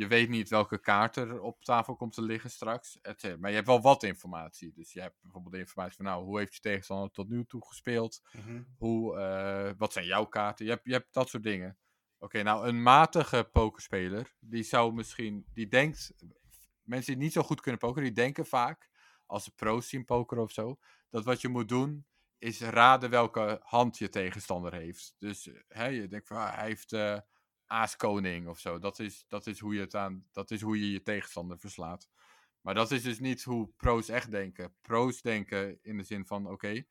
[0.00, 3.00] Je weet niet welke kaart er op tafel komt te liggen straks.
[3.00, 3.36] et.
[3.38, 4.72] Maar je hebt wel wat informatie.
[4.72, 7.66] Dus je hebt bijvoorbeeld de informatie van, nou, hoe heeft je tegenstander tot nu toe
[7.66, 8.22] gespeeld?
[8.32, 8.62] Mhm.
[8.78, 10.64] Hoe, eh, wat zijn jouw kaarten?
[10.64, 11.78] Je hebt, je hebt dat soort dingen.
[12.18, 16.14] Oké, nou, een matige pokerspeler, die zou misschien, die denkt,
[16.82, 18.90] mensen die niet zo goed kunnen pokeren, die denken vaak,
[19.26, 20.78] als ze pro's zien pokeren of zo,
[21.10, 22.06] dat wat je moet doen,
[22.38, 25.14] is raden welke hand je tegenstander heeft.
[25.18, 27.18] Dus eh, hè, je denkt van, ah, hij heeft eh
[27.70, 28.78] aaskoning of zo.
[28.78, 32.08] Dat is, dat, is hoe je het aan, dat is hoe je je tegenstander verslaat.
[32.60, 34.74] Maar dat is dus niet hoe pro's echt denken.
[34.80, 36.84] Pro's denken in de zin van, oké,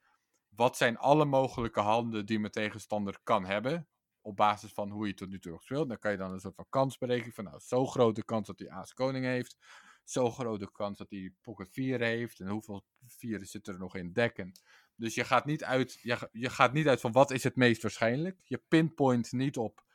[0.50, 3.88] wat zijn alle mogelijke handen die mijn tegenstander kan hebben?
[4.22, 5.88] Op basis van hoe je tot nu toe gespeeld.
[5.88, 7.34] Dan kan je dan een soort van kans berekenen.
[7.34, 9.58] Van nou, zo grote kans dat hij aas koning heeft.
[10.04, 12.40] Zo grote kans dat hij pocket 4 heeft.
[12.40, 14.52] En hoeveel vieren zitten er nog in dekken.
[14.96, 17.82] Dus je gaat niet uit, je, je gaat niet uit van wat is het meest
[17.82, 18.40] waarschijnlijk.
[18.44, 19.88] Je pinpoint niet op.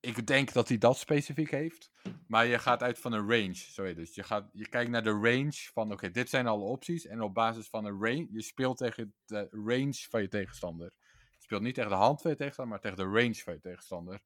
[0.00, 1.90] Ik denk dat hij dat specifiek heeft.
[2.26, 3.64] Maar je gaat uit van een range.
[3.74, 3.96] Het.
[3.96, 7.06] Dus je, gaat, je kijkt naar de range van, oké, dit zijn alle opties.
[7.06, 10.92] En op basis van een range, je speelt tegen de range van je tegenstander.
[11.36, 13.60] Je speelt niet tegen de hand van je tegenstander, maar tegen de range van je
[13.60, 14.20] tegenstander.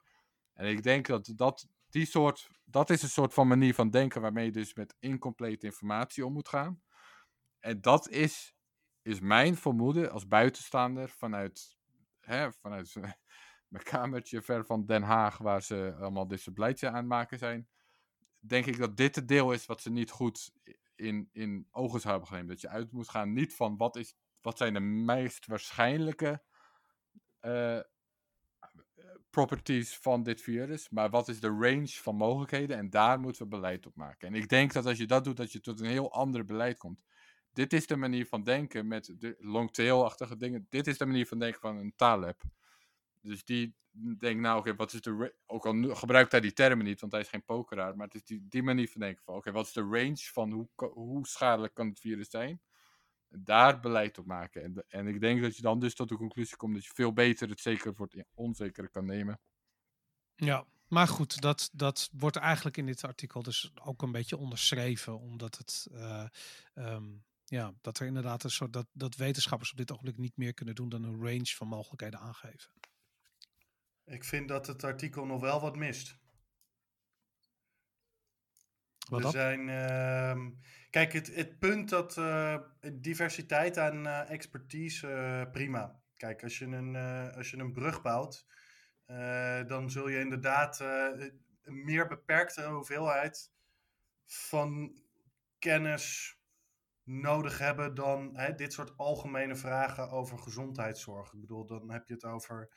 [0.55, 4.20] En ik denk dat dat die soort, dat is een soort van manier van denken
[4.20, 6.82] waarmee je dus met incomplete informatie om moet gaan.
[7.59, 8.55] En dat is,
[9.02, 11.76] is mijn vermoeden als buitenstaander vanuit,
[12.20, 12.97] hè, vanuit
[13.70, 17.68] mijn kamertje ver van Den Haag, waar ze allemaal dit soort beleidje aan maken zijn.
[18.38, 20.52] Denk ik dat dit het deel is wat ze niet goed
[20.94, 22.48] in, in ogen hebben genomen.
[22.48, 26.42] Dat je uit moet gaan niet van wat, is, wat zijn de meest waarschijnlijke
[27.42, 27.80] uh,
[29.30, 33.48] properties van dit virus, maar wat is de range van mogelijkheden en daar moeten we
[33.48, 34.28] beleid op maken.
[34.28, 36.78] En ik denk dat als je dat doet, dat je tot een heel ander beleid
[36.78, 37.05] komt.
[37.52, 40.66] Dit is de manier van denken met de long-tail-achtige dingen.
[40.68, 42.42] Dit is de manier van denken van een Taleb.
[43.20, 43.74] Dus die
[44.18, 45.34] denkt, nou oké, wat is de...
[45.47, 47.97] Ook al gebruikt hij die termen niet, want hij is geen pokeraar.
[47.97, 50.51] Maar het is die, die manier van denken van, oké, wat is de range van
[50.51, 52.60] hoe, hoe schadelijk kan het virus zijn?
[53.28, 54.62] Daar beleid op maken.
[54.62, 57.12] En, en ik denk dat je dan dus tot de conclusie komt dat je veel
[57.12, 59.40] beter het zeker voor het onzekere kan nemen.
[60.34, 65.18] Ja, maar goed, dat, dat wordt eigenlijk in dit artikel dus ook een beetje onderschreven,
[65.18, 65.86] omdat het...
[65.92, 66.26] Uh,
[66.74, 70.55] um, ja, dat er inderdaad een soort dat, dat wetenschappers op dit ogenblik niet meer
[70.55, 72.72] kunnen doen dan een range van mogelijkheden aangeven.
[74.11, 76.19] Ik vind dat het artikel nog wel wat mist.
[79.09, 79.69] Wat er zijn.
[79.69, 80.47] Uh,
[80.91, 82.59] kijk, het, het punt dat uh,
[82.93, 86.03] diversiteit aan uh, expertise, uh, prima.
[86.16, 86.97] Kijk, als je een,
[87.35, 88.47] als je een brug bouwt,
[89.66, 93.53] dan zul je inderdaad een meer beperkte hoeveelheid
[94.27, 95.01] van
[95.59, 96.37] kennis
[97.03, 101.32] nodig hebben dan hè, dit soort algemene vragen over gezondheidszorg.
[101.32, 102.73] Ik bedoel, dan heb je het over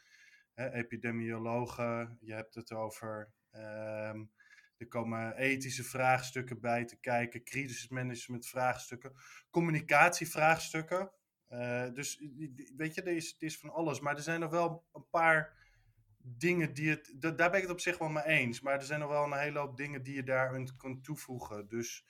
[0.55, 3.31] epidemiologen, je hebt het over.
[3.51, 4.31] Um,
[4.77, 9.13] er komen ethische vraagstukken bij te kijken, crisismanagement vraagstukken,
[9.49, 11.11] communicatievraagstukken.
[11.49, 12.23] Uh, dus
[12.75, 13.99] weet je, er is, is van alles.
[13.99, 15.53] Maar er zijn nog wel een paar
[16.17, 17.13] dingen die het.
[17.17, 18.61] Daar ben ik het op zich wel mee eens.
[18.61, 21.67] Maar er zijn nog wel een hele hoop dingen die je daar kunt toevoegen.
[21.67, 22.05] Dus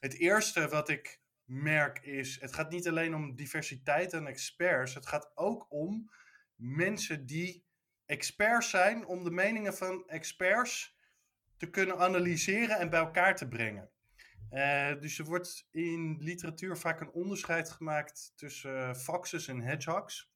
[0.00, 4.94] het eerste wat ik merk is: het gaat niet alleen om diversiteit en experts.
[4.94, 6.10] Het gaat ook om
[6.54, 7.66] mensen die
[8.08, 10.96] experts zijn, om de meningen van experts
[11.56, 13.90] te kunnen analyseren en bij elkaar te brengen.
[14.50, 20.32] Uh, dus er wordt in literatuur vaak een onderscheid gemaakt tussen foxes en hedgehogs.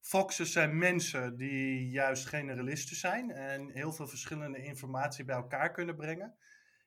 [0.00, 5.96] Foxes zijn mensen die juist generalisten zijn en heel veel verschillende informatie bij elkaar kunnen
[5.96, 6.34] brengen.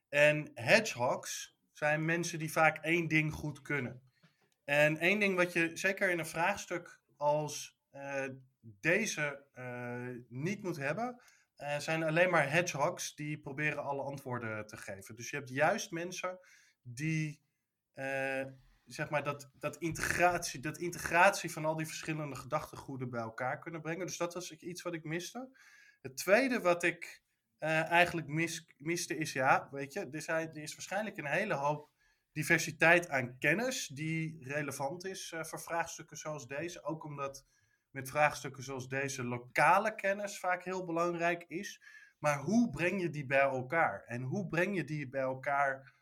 [0.09, 4.01] En hedgehogs zijn mensen die vaak één ding goed kunnen.
[4.63, 8.23] En één ding wat je zeker in een vraagstuk als uh,
[8.61, 11.21] deze uh, niet moet hebben,
[11.57, 15.15] uh, zijn alleen maar hedgehogs die proberen alle antwoorden te geven.
[15.15, 16.39] Dus je hebt juist mensen
[16.81, 17.41] die
[17.95, 18.45] uh,
[18.85, 23.81] zeg maar dat, dat, integratie, dat integratie van al die verschillende gedachtegoeden bij elkaar kunnen
[23.81, 24.05] brengen.
[24.05, 25.57] Dus dat was iets wat ik miste.
[26.01, 27.23] Het tweede wat ik
[27.59, 31.89] eigenlijk mis, miste is, ja, weet je, er, zijn, er is waarschijnlijk een hele hoop
[32.31, 36.83] diversiteit aan kennis die relevant is voor vraagstukken zoals deze.
[36.83, 37.45] Ook omdat
[37.91, 41.81] met vraagstukken zoals deze lokale kennis vaak heel belangrijk is.
[42.17, 44.03] Maar hoe breng je die bij elkaar?
[44.05, 45.93] En hoe breng je die bij elkaar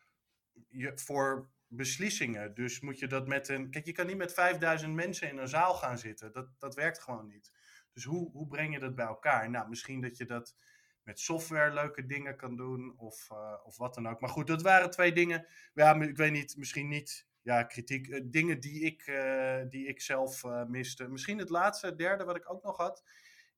[0.94, 2.54] voor beslissingen?
[2.54, 3.70] Dus moet je dat met een.
[3.70, 6.32] Kijk, je kan niet met 5000 mensen in een zaal gaan zitten.
[6.32, 7.52] Dat, dat werkt gewoon niet.
[7.92, 9.50] Dus hoe, hoe breng je dat bij elkaar?
[9.50, 10.54] Nou, misschien dat je dat
[11.02, 14.20] met software leuke dingen kan doen of, uh, of wat dan ook.
[14.20, 15.46] Maar goed, dat waren twee dingen.
[15.74, 18.06] Ja, ik weet niet, misschien niet ja, kritiek.
[18.06, 21.08] Uh, dingen die ik, uh, die ik zelf uh, miste.
[21.08, 23.04] Misschien het laatste, derde wat ik ook nog had.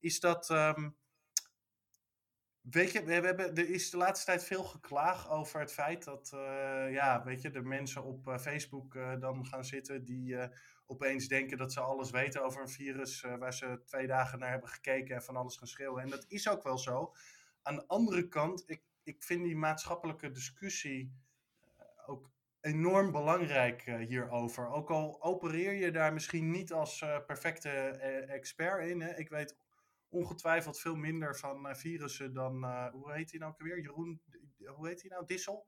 [0.00, 0.50] Is dat.
[0.50, 0.96] Um,
[2.60, 6.28] weet je, we hebben, er is de laatste tijd veel geklaag over het feit dat.
[6.90, 10.04] ja, weet je, de mensen op Facebook dan gaan zitten.
[10.04, 10.36] die
[10.86, 13.20] opeens denken dat ze alles weten over een virus.
[13.20, 16.02] waar ze twee dagen naar hebben gekeken en van alles gaan schreeuwen.
[16.02, 17.14] En dat is ook wel zo.
[17.62, 21.12] Aan de andere kant, ik, ik vind die maatschappelijke discussie
[22.06, 22.30] ook
[22.60, 24.68] enorm belangrijk uh, hierover.
[24.68, 29.00] Ook al opereer je daar misschien niet als uh, perfecte uh, expert in.
[29.00, 29.16] Hè?
[29.16, 29.56] Ik weet
[30.08, 33.80] ongetwijfeld veel minder van virussen dan, hoe heet hij nou ook weer?
[33.80, 34.22] Jeroen,
[34.64, 35.26] hoe heet hij nou?
[35.26, 35.66] Dissel?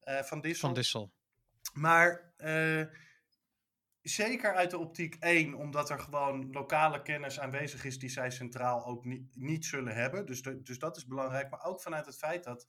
[0.00, 0.68] van Dissel.
[0.68, 1.12] Van Dissel.
[1.72, 2.34] Maar
[4.02, 8.86] zeker uit de optiek 1, omdat er gewoon lokale kennis aanwezig is die zij centraal
[8.86, 10.26] ook niet, niet zullen hebben.
[10.26, 11.50] Dus, de, dus dat is belangrijk.
[11.50, 12.66] Maar ook vanuit het feit dat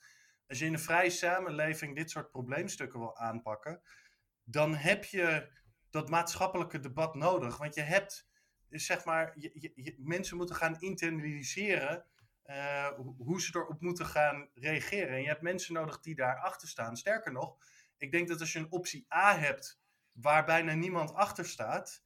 [0.52, 3.82] als je in een vrije samenleving dit soort probleemstukken wil aanpakken,
[4.44, 5.52] dan heb je
[5.90, 7.58] dat maatschappelijke debat nodig.
[7.58, 8.30] Want je hebt,
[8.70, 12.06] zeg maar, je, mensen moeten gaan internaliseren
[12.46, 12.88] uh,
[13.18, 15.16] hoe ze erop moeten gaan reageren.
[15.16, 16.98] En je hebt mensen nodig die daarachter staan.
[16.98, 17.58] Sterker nog,
[17.98, 22.04] ik denk dat als je een optie A hebt waar bijna niemand achter staat,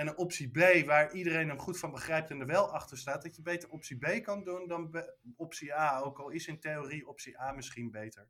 [0.00, 3.22] en een optie B waar iedereen hem goed van begrijpt en er wel achter staat,
[3.22, 5.04] dat je beter optie B kan doen dan
[5.36, 6.00] optie A.
[6.00, 8.26] Ook al is in theorie optie A misschien beter.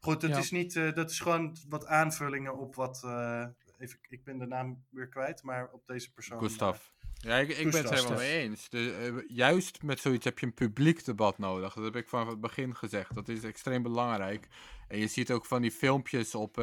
[0.00, 3.02] Goed, dat, is, niet, uh, dat is gewoon wat aanvullingen op wat.
[3.04, 3.46] Uh,
[3.78, 6.38] even, ik ben de naam weer kwijt, maar op deze persoon.
[6.38, 6.78] Gustav.
[7.14, 8.68] Ja, ik, ik ben het helemaal mee eens.
[8.68, 11.74] De, uh, juist met zoiets heb je een publiek debat nodig.
[11.74, 13.14] Dat heb ik van het begin gezegd.
[13.14, 14.48] Dat is extreem belangrijk.
[14.88, 16.56] En je ziet ook van die filmpjes op,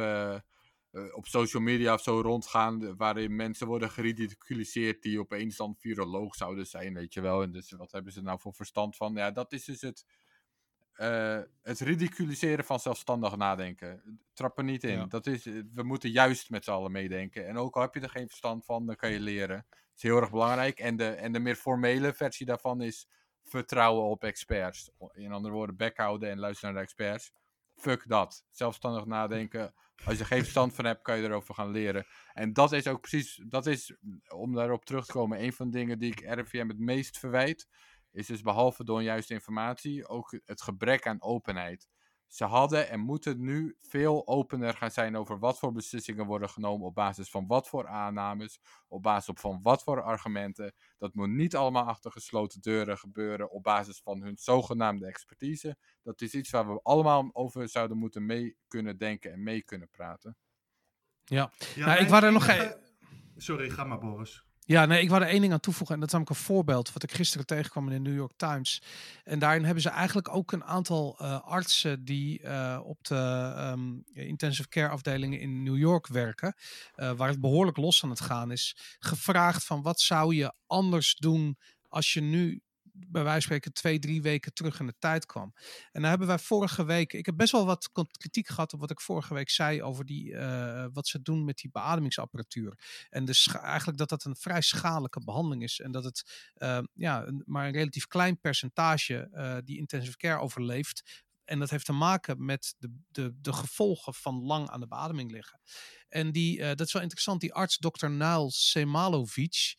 [0.94, 2.96] uh, op social media of zo rondgaan.
[2.96, 7.42] waarin mensen worden geridiculiseerd die opeens dan viroloog zouden zijn, weet je wel.
[7.42, 9.14] En dus wat hebben ze nou voor verstand van?
[9.14, 10.04] Ja, dat is dus het
[10.96, 14.20] uh, het ridiculiseren van zelfstandig nadenken.
[14.32, 15.08] Trap er niet in.
[15.08, 17.46] Dat is, we moeten juist met z'n allen meedenken.
[17.46, 19.66] En ook al heb je er geen verstand van, dan kan je leren.
[19.68, 20.78] Dat is heel erg belangrijk.
[20.78, 23.08] En de, en de meer formele versie daarvan is
[23.42, 24.90] vertrouwen op experts.
[25.12, 27.32] In andere woorden, backhouden en luisteren naar de experts.
[27.74, 28.44] Fuck dat.
[28.50, 29.74] Zelfstandig nadenken.
[30.04, 32.06] Als je geen verstand van hebt, kan je erover gaan leren.
[32.32, 33.96] En dat is ook precies, dat is,
[34.34, 37.68] om daarop terug te komen, een van de dingen die ik RIVM het meest verwijt
[38.14, 41.88] is dus behalve door juiste informatie ook het gebrek aan openheid.
[42.34, 46.86] Ze hadden en moeten nu veel opener gaan zijn over wat voor beslissingen worden genomen
[46.86, 50.74] op basis van wat voor aannames, op basis van wat voor argumenten.
[50.98, 55.76] Dat moet niet allemaal achter gesloten deuren gebeuren op basis van hun zogenaamde expertise.
[56.02, 59.88] Dat is iets waar we allemaal over zouden moeten mee kunnen denken en mee kunnen
[59.90, 60.36] praten.
[61.24, 62.46] Ja, ja nou, ik wou er nog...
[63.36, 64.44] Sorry, ga maar Boris.
[64.66, 65.94] Ja, nee, ik wou er één ding aan toevoegen.
[65.94, 68.82] En dat is namelijk een voorbeeld wat ik gisteren tegenkwam in de New York Times.
[69.24, 74.04] En daarin hebben ze eigenlijk ook een aantal uh, artsen die uh, op de um,
[74.12, 76.54] intensive care afdelingen in New York werken.
[76.96, 78.76] Uh, waar het behoorlijk los aan het gaan is.
[78.98, 81.58] Gevraagd van wat zou je anders doen
[81.88, 82.62] als je nu
[82.96, 85.52] bij wijze van spreken twee, drie weken terug in de tijd kwam.
[85.92, 88.90] En daar hebben wij vorige week, ik heb best wel wat kritiek gehad op wat
[88.90, 92.78] ik vorige week zei over die, uh, wat ze doen met die beademingsapparatuur.
[93.10, 95.80] En dus eigenlijk dat dat een vrij schadelijke behandeling is.
[95.80, 101.22] En dat het uh, ja, maar een relatief klein percentage uh, die intensive care overleeft.
[101.44, 105.30] En dat heeft te maken met de, de, de gevolgen van lang aan de beademing
[105.30, 105.60] liggen.
[106.08, 108.08] En die, dat is wel interessant, die arts Dr.
[108.08, 109.74] Nail Semalovic,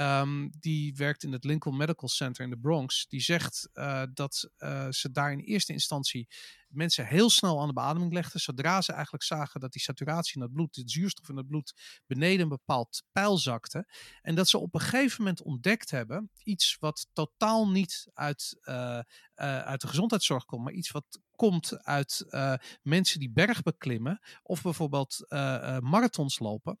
[0.00, 3.06] Um, die werkt in het Lincoln Medical Center in de Bronx.
[3.06, 6.28] Die zegt uh, dat uh, ze daar in eerste instantie
[6.68, 8.40] mensen heel snel aan de beademing legden.
[8.40, 12.00] Zodra ze eigenlijk zagen dat die saturatie in het bloed, de zuurstof in het bloed,
[12.06, 13.88] beneden een bepaald pijl zakte.
[14.22, 19.00] En dat ze op een gegeven moment ontdekt hebben, iets wat totaal niet uit, uh,
[19.34, 22.26] uit de gezondheidszorg komt, maar iets wat komt uit
[22.82, 25.26] mensen die berg beklimmen of bijvoorbeeld
[25.80, 26.78] marathons lopen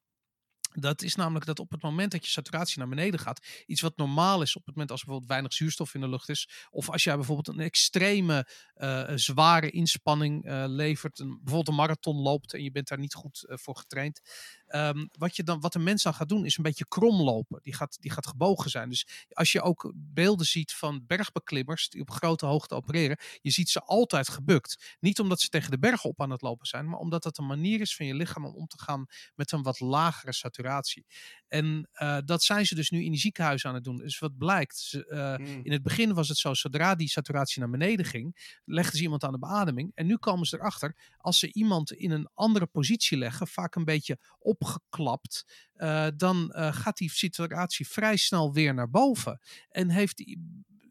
[0.80, 3.96] dat is namelijk dat op het moment dat je saturatie naar beneden gaat, iets wat
[3.96, 7.04] normaal is op het moment als bijvoorbeeld weinig zuurstof in de lucht is, of als
[7.04, 12.62] jij bijvoorbeeld een extreme uh, zware inspanning uh, levert, een, bijvoorbeeld een marathon loopt en
[12.62, 14.20] je bent daar niet goed uh, voor getraind,
[14.68, 17.60] um, wat, je dan, wat een mens dan gaat doen is een beetje kromlopen.
[17.62, 18.88] Die gaat, die gaat gebogen zijn.
[18.88, 23.68] Dus als je ook beelden ziet van bergbeklimmers die op grote hoogte opereren, je ziet
[23.68, 24.96] ze altijd gebukt.
[25.00, 27.46] Niet omdat ze tegen de bergen op aan het lopen zijn, maar omdat het een
[27.46, 31.06] manier is van je lichaam om om te gaan met een wat lagere saturatie
[31.48, 33.96] en uh, dat zijn ze dus nu in die ziekenhuizen aan het doen.
[33.96, 35.60] Dus wat blijkt, ze, uh, mm.
[35.62, 39.24] in het begin was het zo, zodra die saturatie naar beneden ging, legden ze iemand
[39.24, 39.92] aan de beademing.
[39.94, 43.84] En nu komen ze erachter, als ze iemand in een andere positie leggen, vaak een
[43.84, 44.18] beetje
[44.58, 49.40] opgeklapt, uh, dan gaat die saturatie vrij snel weer naar boven.
[49.68, 50.36] En heeft,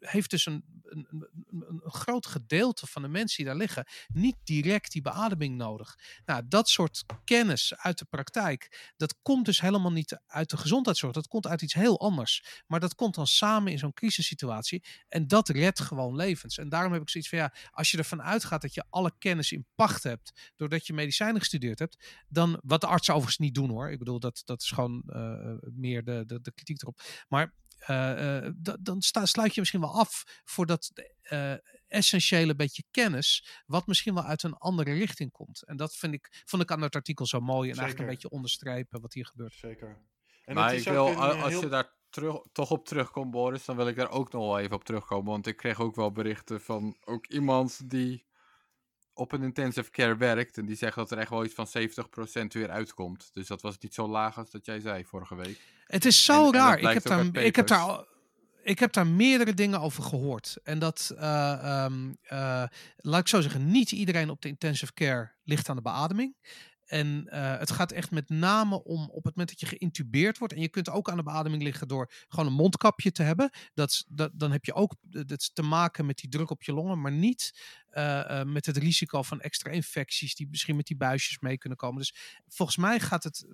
[0.08, 4.92] heeft dus een een, een, groot gedeelte van de mensen die daar liggen niet direct
[4.92, 5.96] die beademing nodig.
[6.26, 11.14] Nou, dat soort kennis uit de praktijk, dat komt dus helemaal niet uit de gezondheidszorg.
[11.14, 12.64] Dat komt uit iets heel anders.
[12.68, 16.58] Maar dat komt dan samen in zo'n crisissituatie en dat redt gewoon levens.
[16.58, 19.52] En daarom heb ik zoiets van ja, als je ervan uitgaat dat je alle kennis
[19.52, 23.70] in pacht hebt, doordat je medicijnen gestudeerd hebt, dan wat de artsen overigens niet doen
[23.70, 23.92] hoor.
[23.92, 27.02] Ik bedoel, dat, dat is gewoon uh, meer de, de kritiek erop.
[27.28, 27.54] Maar
[27.90, 30.92] uh, uh, dan sta, sluit je misschien wel af voor dat
[31.32, 31.54] uh,
[31.88, 35.64] essentiële beetje kennis, wat misschien wel uit een andere richting komt.
[35.64, 37.82] En dat vind ik, vond ik aan het artikel zo mooi en Zeker.
[37.82, 39.54] eigenlijk een beetje onderstrepen wat hier gebeurt.
[39.54, 39.98] Zeker.
[40.46, 41.62] En maar ik wil, als heel...
[41.62, 44.76] je daar terug, toch op terugkomt, Boris, dan wil ik daar ook nog wel even
[44.76, 45.32] op terugkomen.
[45.32, 48.27] Want ik kreeg ook wel berichten van ook iemand die
[49.18, 50.58] op een intensive care werkt.
[50.58, 53.30] En die zegt dat er echt wel iets van 70% weer uitkomt.
[53.34, 55.62] Dus dat was niet zo laag als dat jij zei vorige week.
[55.86, 56.78] Het is zo en, raar.
[56.78, 58.06] En ik, heb daar, ik heb daar
[58.68, 60.58] ik heb daar meerdere dingen over gehoord.
[60.64, 62.64] En dat, uh, um, uh,
[62.98, 66.36] laat ik zo zeggen, niet iedereen op de intensive care ligt aan de beademing.
[66.86, 70.54] En uh, het gaat echt met name om op het moment dat je geïntubeerd wordt.
[70.54, 73.50] En je kunt ook aan de beademing liggen door gewoon een mondkapje te hebben.
[73.74, 77.02] Dat, dat, dan heb je ook dat te maken met die druk op je longen.
[77.02, 77.60] Maar niet
[78.46, 81.98] met het risico van extra infecties die misschien met die buisjes mee kunnen komen.
[81.98, 82.16] Dus
[82.48, 83.48] volgens mij gaat het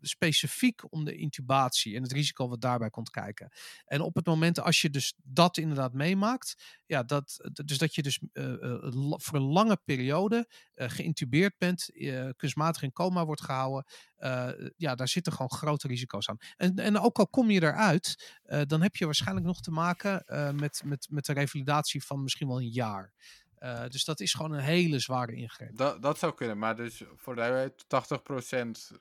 [0.00, 3.52] specifiek om de intubatie en het risico wat daarbij komt kijken.
[3.84, 8.02] En op het moment als je dus dat inderdaad meemaakt, ja, dat, dus dat je
[8.02, 8.20] dus
[9.10, 11.90] voor een lange periode geïntubeerd bent,
[12.36, 13.84] kunstmatig in coma wordt gehouden,
[14.76, 16.38] ja, daar zitten gewoon grote risico's aan.
[16.56, 18.36] En, en ook al kom je eruit,
[18.66, 20.24] dan heb je waarschijnlijk nog te maken
[20.56, 23.12] met, met, met de revalidatie van misschien wel een jaar.
[23.64, 25.76] Uh, dus dat is gewoon een hele zware ingreep.
[25.76, 28.96] Dat, dat zou kunnen, maar dus voor de 80%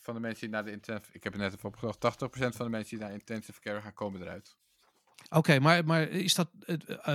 [0.00, 1.12] van de mensen die naar de intensive...
[1.12, 1.96] Ik heb het net even opgezocht.
[2.24, 4.56] 80% van de mensen die naar intensive care gaan komen eruit.
[5.24, 6.48] Oké, okay, maar, maar is dat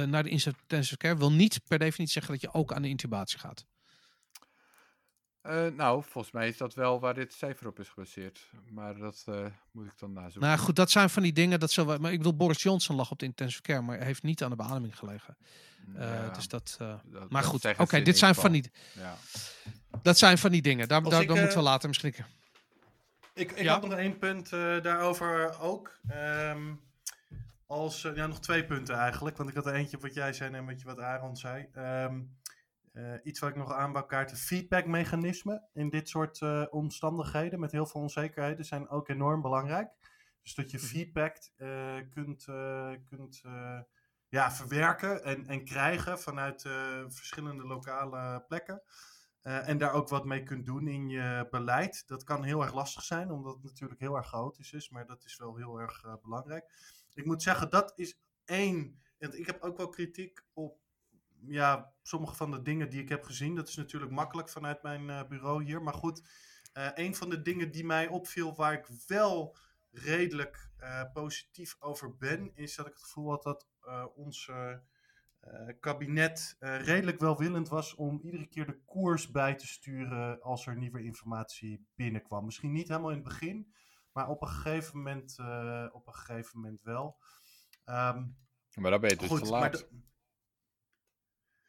[0.06, 3.40] naar de intensive care wil niet per definitie zeggen dat je ook aan de intubatie
[3.40, 3.66] gaat?
[5.48, 8.49] Uh, nou, volgens mij is dat wel waar dit cijfer op is gebaseerd.
[8.72, 10.41] Maar dat uh, moet ik dan nazoeken.
[10.41, 11.60] Nou goed, dat zijn van die dingen.
[11.60, 14.44] Dat zullen maar ik bedoel, Boris Johnson lag op de intensive care, maar heeft niet
[14.44, 15.38] aan de beademing gelegen.
[15.95, 18.72] Uh, ja, dus dat, dat maar goed, oké, okay, dit zijn van die.
[18.94, 19.15] Ja.
[20.02, 20.88] Dat zijn van die dingen.
[20.88, 22.14] Daar, daar, ik, daar moeten we later misschien.
[23.34, 23.74] Ik, ik ja?
[23.74, 25.99] had nog één punt daarover ook.
[26.11, 26.80] Um,
[27.68, 29.38] als, ja, nog twee punten eigenlijk.
[29.38, 31.68] Want ik had er eentje wat jij zei en een beetje wat Aaron zei.
[31.78, 32.38] Um,
[32.98, 37.86] uh, iets wat ik nog aan kaart, feedbackmechanismen in dit soort uh, omstandigheden met heel
[37.86, 39.90] veel onzekerheden zijn ook enorm belangrijk.
[40.41, 40.86] Dus dat je mhm.
[40.86, 42.45] feedback uh, kunt,
[43.10, 43.41] kunt
[44.30, 46.61] ja, verwerken en, en krijgen vanuit
[47.07, 48.82] verschillende lokale plekken.
[49.41, 52.07] en daar ook wat mee kunt doen in je beleid.
[52.07, 55.26] Dat kan heel erg lastig zijn, omdat het natuurlijk heel erg chaotisch is, maar dat
[55.26, 56.65] is wel heel erg belangrijk.
[57.14, 59.02] Ik moet zeggen, dat is één.
[59.18, 60.80] En ik heb ook wel kritiek op
[61.46, 65.10] ja, sommige van de dingen die ik heb gezien, dat is natuurlijk makkelijk vanuit mijn
[65.10, 65.82] uh, bureau hier.
[65.82, 66.22] Maar goed,
[66.74, 69.58] uh, een van de dingen die mij opviel, waar ik wel
[69.92, 73.68] redelijk uh, positief over ben, is dat ik het gevoel had dat
[74.16, 74.52] ons
[75.80, 81.04] kabinet redelijk welwillend was om iedere keer de koers bij te sturen als er nieuwe
[81.04, 82.46] informatie binnenkwam.
[82.46, 83.74] Misschien niet helemaal in het begin,
[84.12, 85.40] maar op een gegeven moment,
[85.92, 87.18] op een gegeven moment wel.
[87.86, 88.38] Um,
[88.76, 89.88] maar dan ben je dus goed, te laat.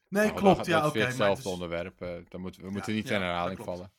[0.09, 0.67] Nee, nou, klopt.
[0.67, 0.87] Ja, oké.
[0.87, 1.53] Okay, hetzelfde dus...
[1.53, 2.03] onderwerp.
[2.03, 3.93] Uh, dan moeten, we moeten niet in herhaling vallen.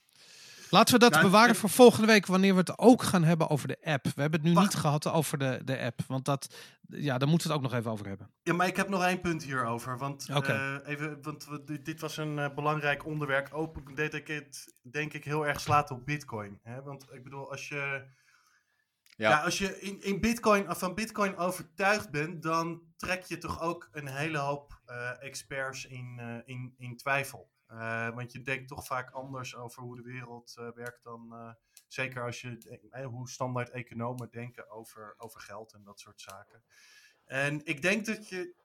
[0.69, 3.67] Laten we dat nou, bewaren voor volgende week, wanneer we het ook gaan hebben over
[3.67, 4.05] de app.
[4.05, 6.55] We hebben het nu niet gehad over de, de app, want dat,
[6.87, 8.31] ja, daar moeten we het ook nog even over hebben.
[8.43, 9.97] Ja, maar ik heb nog één punt hierover.
[9.97, 10.75] Want, okay.
[10.75, 11.47] uh, even, want
[11.83, 13.77] dit was een uh, belangrijk onderwerp.
[13.95, 16.59] Ik het, denk ik, heel erg slaat op Bitcoin.
[16.63, 16.81] Hè?
[16.81, 18.07] Want ik bedoel, als je
[19.15, 19.29] ja.
[19.29, 23.89] ja, als je in, in Bitcoin, van Bitcoin overtuigd bent, dan trek je toch ook
[23.91, 27.51] een hele hoop uh, experts in, uh, in, in twijfel.
[27.71, 31.55] Uh, want je denkt toch vaak anders over hoe de wereld werkt dan.
[31.87, 32.79] zeker als je
[33.11, 36.63] hoe standaard economen denken over, over geld en dat soort zaken.
[37.25, 38.55] En ik denk dat je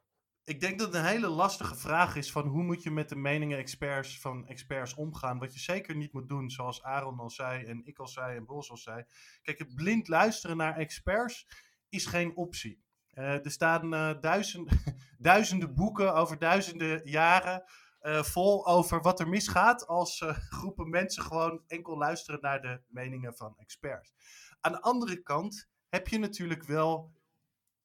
[0.45, 3.17] ik denk dat het een hele lastige vraag is van hoe moet je met de
[3.17, 5.39] meningen experts van experts omgaan.
[5.39, 8.45] Wat je zeker niet moet doen, zoals Aaron al zei en ik al zei en
[8.45, 9.05] Bos al zei.
[9.43, 11.47] Kijk, het blind luisteren naar experts
[11.89, 12.84] is geen optie.
[13.15, 14.71] Uh, er staan uh, duizend,
[15.19, 17.65] duizenden boeken over duizenden jaren
[18.03, 20.25] uh, vol over wat er misgaat als
[20.59, 24.15] groepen mensen gewoon enkel luisteren naar de meningen van experts.
[24.61, 27.13] Aan de andere kant heb je natuurlijk wel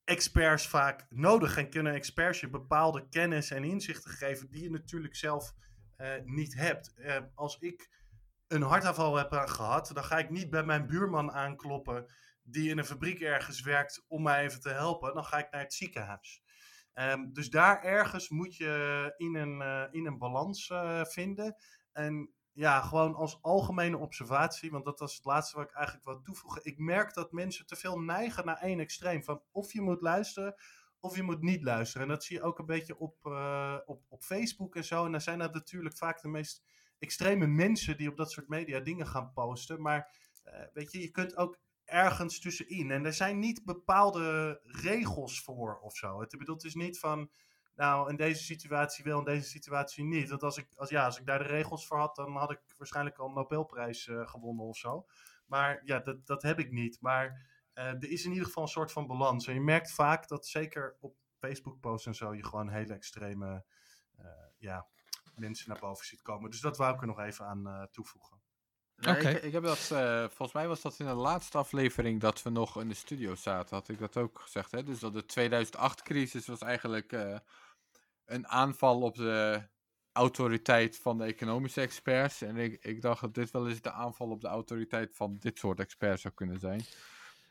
[0.03, 5.15] experts vaak nodig en kunnen experts je bepaalde kennis en inzichten geven die je natuurlijk
[5.15, 5.53] zelf
[6.23, 6.93] niet hebt.
[7.35, 7.89] Als ik
[8.47, 12.05] een hartaanval heb gehad, dan ga ik niet bij mijn buurman aankloppen
[12.51, 15.13] die in een fabriek ergens werkt om mij even te helpen.
[15.13, 16.43] Dan ga ik naar het ziekenhuis.
[16.93, 21.55] Um, dus daar ergens moet je in een, uh, in een balans vinden.
[21.91, 26.21] En ja, gewoon als algemene observatie, want dat was het laatste wat ik eigenlijk wil
[26.21, 26.65] toevoegen.
[26.65, 29.23] Ik merk dat mensen te veel neigen naar één extreem.
[29.23, 30.55] Van of je moet luisteren
[30.99, 32.07] of je moet niet luisteren.
[32.07, 35.05] En dat zie je ook een beetje op, uh, op, op Facebook en zo.
[35.05, 36.63] En dan zijn dat natuurlijk vaak de meest
[36.99, 39.81] extreme mensen die op dat soort media dingen gaan posten.
[39.81, 40.15] Maar
[40.73, 41.59] weet je, je kunt ook
[41.89, 42.91] ergens tussenin.
[42.91, 46.19] En er zijn niet bepaalde regels voor of zo.
[46.19, 47.29] Het, bedoel, het is niet van
[47.79, 50.29] nou, in deze situatie wel, in deze situatie niet.
[50.29, 52.61] Dat als ik, als, ja, als ik daar de regels voor had, dan had ik
[52.77, 55.05] waarschijnlijk al een Nobelprijs uh, gewonnen of zo.
[55.45, 57.01] Maar ja, dat, dat heb ik niet.
[57.01, 59.47] Maar uh, er is in ieder geval een soort van balans.
[59.47, 63.65] En je merkt vaak dat zeker op Facebook-posts en zo, je gewoon hele extreme
[64.19, 64.25] uh,
[64.57, 64.87] ja,
[65.35, 66.49] mensen naar boven ziet komen.
[66.49, 68.38] Dus dat wou ik er nog even aan toevoegen.
[68.99, 69.33] Okay.
[69.33, 69.77] ik, ik, heb dat,
[70.27, 73.75] volgens mij was dat in de laatste aflevering dat we nog in de studio zaten,
[73.75, 74.71] had ik dat ook gezegd.
[74.71, 74.83] Hè?
[74.83, 75.23] Dus dat de
[75.67, 77.15] 2008-crisis was eigenlijk
[78.25, 79.61] een aanval op de
[80.11, 82.41] autoriteit van de economische experts.
[82.41, 85.57] En ik, ik dacht dat dit wel eens de aanval op de autoriteit van dit
[85.59, 86.81] soort experts zou kunnen zijn.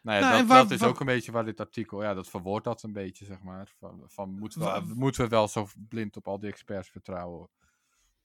[0.02, 2.82] Nou ja, dat, dat, is ook een beetje waar dit artikel, ja, dat verwoordt dat
[2.82, 3.68] een beetje, zeg maar.
[3.78, 7.48] Van, van moeten, we, moeten we wel zo blind op al die experts vertrouwen?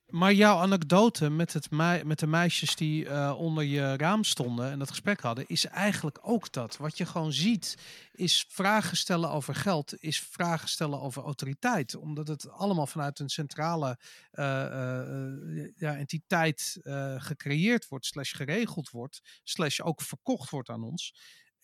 [0.06, 1.70] Maar jouw anekdote met, het
[2.04, 6.18] met de meisjes die uh, onder je raam stonden en dat gesprek hadden, is eigenlijk
[6.22, 6.76] ook dat.
[6.76, 7.76] Wat je gewoon ziet,
[8.12, 11.96] is vragen stellen over geld, is vragen stellen over autoriteit.
[11.96, 13.98] Omdat het allemaal vanuit een centrale
[14.32, 16.80] uh, uh, ja, entiteit
[17.16, 21.14] gecreëerd wordt, slash geregeld wordt, slash ook verkocht wordt aan ons.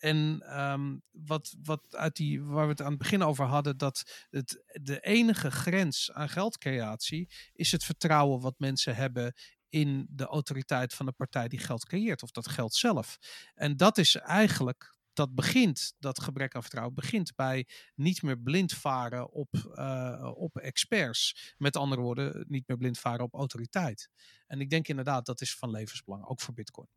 [0.01, 4.27] En um, wat, wat uit die, waar we het aan het begin over hadden, dat
[4.29, 9.33] het, de enige grens aan geldcreatie is het vertrouwen wat mensen hebben
[9.69, 13.17] in de autoriteit van de partij die geld creëert, of dat geld zelf.
[13.55, 18.73] En dat is eigenlijk, dat begint, dat gebrek aan vertrouwen begint bij niet meer blind
[18.73, 21.53] varen op, uh, op experts.
[21.57, 24.09] Met andere woorden, niet meer blind varen op autoriteit.
[24.47, 26.87] En ik denk inderdaad, dat is van levensbelang, ook voor Bitcoin.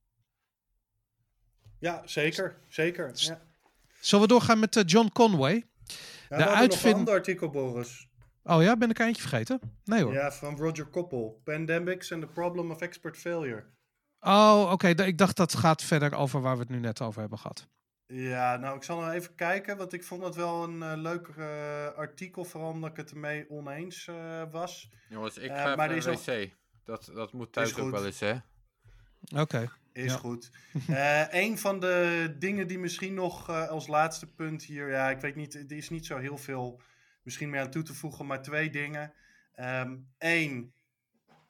[1.78, 2.56] Ja, zeker.
[2.68, 3.10] Zeker.
[3.14, 3.40] Ja.
[4.01, 5.66] Zullen we doorgaan met uh, John Conway?
[6.28, 6.92] Ja, de uitvind...
[6.92, 8.09] een ander artikel, Boris.
[8.42, 9.60] Oh ja, ben ik eentje vergeten?
[9.84, 10.12] Nee hoor.
[10.12, 11.40] Ja, van Roger Koppel.
[11.44, 13.64] Pandemics and the Problem of Expert Failure.
[14.20, 14.88] Oh, oké.
[14.88, 17.66] Ik dacht dat gaat verder over waar we het nu net over hebben gehad.
[18.06, 21.28] Ja, nou, ik zal nog even kijken, want ik vond het wel een uh, leuk
[21.38, 21.46] uh,
[21.96, 24.90] artikel, vooral omdat ik het ermee oneens uh, was.
[25.09, 26.26] Jongens, ik ga maar even wc.
[26.26, 26.48] Nog...
[26.84, 28.34] Dat, dat moet thuis ook wel eens, hè?
[29.36, 29.70] Oké.
[29.94, 30.50] Is goed.
[30.90, 35.20] Uh, een van de dingen die misschien nog uh, als laatste punt hier, ja, ik
[35.20, 36.80] weet niet, er is niet zo heel veel
[37.22, 39.12] misschien meer aan toe te voegen, maar twee dingen.
[40.18, 40.72] Eén, um,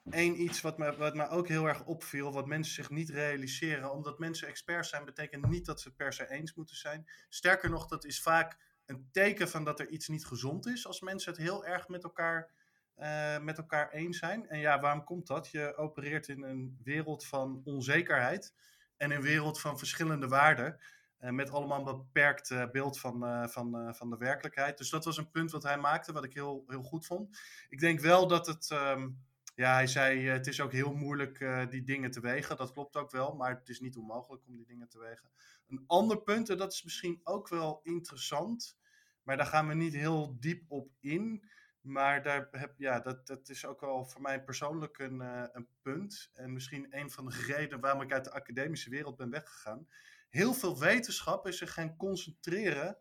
[0.09, 3.91] één iets wat me, wat me ook heel erg opviel, wat mensen zich niet realiseren.
[3.91, 7.09] Omdat mensen experts zijn, betekent niet dat ze het per se eens moeten zijn.
[7.29, 10.87] Sterker nog, dat is vaak een teken van dat er iets niet gezond is.
[10.87, 12.51] Als mensen het heel erg met elkaar
[12.99, 14.47] uh, met elkaar eens zijn.
[14.49, 15.49] En ja, waarom komt dat?
[15.51, 18.53] Je opereert in een wereld van onzekerheid
[18.97, 20.79] en een wereld van verschillende waarden.
[21.19, 24.77] Uh, met allemaal een beperkt uh, beeld van, van, van de werkelijkheid.
[24.77, 27.39] Dus dat was een punt wat hij maakte, wat ik heel, heel goed vond.
[27.69, 28.69] Ik denk wel dat het.
[28.69, 29.23] Um,
[29.55, 32.57] ja, hij zei: het is ook heel moeilijk die dingen te wegen.
[32.57, 35.29] Dat klopt ook wel, maar het is niet onmogelijk om die dingen te wegen.
[35.67, 38.77] Een ander punt, en dat is misschien ook wel interessant,
[39.23, 41.49] maar daar gaan we niet heel diep op in
[41.85, 45.67] maar daar heb, ja, dat, dat is ook wel voor mij persoonlijk een, uh, een
[45.81, 46.31] punt.
[46.33, 49.87] En misschien een van de redenen waarom ik uit de academische wereld ben weggegaan.
[50.29, 52.97] Heel veel wetenschap is zich gaan concentreren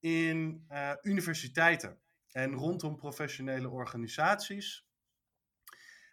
[0.00, 2.00] in uh, universiteiten
[2.30, 4.88] en rondom professionele organisaties.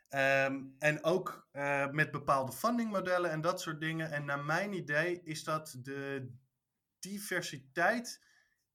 [0.09, 4.11] Um, en ook uh, met bepaalde fundingmodellen en dat soort dingen.
[4.11, 6.31] En naar mijn idee is dat de
[6.99, 8.21] diversiteit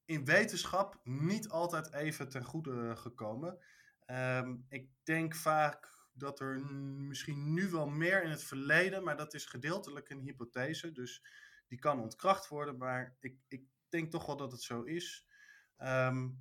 [0.09, 3.59] in wetenschap niet altijd even ten goede gekomen.
[4.07, 6.61] Um, ik denk vaak dat er
[7.09, 11.25] misschien nu wel meer in het verleden, maar dat is gedeeltelijk een hypothese, dus
[11.67, 15.27] die kan ontkracht worden, maar ik, ik denk toch wel dat het zo is.
[15.79, 16.41] Um,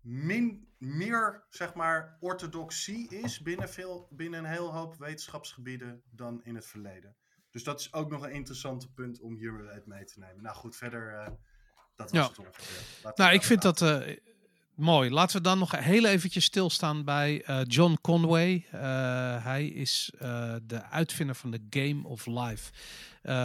[0.00, 6.54] min, meer, zeg maar, orthodoxie is binnen, veel, binnen een heel hoop wetenschapsgebieden dan in
[6.54, 7.16] het verleden.
[7.50, 10.42] Dus dat is ook nog een interessante punt om hier mee te nemen.
[10.42, 11.28] Nou goed, verder uh,
[12.00, 12.44] dat was ja.
[13.02, 13.98] het Nou, ik vind dat uh,
[14.74, 15.10] mooi.
[15.10, 18.66] Laten we dan nog heel eventjes stilstaan bij uh, John Conway.
[18.74, 18.80] Uh,
[19.44, 20.12] hij is
[20.62, 22.72] de uitvinder van de Game of Life.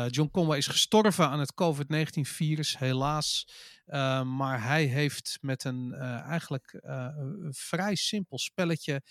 [0.09, 3.47] John Conway is gestorven aan het COVID-19-virus, helaas.
[4.23, 9.01] maar hij heeft met een eigenlijk een vrij simpel spelletje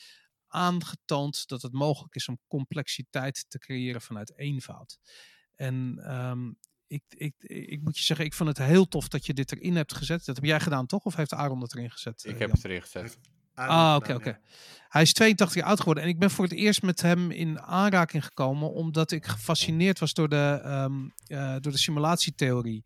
[0.48, 4.98] aangetoond dat het mogelijk is om complexiteit te creëren vanuit eenvoud.
[5.54, 9.34] En um, ik, ik, ik moet je zeggen, ik vond het heel tof dat je
[9.34, 10.24] dit erin hebt gezet.
[10.24, 11.04] Dat heb jij gedaan, toch?
[11.04, 12.24] Of heeft Aaron dat erin gezet?
[12.24, 13.18] Ik heb het erin gezet.
[13.54, 14.38] Ah, oké, oké.
[14.88, 16.02] Hij is 82 jaar oud geworden.
[16.02, 18.72] En ik ben voor het eerst met hem in aanraking gekomen.
[18.72, 22.84] Omdat ik gefascineerd was door de, um, uh, door de simulatietheorie.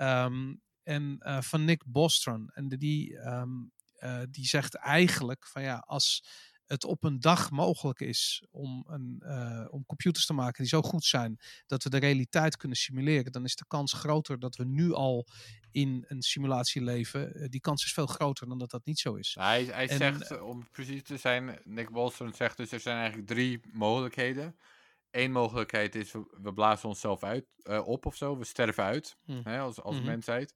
[0.00, 2.50] Um, en uh, van Nick Bostrom.
[2.54, 6.24] En die, um, uh, die zegt eigenlijk van ja, als
[6.70, 10.82] het op een dag mogelijk is om, een, uh, om computers te maken die zo
[10.82, 14.64] goed zijn dat we de realiteit kunnen simuleren, dan is de kans groter dat we
[14.64, 15.26] nu al
[15.70, 17.36] in een simulatie leven.
[17.36, 19.36] Uh, die kans is veel groter dan dat dat niet zo is.
[19.38, 23.28] Hij, hij en, zegt, om precies te zijn, Nick Bolstrom zegt dus er zijn eigenlijk
[23.28, 24.56] drie mogelijkheden.
[25.10, 29.16] Eén mogelijkheid is we, we blazen onszelf uit, uh, op of zo, we sterven uit
[29.24, 29.40] hm.
[29.42, 30.10] hè, als, als mm -hmm.
[30.10, 30.54] mensheid.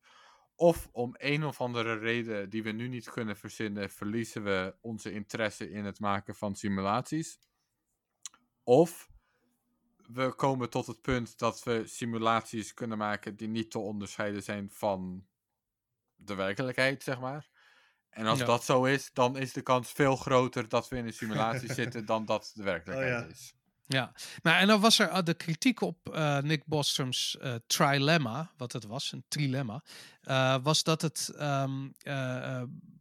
[0.57, 5.13] Of om een of andere reden die we nu niet kunnen verzinnen, verliezen we onze
[5.13, 7.39] interesse in het maken van simulaties.
[8.63, 9.09] Of
[10.07, 14.71] we komen tot het punt dat we simulaties kunnen maken die niet te onderscheiden zijn
[14.71, 15.27] van
[16.15, 17.49] de werkelijkheid, zeg maar.
[18.11, 21.13] En als dat zo is, dan is de kans veel groter dat we in een
[21.13, 23.33] simulatie zitten dan dat de werkelijkheid oh, ja.
[23.35, 23.55] is.
[23.87, 24.13] Ja,
[24.43, 28.73] nou en dan was er uh, de kritiek op uh, Nick Bostrom's uh, trilemma, wat
[28.73, 29.83] het was, een trilemma,
[30.63, 31.95] was dat het um,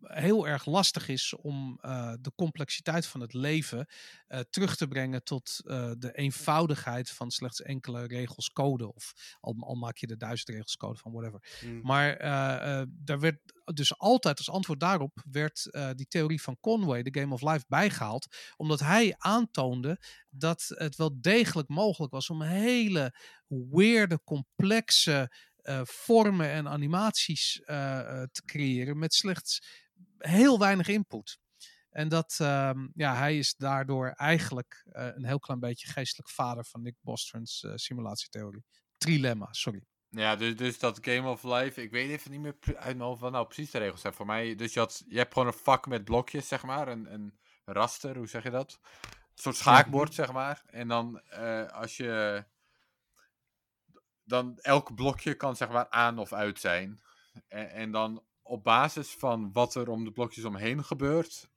[0.02, 1.80] heel erg lastig is om
[2.22, 3.88] de complexiteit van het leven
[4.50, 5.62] terug te brengen tot
[5.98, 8.94] de eenvoudigheid van slechts enkele regels code.
[8.94, 11.44] Of al, al maak je er duizend regels code van, whatever.
[11.66, 11.82] Mm.
[11.84, 12.18] Maar
[12.88, 13.40] daar werd
[13.74, 18.36] dus altijd als antwoord daarop werd die theorie van Conway, de Game of Life, bijgehaald.
[18.56, 23.16] Omdat hij aantoonde dat het wel degelijk mogelijk was om hele
[23.48, 25.32] weirde, complexe
[25.64, 27.68] uh, vormen en animaties uh,
[28.32, 29.82] te creëren met slechts
[30.18, 31.40] heel weinig input.
[31.90, 36.82] En dat, um, ja, hij is daardoor eigenlijk een heel klein beetje geestelijk vader van
[36.82, 38.66] Nick Bostrom's simulatietheorie.
[38.98, 39.84] Trilemma, sorry.
[40.16, 43.22] Ja, dus, dus dat Game of Life, ik weet even niet meer uit mijn hoofd
[43.22, 44.14] wat nou precies de regels zijn.
[44.14, 47.14] Voor mij, dus je, had, je hebt gewoon een vak met blokjes, zeg maar, een,
[47.14, 48.80] een raster, hoe zeg je dat?
[49.02, 50.64] Een soort schaakbord, zeg maar.
[50.66, 52.44] En dan uh, als je.
[54.24, 57.02] Dan elk blokje kan zeg maar aan of uit zijn.
[57.48, 61.50] En, en dan op basis van wat er om de blokjes omheen gebeurt,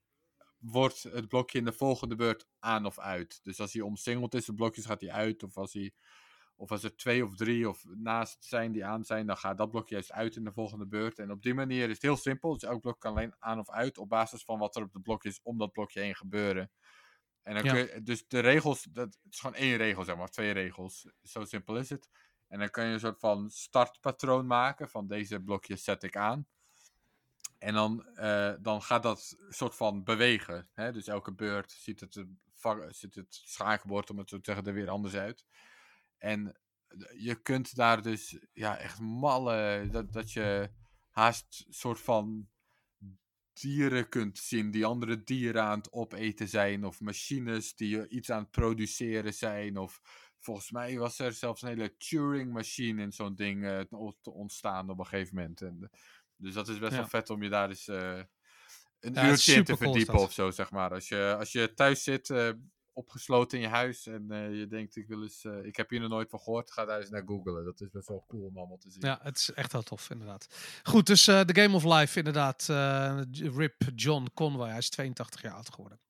[0.59, 3.41] wordt het blokje in de volgende beurt aan of uit.
[3.43, 5.43] Dus als hij omsingeld is, de blokjes gaat hij uit.
[5.43, 5.93] Of als, hij,
[6.57, 9.71] of als er twee of drie of naast zijn die aan zijn, dan gaat dat
[9.71, 11.19] blokje juist uit in de volgende beurt.
[11.19, 12.53] En op die manier is het heel simpel.
[12.53, 15.01] Dus elk blok kan alleen aan of uit op basis van wat er op de
[15.01, 16.71] blokjes om dat blokje heen gebeuren.
[17.43, 20.29] En dan kun je, dus de regels, dat het is gewoon één regel, zeg maar,
[20.29, 21.09] twee regels.
[21.23, 22.09] Zo simpel is het.
[22.49, 26.47] En dan kun je een soort van startpatroon maken van deze blokjes zet ik aan.
[27.59, 30.69] En dan, uh, dan gaat dat soort van bewegen.
[30.73, 30.93] Hè?
[30.93, 32.25] Dus elke beurt ziet het,
[32.89, 35.45] ziet het schaakbord, om het zo te zeggen, er weer anders uit.
[36.19, 36.61] En
[37.17, 40.71] je kunt daar dus ja, echt mallen, dat, dat je
[41.11, 42.49] haast soort van
[43.53, 48.43] dieren kunt zien die andere dieren aan het opeten zijn, of machines die iets aan
[48.43, 50.01] het produceren zijn, of
[50.39, 53.81] volgens mij was er zelfs een hele Turing-machine in zo'n ding uh,
[54.21, 55.61] te ontstaan op een gegeven moment.
[55.61, 55.91] En,
[56.37, 58.23] dus dat is best wel vet om je daar eens uh,
[59.01, 60.91] een ja, uurtje in te verdiepen of zo, zeg maar.
[60.91, 62.51] Als je, als je thuis zit, uh,
[62.97, 66.09] opgesloten in je huis en uh, je denkt, ik wil eens, ik heb hier nog
[66.09, 67.65] nooit van gehoord, ga daar eens naar googlen.
[67.65, 69.03] Dat is best wel cool om allemaal te zien.
[69.07, 70.47] Ja, het is echt wel tof, inderdaad.
[70.83, 72.67] Goed, dus de Game of Life, inderdaad.
[73.57, 76.01] Rip John Conway, hij is 82 jaar oud geworden.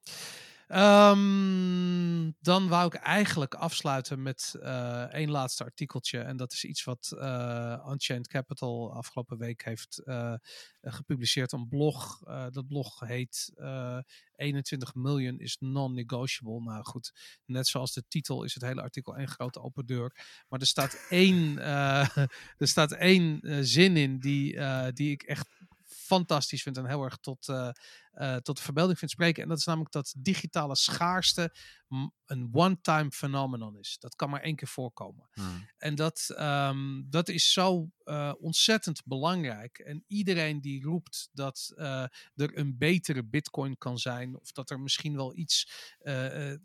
[0.68, 6.18] Um, dan wou ik eigenlijk afsluiten met uh, één laatste artikeltje.
[6.20, 10.34] En dat is iets wat uh, Unchained Capital afgelopen week heeft uh,
[10.82, 11.52] gepubliceerd.
[11.52, 12.18] Een blog.
[12.50, 13.52] dat blog heet
[14.36, 16.60] 21 miljoen is non-negotiable.
[16.60, 17.12] Nou goed,
[17.44, 20.16] net zoals de titel is het hele artikel één grote open deur.
[20.48, 21.58] Maar er staat één,
[22.58, 24.60] er staat één zin in die,
[24.92, 25.48] die ik echt
[25.84, 27.46] fantastisch vind en heel erg tot,
[28.16, 29.42] uh, tot de verbeelding vind spreken.
[29.42, 31.54] En dat is namelijk dat digitale schaarste
[32.26, 33.96] een one-time phenomenon is.
[33.98, 35.28] Dat kan maar één keer voorkomen.
[35.32, 35.68] Hmm.
[35.78, 39.78] En dat, um, dat is zo uh, ontzettend belangrijk.
[39.78, 42.02] En iedereen die roept dat uh,
[42.34, 45.70] er een betere bitcoin kan zijn, of dat er misschien wel iets,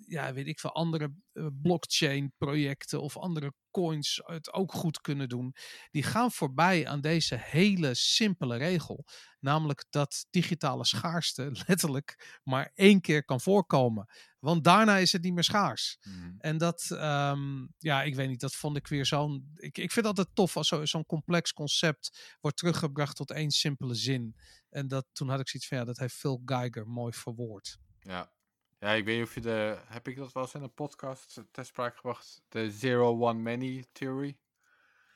[0.05, 1.13] ja, weet ik veel, andere
[1.61, 5.55] blockchain projecten of andere coins het ook goed kunnen doen,
[5.91, 9.05] die gaan voorbij aan deze hele simpele regel.
[9.41, 14.09] Namelijk dat digitale schaarste letterlijk maar één keer kan voorkomen.
[14.39, 15.97] Want daarna is het niet meer schaars.
[16.01, 16.35] Mm.
[16.37, 19.51] En dat, um, ja, ik weet niet, dat vond ik weer zo'n.
[19.55, 24.35] Ik, ik vind altijd tof als zo'n complex concept wordt teruggebracht tot één simpele zin.
[24.69, 27.77] En dat, toen had ik zoiets van, ja, dat heeft Phil Geiger mooi verwoord.
[27.99, 28.31] Ja.
[28.79, 29.77] Ja, ik weet niet of je de.
[29.85, 32.41] Heb ik dat wel eens in een podcast ter sprake gebracht?
[32.49, 34.37] De Zero One Many Theory?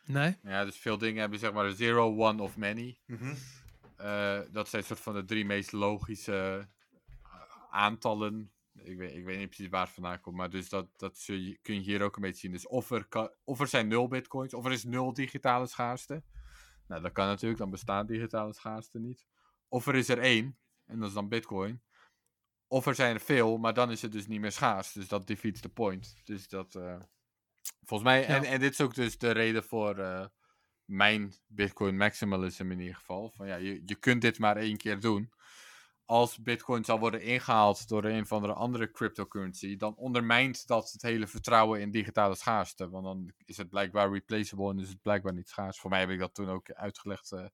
[0.04, 0.38] Nee.
[0.44, 3.00] Ja, dus veel dingen hebben zeg maar de Zero One of Many.
[3.06, 3.38] Mm -hmm.
[4.02, 6.68] Uh, dat zijn soort van de drie meest logische
[7.70, 11.24] aantallen ik weet, ik weet niet precies waar het vandaan komt, maar dus dat, dat
[11.24, 12.52] je, kun je hier ook een beetje zien.
[12.52, 16.24] Dus of er, kan, of er zijn nul bitcoins, of er is nul digitale schaarste.
[16.88, 19.26] Nou, dat kan natuurlijk, dan bestaat digitale schaarste niet.
[19.68, 21.82] Of er is er één, en dat is dan bitcoin.
[22.68, 24.92] Of er zijn er veel, maar dan is het dus niet meer schaars.
[24.92, 26.22] Dus dat defeats the point.
[26.24, 27.00] Dus dat, uh,
[27.84, 30.26] volgens mij, en, en dit is ook dus de reden voor uh,
[30.86, 33.30] mijn bitcoin maximalism in ieder geval.
[33.30, 35.32] Van ja, je, je kunt dit maar één keer doen
[36.06, 41.02] als Bitcoin zal worden ingehaald door een of andere andere cryptocurrency, dan ondermijnt dat het
[41.02, 42.90] hele vertrouwen in digitale schaarste.
[42.90, 45.80] Want dan is het blijkbaar replaceable en is het blijkbaar niet schaars.
[45.80, 47.46] Voor mij heb ik dat toen ook uitgelegd uh,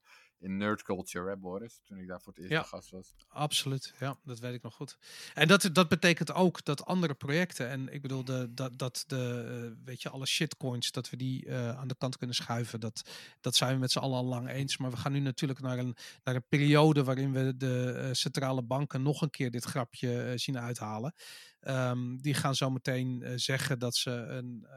[0.41, 1.79] in Nerd Culture, hè Boris?
[1.83, 3.13] Toen ik daar voor het eerst ja, gast was.
[3.27, 4.97] Absoluut, ja, dat weet ik nog goed.
[5.33, 9.73] En dat, dat betekent ook dat andere projecten, en ik bedoel de, dat, dat de,
[9.75, 13.09] uh, weet je, alle shitcoins, dat we die uh, aan de kant kunnen schuiven, dat,
[13.41, 14.77] dat zijn we met z'n allen al lang eens.
[14.77, 18.61] Maar we gaan nu natuurlijk naar een, naar een periode waarin we de uh, centrale
[18.63, 21.13] banken nog een keer dit grapje zien uithalen.
[21.59, 24.67] Ehm, die gaan zo meteen zeggen dat ze een,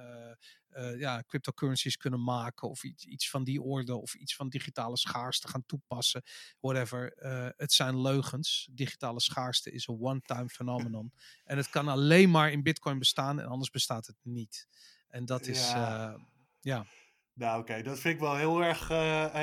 [0.77, 4.97] uh, ja, cryptocurrencies kunnen maken of iets, iets van die orde of iets van digitale
[4.97, 6.23] schaarste gaan toepassen.
[6.61, 7.13] Whatever.
[7.57, 8.69] het zijn leugens.
[8.73, 11.13] Digitale schaarste is een one-time phenomenon.
[11.45, 14.69] en het kan alleen maar in Bitcoin bestaan en anders bestaat het niet.
[15.09, 16.17] En dat is, ja.
[16.61, 16.87] ja.
[17.33, 18.89] Nou, oké, dat vind ik wel heel erg,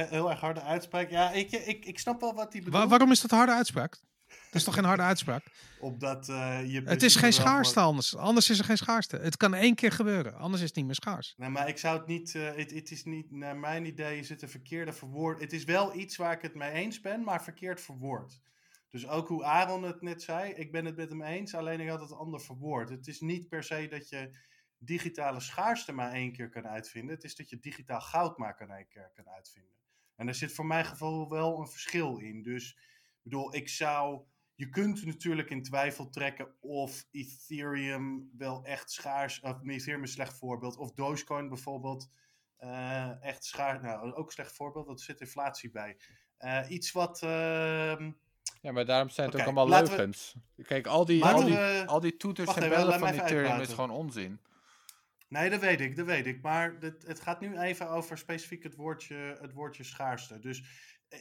[0.10, 1.10] heel erg harde uitspraak.
[1.10, 2.90] Ja, ik, ik, ik snap wel wat die bedoelt.
[2.90, 4.02] waarom is dat harde uitspraak?
[4.45, 5.45] Dat is toch geen harde uitspraak?
[5.80, 6.82] Omdat uh, je.
[6.86, 8.16] Het is geen schaarste anders.
[8.16, 9.18] Anders is er geen schaarste.
[9.18, 11.34] Het kan één keer gebeuren, anders is het niet meer schaars.
[11.38, 12.34] Nee, maar ik zou het niet.
[12.34, 13.32] Uh, het, is niet.
[13.32, 15.40] Naar mijn idee is het een verkeerde verwoord.
[15.40, 18.41] Het is wel iets waar ik het mee eens ben, maar verkeerd verwoord.
[18.90, 21.90] Dus ook hoe Aaron het net zei, ik ben het met hem eens, alleen ik
[21.90, 22.90] had het ander verwoord.
[22.90, 24.38] Het is niet per se dat je
[24.78, 27.16] digitale schaarste maar één keer kan uitvinden.
[27.16, 29.72] Het is dat je digitaal goud maar kan één keer kan uitvinden.
[30.16, 32.44] En daar zit voor mijn gevoel wel een verschil in.
[32.44, 32.78] Dus
[33.23, 34.22] bedoel, ik zou.
[34.56, 39.39] Je kunt natuurlijk in twijfel trekken of Ethereum wel echt schaars.
[39.39, 40.77] Of Ethereum een slecht voorbeeld.
[40.77, 42.10] Of Dogecoin bijvoorbeeld.
[42.60, 43.81] Uh, echt schaars.
[43.81, 45.98] Nou, ook een slecht voorbeeld, want er zit inflatie bij.
[46.39, 47.22] Uh, iets wat.
[47.23, 47.30] Uh,
[48.61, 50.35] ja, maar daarom zijn het ook allemaal leugens.
[50.56, 50.64] We...
[50.64, 54.39] Kijk, al die, al die, al die toeters en bellen van Ethereum is gewoon onzin.
[55.27, 56.41] Nee, dat weet ik, dat weet ik.
[56.41, 60.39] Maar het, het gaat nu even over specifiek het woordje, het woordje schaarste.
[60.39, 60.65] Dus eh,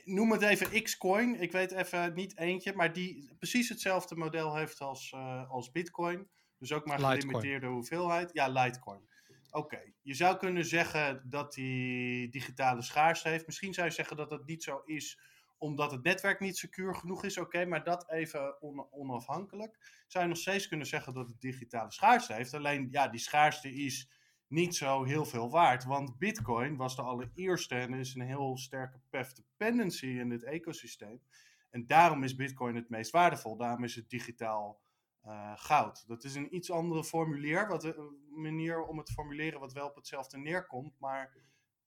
[0.04, 1.40] noem het even Xcoin.
[1.40, 6.28] Ik weet even niet eentje, maar die precies hetzelfde model heeft als, uh, als Bitcoin.
[6.58, 8.30] Dus ook maar gelimiteerde hoeveelheid.
[8.32, 9.08] Ja, Litecoin.
[9.50, 13.46] Oké, je zou kunnen zeggen dat die digitale schaarste heeft.
[13.46, 15.18] Misschien zou je zeggen dat dat niet zo is
[15.58, 19.78] omdat het netwerk niet secuur genoeg is, oké, maar dat even onafhankelijk.
[20.06, 22.54] Zou je nog steeds kunnen zeggen dat het digitale schaarste heeft.
[22.54, 24.10] Alleen, ja, die schaarste is
[24.51, 25.85] niet zo heel veel waard.
[25.85, 31.22] Want Bitcoin was de allereerste en is een heel sterke path dependency in dit ecosysteem.
[31.70, 33.56] En daarom is Bitcoin het meest waardevol.
[33.56, 34.81] Daarom is het digitaal
[35.27, 36.05] uh, goud.
[36.06, 38.05] Dat is een iets andere formulier, wat, een eh,
[38.43, 40.98] manier om het te formuleren wat wel op hetzelfde neerkomt.
[40.98, 41.36] Maar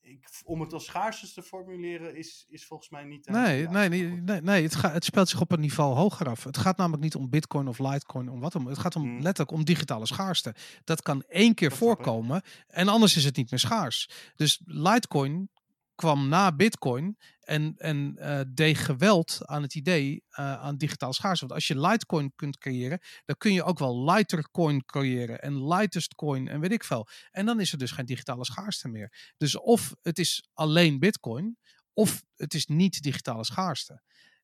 [0.03, 3.25] ik, om het als schaarstes te formuleren is, is volgens mij niet...
[3.25, 6.43] Nee, nee, nee, nee, nee het, gaat, het speelt zich op een niveau hoger af.
[6.43, 8.67] Het gaat namelijk niet om bitcoin of litecoin, om wat om.
[8.67, 9.21] Het gaat om hmm.
[9.21, 10.55] letterlijk om digitale schaarste.
[10.83, 14.09] Dat kan één keer voorkomen en anders is het niet meer schaars.
[14.35, 15.49] Dus litecoin
[15.95, 21.45] kwam na Bitcoin en, en uh, deed geweld aan het idee uh, aan digitaal schaarste.
[21.45, 26.15] Want als je Litecoin kunt creëren, dan kun je ook wel Lightercoin creëren en Lightest
[26.15, 27.07] Coin en weet ik veel.
[27.31, 29.33] En dan is er dus geen digitale schaarste meer.
[29.37, 31.57] Dus of het is alleen Bitcoin,
[31.93, 34.01] of het is niet digitale schaarste.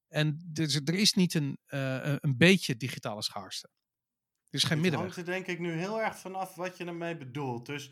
[0.07, 3.69] En dus er is niet een, uh, een beetje digitale schaarste.
[4.49, 5.15] Er is geen middenweg.
[5.15, 7.65] Het hangt er denk ik nu heel erg vanaf wat je ermee bedoelt.
[7.65, 7.91] Dus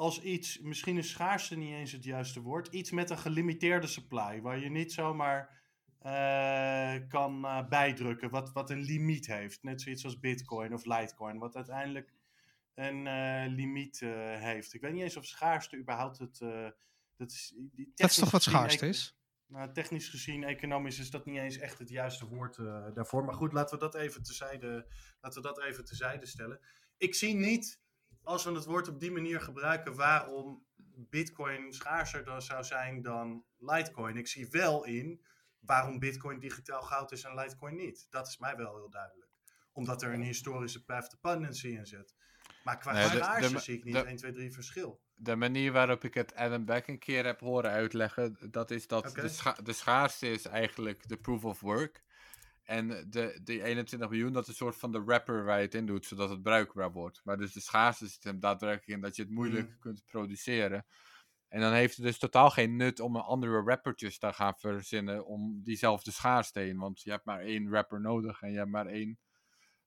[0.00, 4.40] als iets, misschien is schaarste niet eens het juiste woord, iets met een gelimiteerde supply,
[4.40, 5.62] waar je niet zomaar
[6.02, 9.62] uh, kan uh, bijdrukken, wat, wat een limiet heeft.
[9.62, 12.12] Net zoiets als Bitcoin of Litecoin, wat uiteindelijk
[12.74, 14.00] een uh, limiet
[14.38, 14.74] heeft.
[14.74, 16.38] Ik weet niet eens of schaarste überhaupt het.
[17.16, 19.18] dat, is, die dat is toch wat schaarste is?
[19.46, 22.56] Nou, technisch gezien, economisch is dat niet eens echt het juiste woord
[22.94, 23.24] daarvoor.
[23.24, 24.86] Maar goed, laten we dat even tezijde,
[25.20, 26.60] laten we dat even tezijde stellen.
[26.96, 27.80] Ik zie niet
[28.22, 30.64] als we het woord op die manier gebruiken, waarom
[30.94, 34.16] Bitcoin schaarser dan zou zijn dan Litecoin.
[34.16, 35.20] Ik zie wel in
[35.60, 38.06] waarom Bitcoin digitaal goud is en Litecoin niet.
[38.10, 39.30] Dat is mij wel heel duidelijk.
[39.72, 42.14] Omdat er een historische path dependency in zit.
[42.64, 45.00] Maar qua nee, zie ik niet de, 1, 2, 3 verschil.
[45.14, 49.14] De manier waarop ik het Adam Beck een keer heb horen uitleggen, dat is dat
[49.14, 52.02] de, scha de schaarste is eigenlijk de proof of work.
[52.70, 55.74] En de, de 21 miljoen, dat is een soort van de wrapper waar je het
[55.74, 57.20] in doet, zodat het bruikbaar wordt.
[57.24, 59.78] Maar dus de schaarste zit hem daadwerkelijk in dat je het moeilijk mm.
[59.78, 60.86] kunt produceren.
[61.48, 65.26] En dan heeft het dus totaal geen nut om een andere rappertjes te gaan verzinnen
[65.26, 66.78] om diezelfde schaarste heen.
[66.78, 69.18] Want je hebt maar één rapper nodig en je hebt maar één,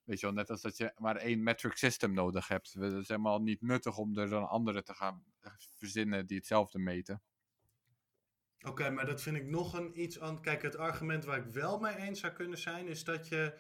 [0.04, 2.74] weet je wel, net als dat je maar één metric system nodig hebt.
[2.74, 5.24] Het is helemaal niet nuttig om er dan andere te gaan
[5.78, 7.22] verzinnen die hetzelfde meten.
[8.64, 10.42] Oké, maar dat vind ik nog een iets aan.
[10.42, 13.58] Kijk, het argument waar ik wel mee eens zou kunnen zijn, is dat je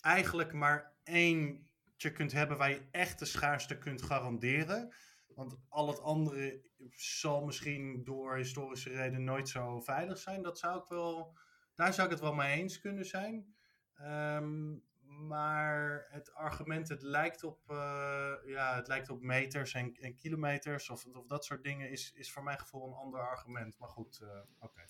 [0.00, 4.94] eigenlijk maar eentje kunt hebben waar je echt de schaarste kunt garanderen.
[5.26, 6.62] Want al het andere
[6.96, 10.42] zal misschien door historische redenen nooit zo veilig zijn.
[10.42, 11.38] Dat zou ik wel,
[11.74, 13.54] daar zou ik het wel mee eens kunnen zijn.
[14.00, 14.84] Um,
[15.26, 17.76] maar het argument, het lijkt op, uh,
[18.46, 22.32] ja, het lijkt op meters en, en kilometers of, of, dat soort dingen, is, is
[22.32, 23.78] voor mijn gevoel een ander argument.
[23.78, 24.28] Maar goed, uh,
[24.60, 24.80] oké.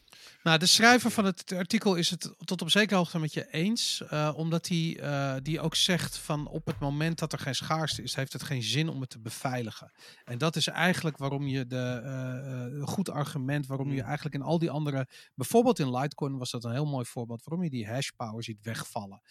[0.42, 4.02] Nou, de schrijver van het artikel is het tot op zekere hoogte met je eens,
[4.12, 5.00] uh, omdat hij
[5.42, 8.62] die ook zegt van op het moment dat er geen schaarste is, heeft het geen
[8.62, 9.92] zin om het te beveiligen.
[10.24, 14.06] En dat is eigenlijk waarom je de goed argument, waarom je hmm.
[14.06, 17.64] eigenlijk in al die andere, bijvoorbeeld in Litecoin was dat een heel mooi voorbeeld, waarom
[17.64, 19.22] je die hash power ziet wegvallen.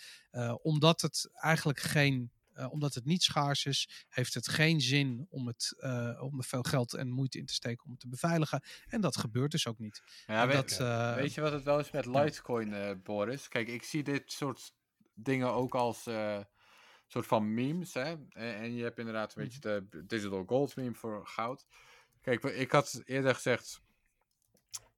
[0.62, 5.48] omdat het eigenlijk geen uh, omdat het niet schaars is, heeft het geen zin om,
[5.48, 8.64] het, uh, om er veel geld en moeite in te steken om het te beveiligen.
[8.88, 10.02] En dat gebeurt dus ook niet.
[10.26, 13.48] Ja, weet, dat, uh, weet, je wat het wel is met Litecoin, Boris?
[13.48, 14.74] Kijk, ik zie dit soort
[15.14, 16.08] dingen ook als
[17.12, 17.94] soort van memes.
[17.94, 18.10] Hè?
[18.10, 19.86] En, en, je hebt inderdaad een beetje mhm.
[19.90, 21.66] de digital gold meme voor goud.
[22.22, 23.82] Kijk, ik had eerder gezegd.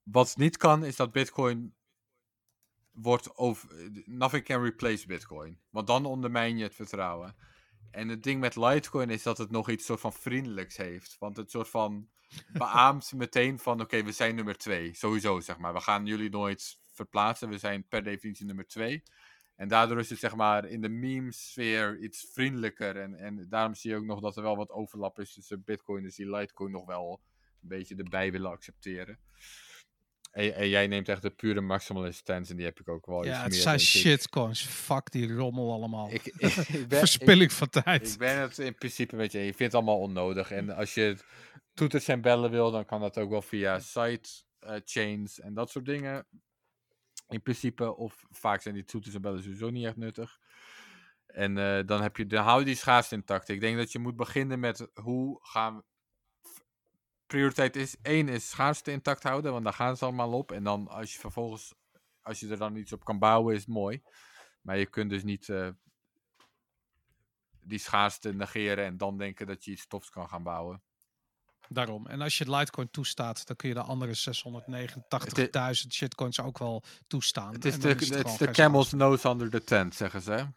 [0.03, 1.75] Wat niet kan, is dat Bitcoin
[2.93, 3.91] wordt over.
[4.05, 5.59] Nothing can replace Bitcoin.
[5.69, 7.35] Want dan ondermijn je het vertrouwen.
[7.91, 11.15] En het ding met Litecoin is dat het nog iets soort van vriendelijks heeft.
[11.19, 12.09] Want het soort van
[12.53, 14.93] beaamt meteen van: oké, we zijn nummer twee.
[14.93, 15.73] Sowieso, zeg maar.
[15.73, 17.49] We gaan jullie nooit verplaatsen.
[17.49, 19.03] We zijn per definitie nummer twee.
[19.55, 22.97] En daardoor is het zeg maar in de meme-sfeer iets vriendelijker.
[22.97, 26.03] En, en daarom zie je ook nog dat er wel wat overlap is tussen Bitcoin.
[26.03, 27.21] Dus die Litecoin nog wel
[27.61, 29.19] een beetje erbij willen accepteren.
[30.33, 33.25] En, en jij neemt echt de pure maximalist stance en die heb ik ook wel
[33.25, 34.65] Ja, het zijn shitcoins.
[34.65, 36.11] Fuck die rommel allemaal.
[36.11, 36.35] Ik, ik,
[36.87, 38.11] ben, Verspilling van tijd.
[38.11, 39.39] Ik ben het in principe met je.
[39.39, 40.51] Je vindt het allemaal onnodig.
[40.51, 41.17] En als je
[41.73, 44.21] toeters en bellen wil, dan kan dat ook wel via side
[44.67, 46.27] uh, chains en dat soort dingen.
[47.27, 50.39] In principe, of vaak zijn die toeters en bellen sowieso niet echt nuttig.
[51.25, 53.49] En uh, dan, heb je, dan hou je die schaarste intact.
[53.49, 55.83] Ik denk dat je moet beginnen met hoe gaan we...
[57.27, 60.51] Prioriteit is, één is schaarste intact houden, want daar gaan ze allemaal op.
[60.51, 61.73] En dan als je vervolgens,
[62.21, 64.01] als je er dan iets op kan bouwen, is het mooi.
[64.61, 65.67] Maar je kunt dus niet uh,
[67.61, 70.81] die schaarste negeren en dan denken dat je iets tofs kan gaan bouwen.
[71.69, 72.07] Daarom.
[72.07, 74.15] En als je Litecoin toestaat, dan kun je de andere
[75.85, 77.53] 689.000 shitcoins ook wel toestaan.
[77.53, 80.47] Het is de, het de camel's nose under the tent, zeggen ze.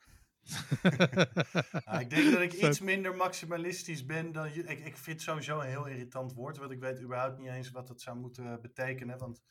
[1.85, 4.63] Nou, ik denk dat ik iets minder maximalistisch ben dan je.
[4.63, 7.89] Ik, ik vind sowieso een heel irritant woord, want ik weet überhaupt niet eens wat
[7.89, 9.19] het zou moeten betekenen.
[9.19, 9.43] Want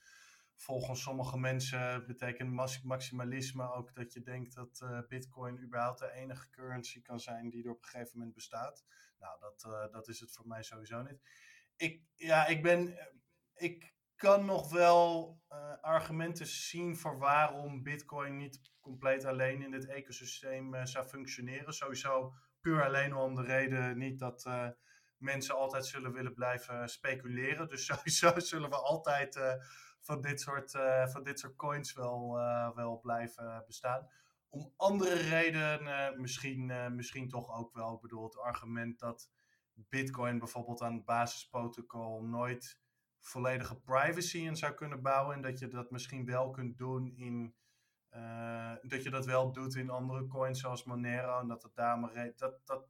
[0.55, 6.49] volgens sommige mensen betekent maximalisme ook dat je denkt dat uh, Bitcoin überhaupt de enige
[6.49, 8.85] currency kan zijn die er op een gegeven moment bestaat.
[9.19, 11.21] Nou, dat, uh, dat is het voor mij sowieso niet
[11.77, 12.97] ik, ja, ik ben.
[13.55, 19.85] Ik kan nog wel uh, argumenten zien voor waarom Bitcoin niet compleet alleen in dit
[19.85, 21.73] ecosysteem uh, zou functioneren.
[21.73, 24.67] Sowieso puur alleen om de reden niet dat uh,
[25.17, 27.67] mensen altijd zullen willen blijven speculeren.
[27.67, 29.57] Dus sowieso zullen we altijd
[29.99, 30.71] van, dit soort,
[31.11, 32.33] van dit soort coins wel,
[32.75, 34.07] wel blijven bestaan.
[34.49, 37.99] Om andere redenen misschien, misschien toch ook wel.
[37.99, 39.29] Bedoel, het argument dat
[39.73, 42.79] Bitcoin bijvoorbeeld aan het basisprotocol nooit
[43.19, 45.35] volledige privacy in zou kunnen bouwen.
[45.35, 47.55] En dat je dat misschien wel kunt doen in.
[48.15, 51.39] Uh, dat je dat wel doet in andere coins zoals Monero.
[51.39, 52.33] En dat het daar maar.
[52.35, 52.87] Dat, dat,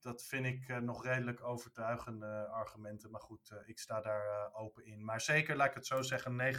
[0.00, 3.10] dat vind ik uh, nog redelijk overtuigende argumenten.
[3.10, 5.04] Maar goed, uh, ik sta daar open in.
[5.04, 6.56] Maar zeker, laat ik het zo zeggen,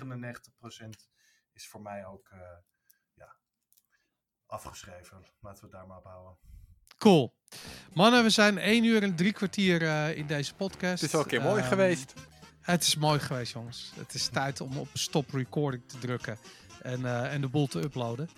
[0.84, 0.90] 99%
[1.54, 2.30] is voor mij ook
[3.14, 3.36] ja,
[4.46, 5.26] afgeschreven.
[5.40, 6.38] Laten we het daar maar op houden.
[6.98, 7.36] Cool.
[7.94, 11.02] Mannen, we zijn 1 uur en drie kwartier uh, in deze podcast.
[11.02, 12.14] Het is wel een keer mooi um, geweest.
[12.62, 13.92] Het is mooi geweest, jongens.
[13.96, 16.38] Het is tijd om op stop recording te drukken
[16.86, 18.30] en, uh, en de boel te uploaden.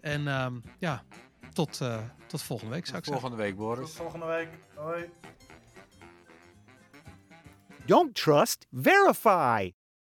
[0.00, 1.02] En um, ja,
[1.52, 3.36] tot, uh, tot volgende week zou ik volgende zeggen.
[3.36, 3.86] Volgende week, Boris.
[3.86, 4.48] Tot volgende week.
[4.74, 5.10] Hoi.
[7.86, 9.72] Don't trust, verify.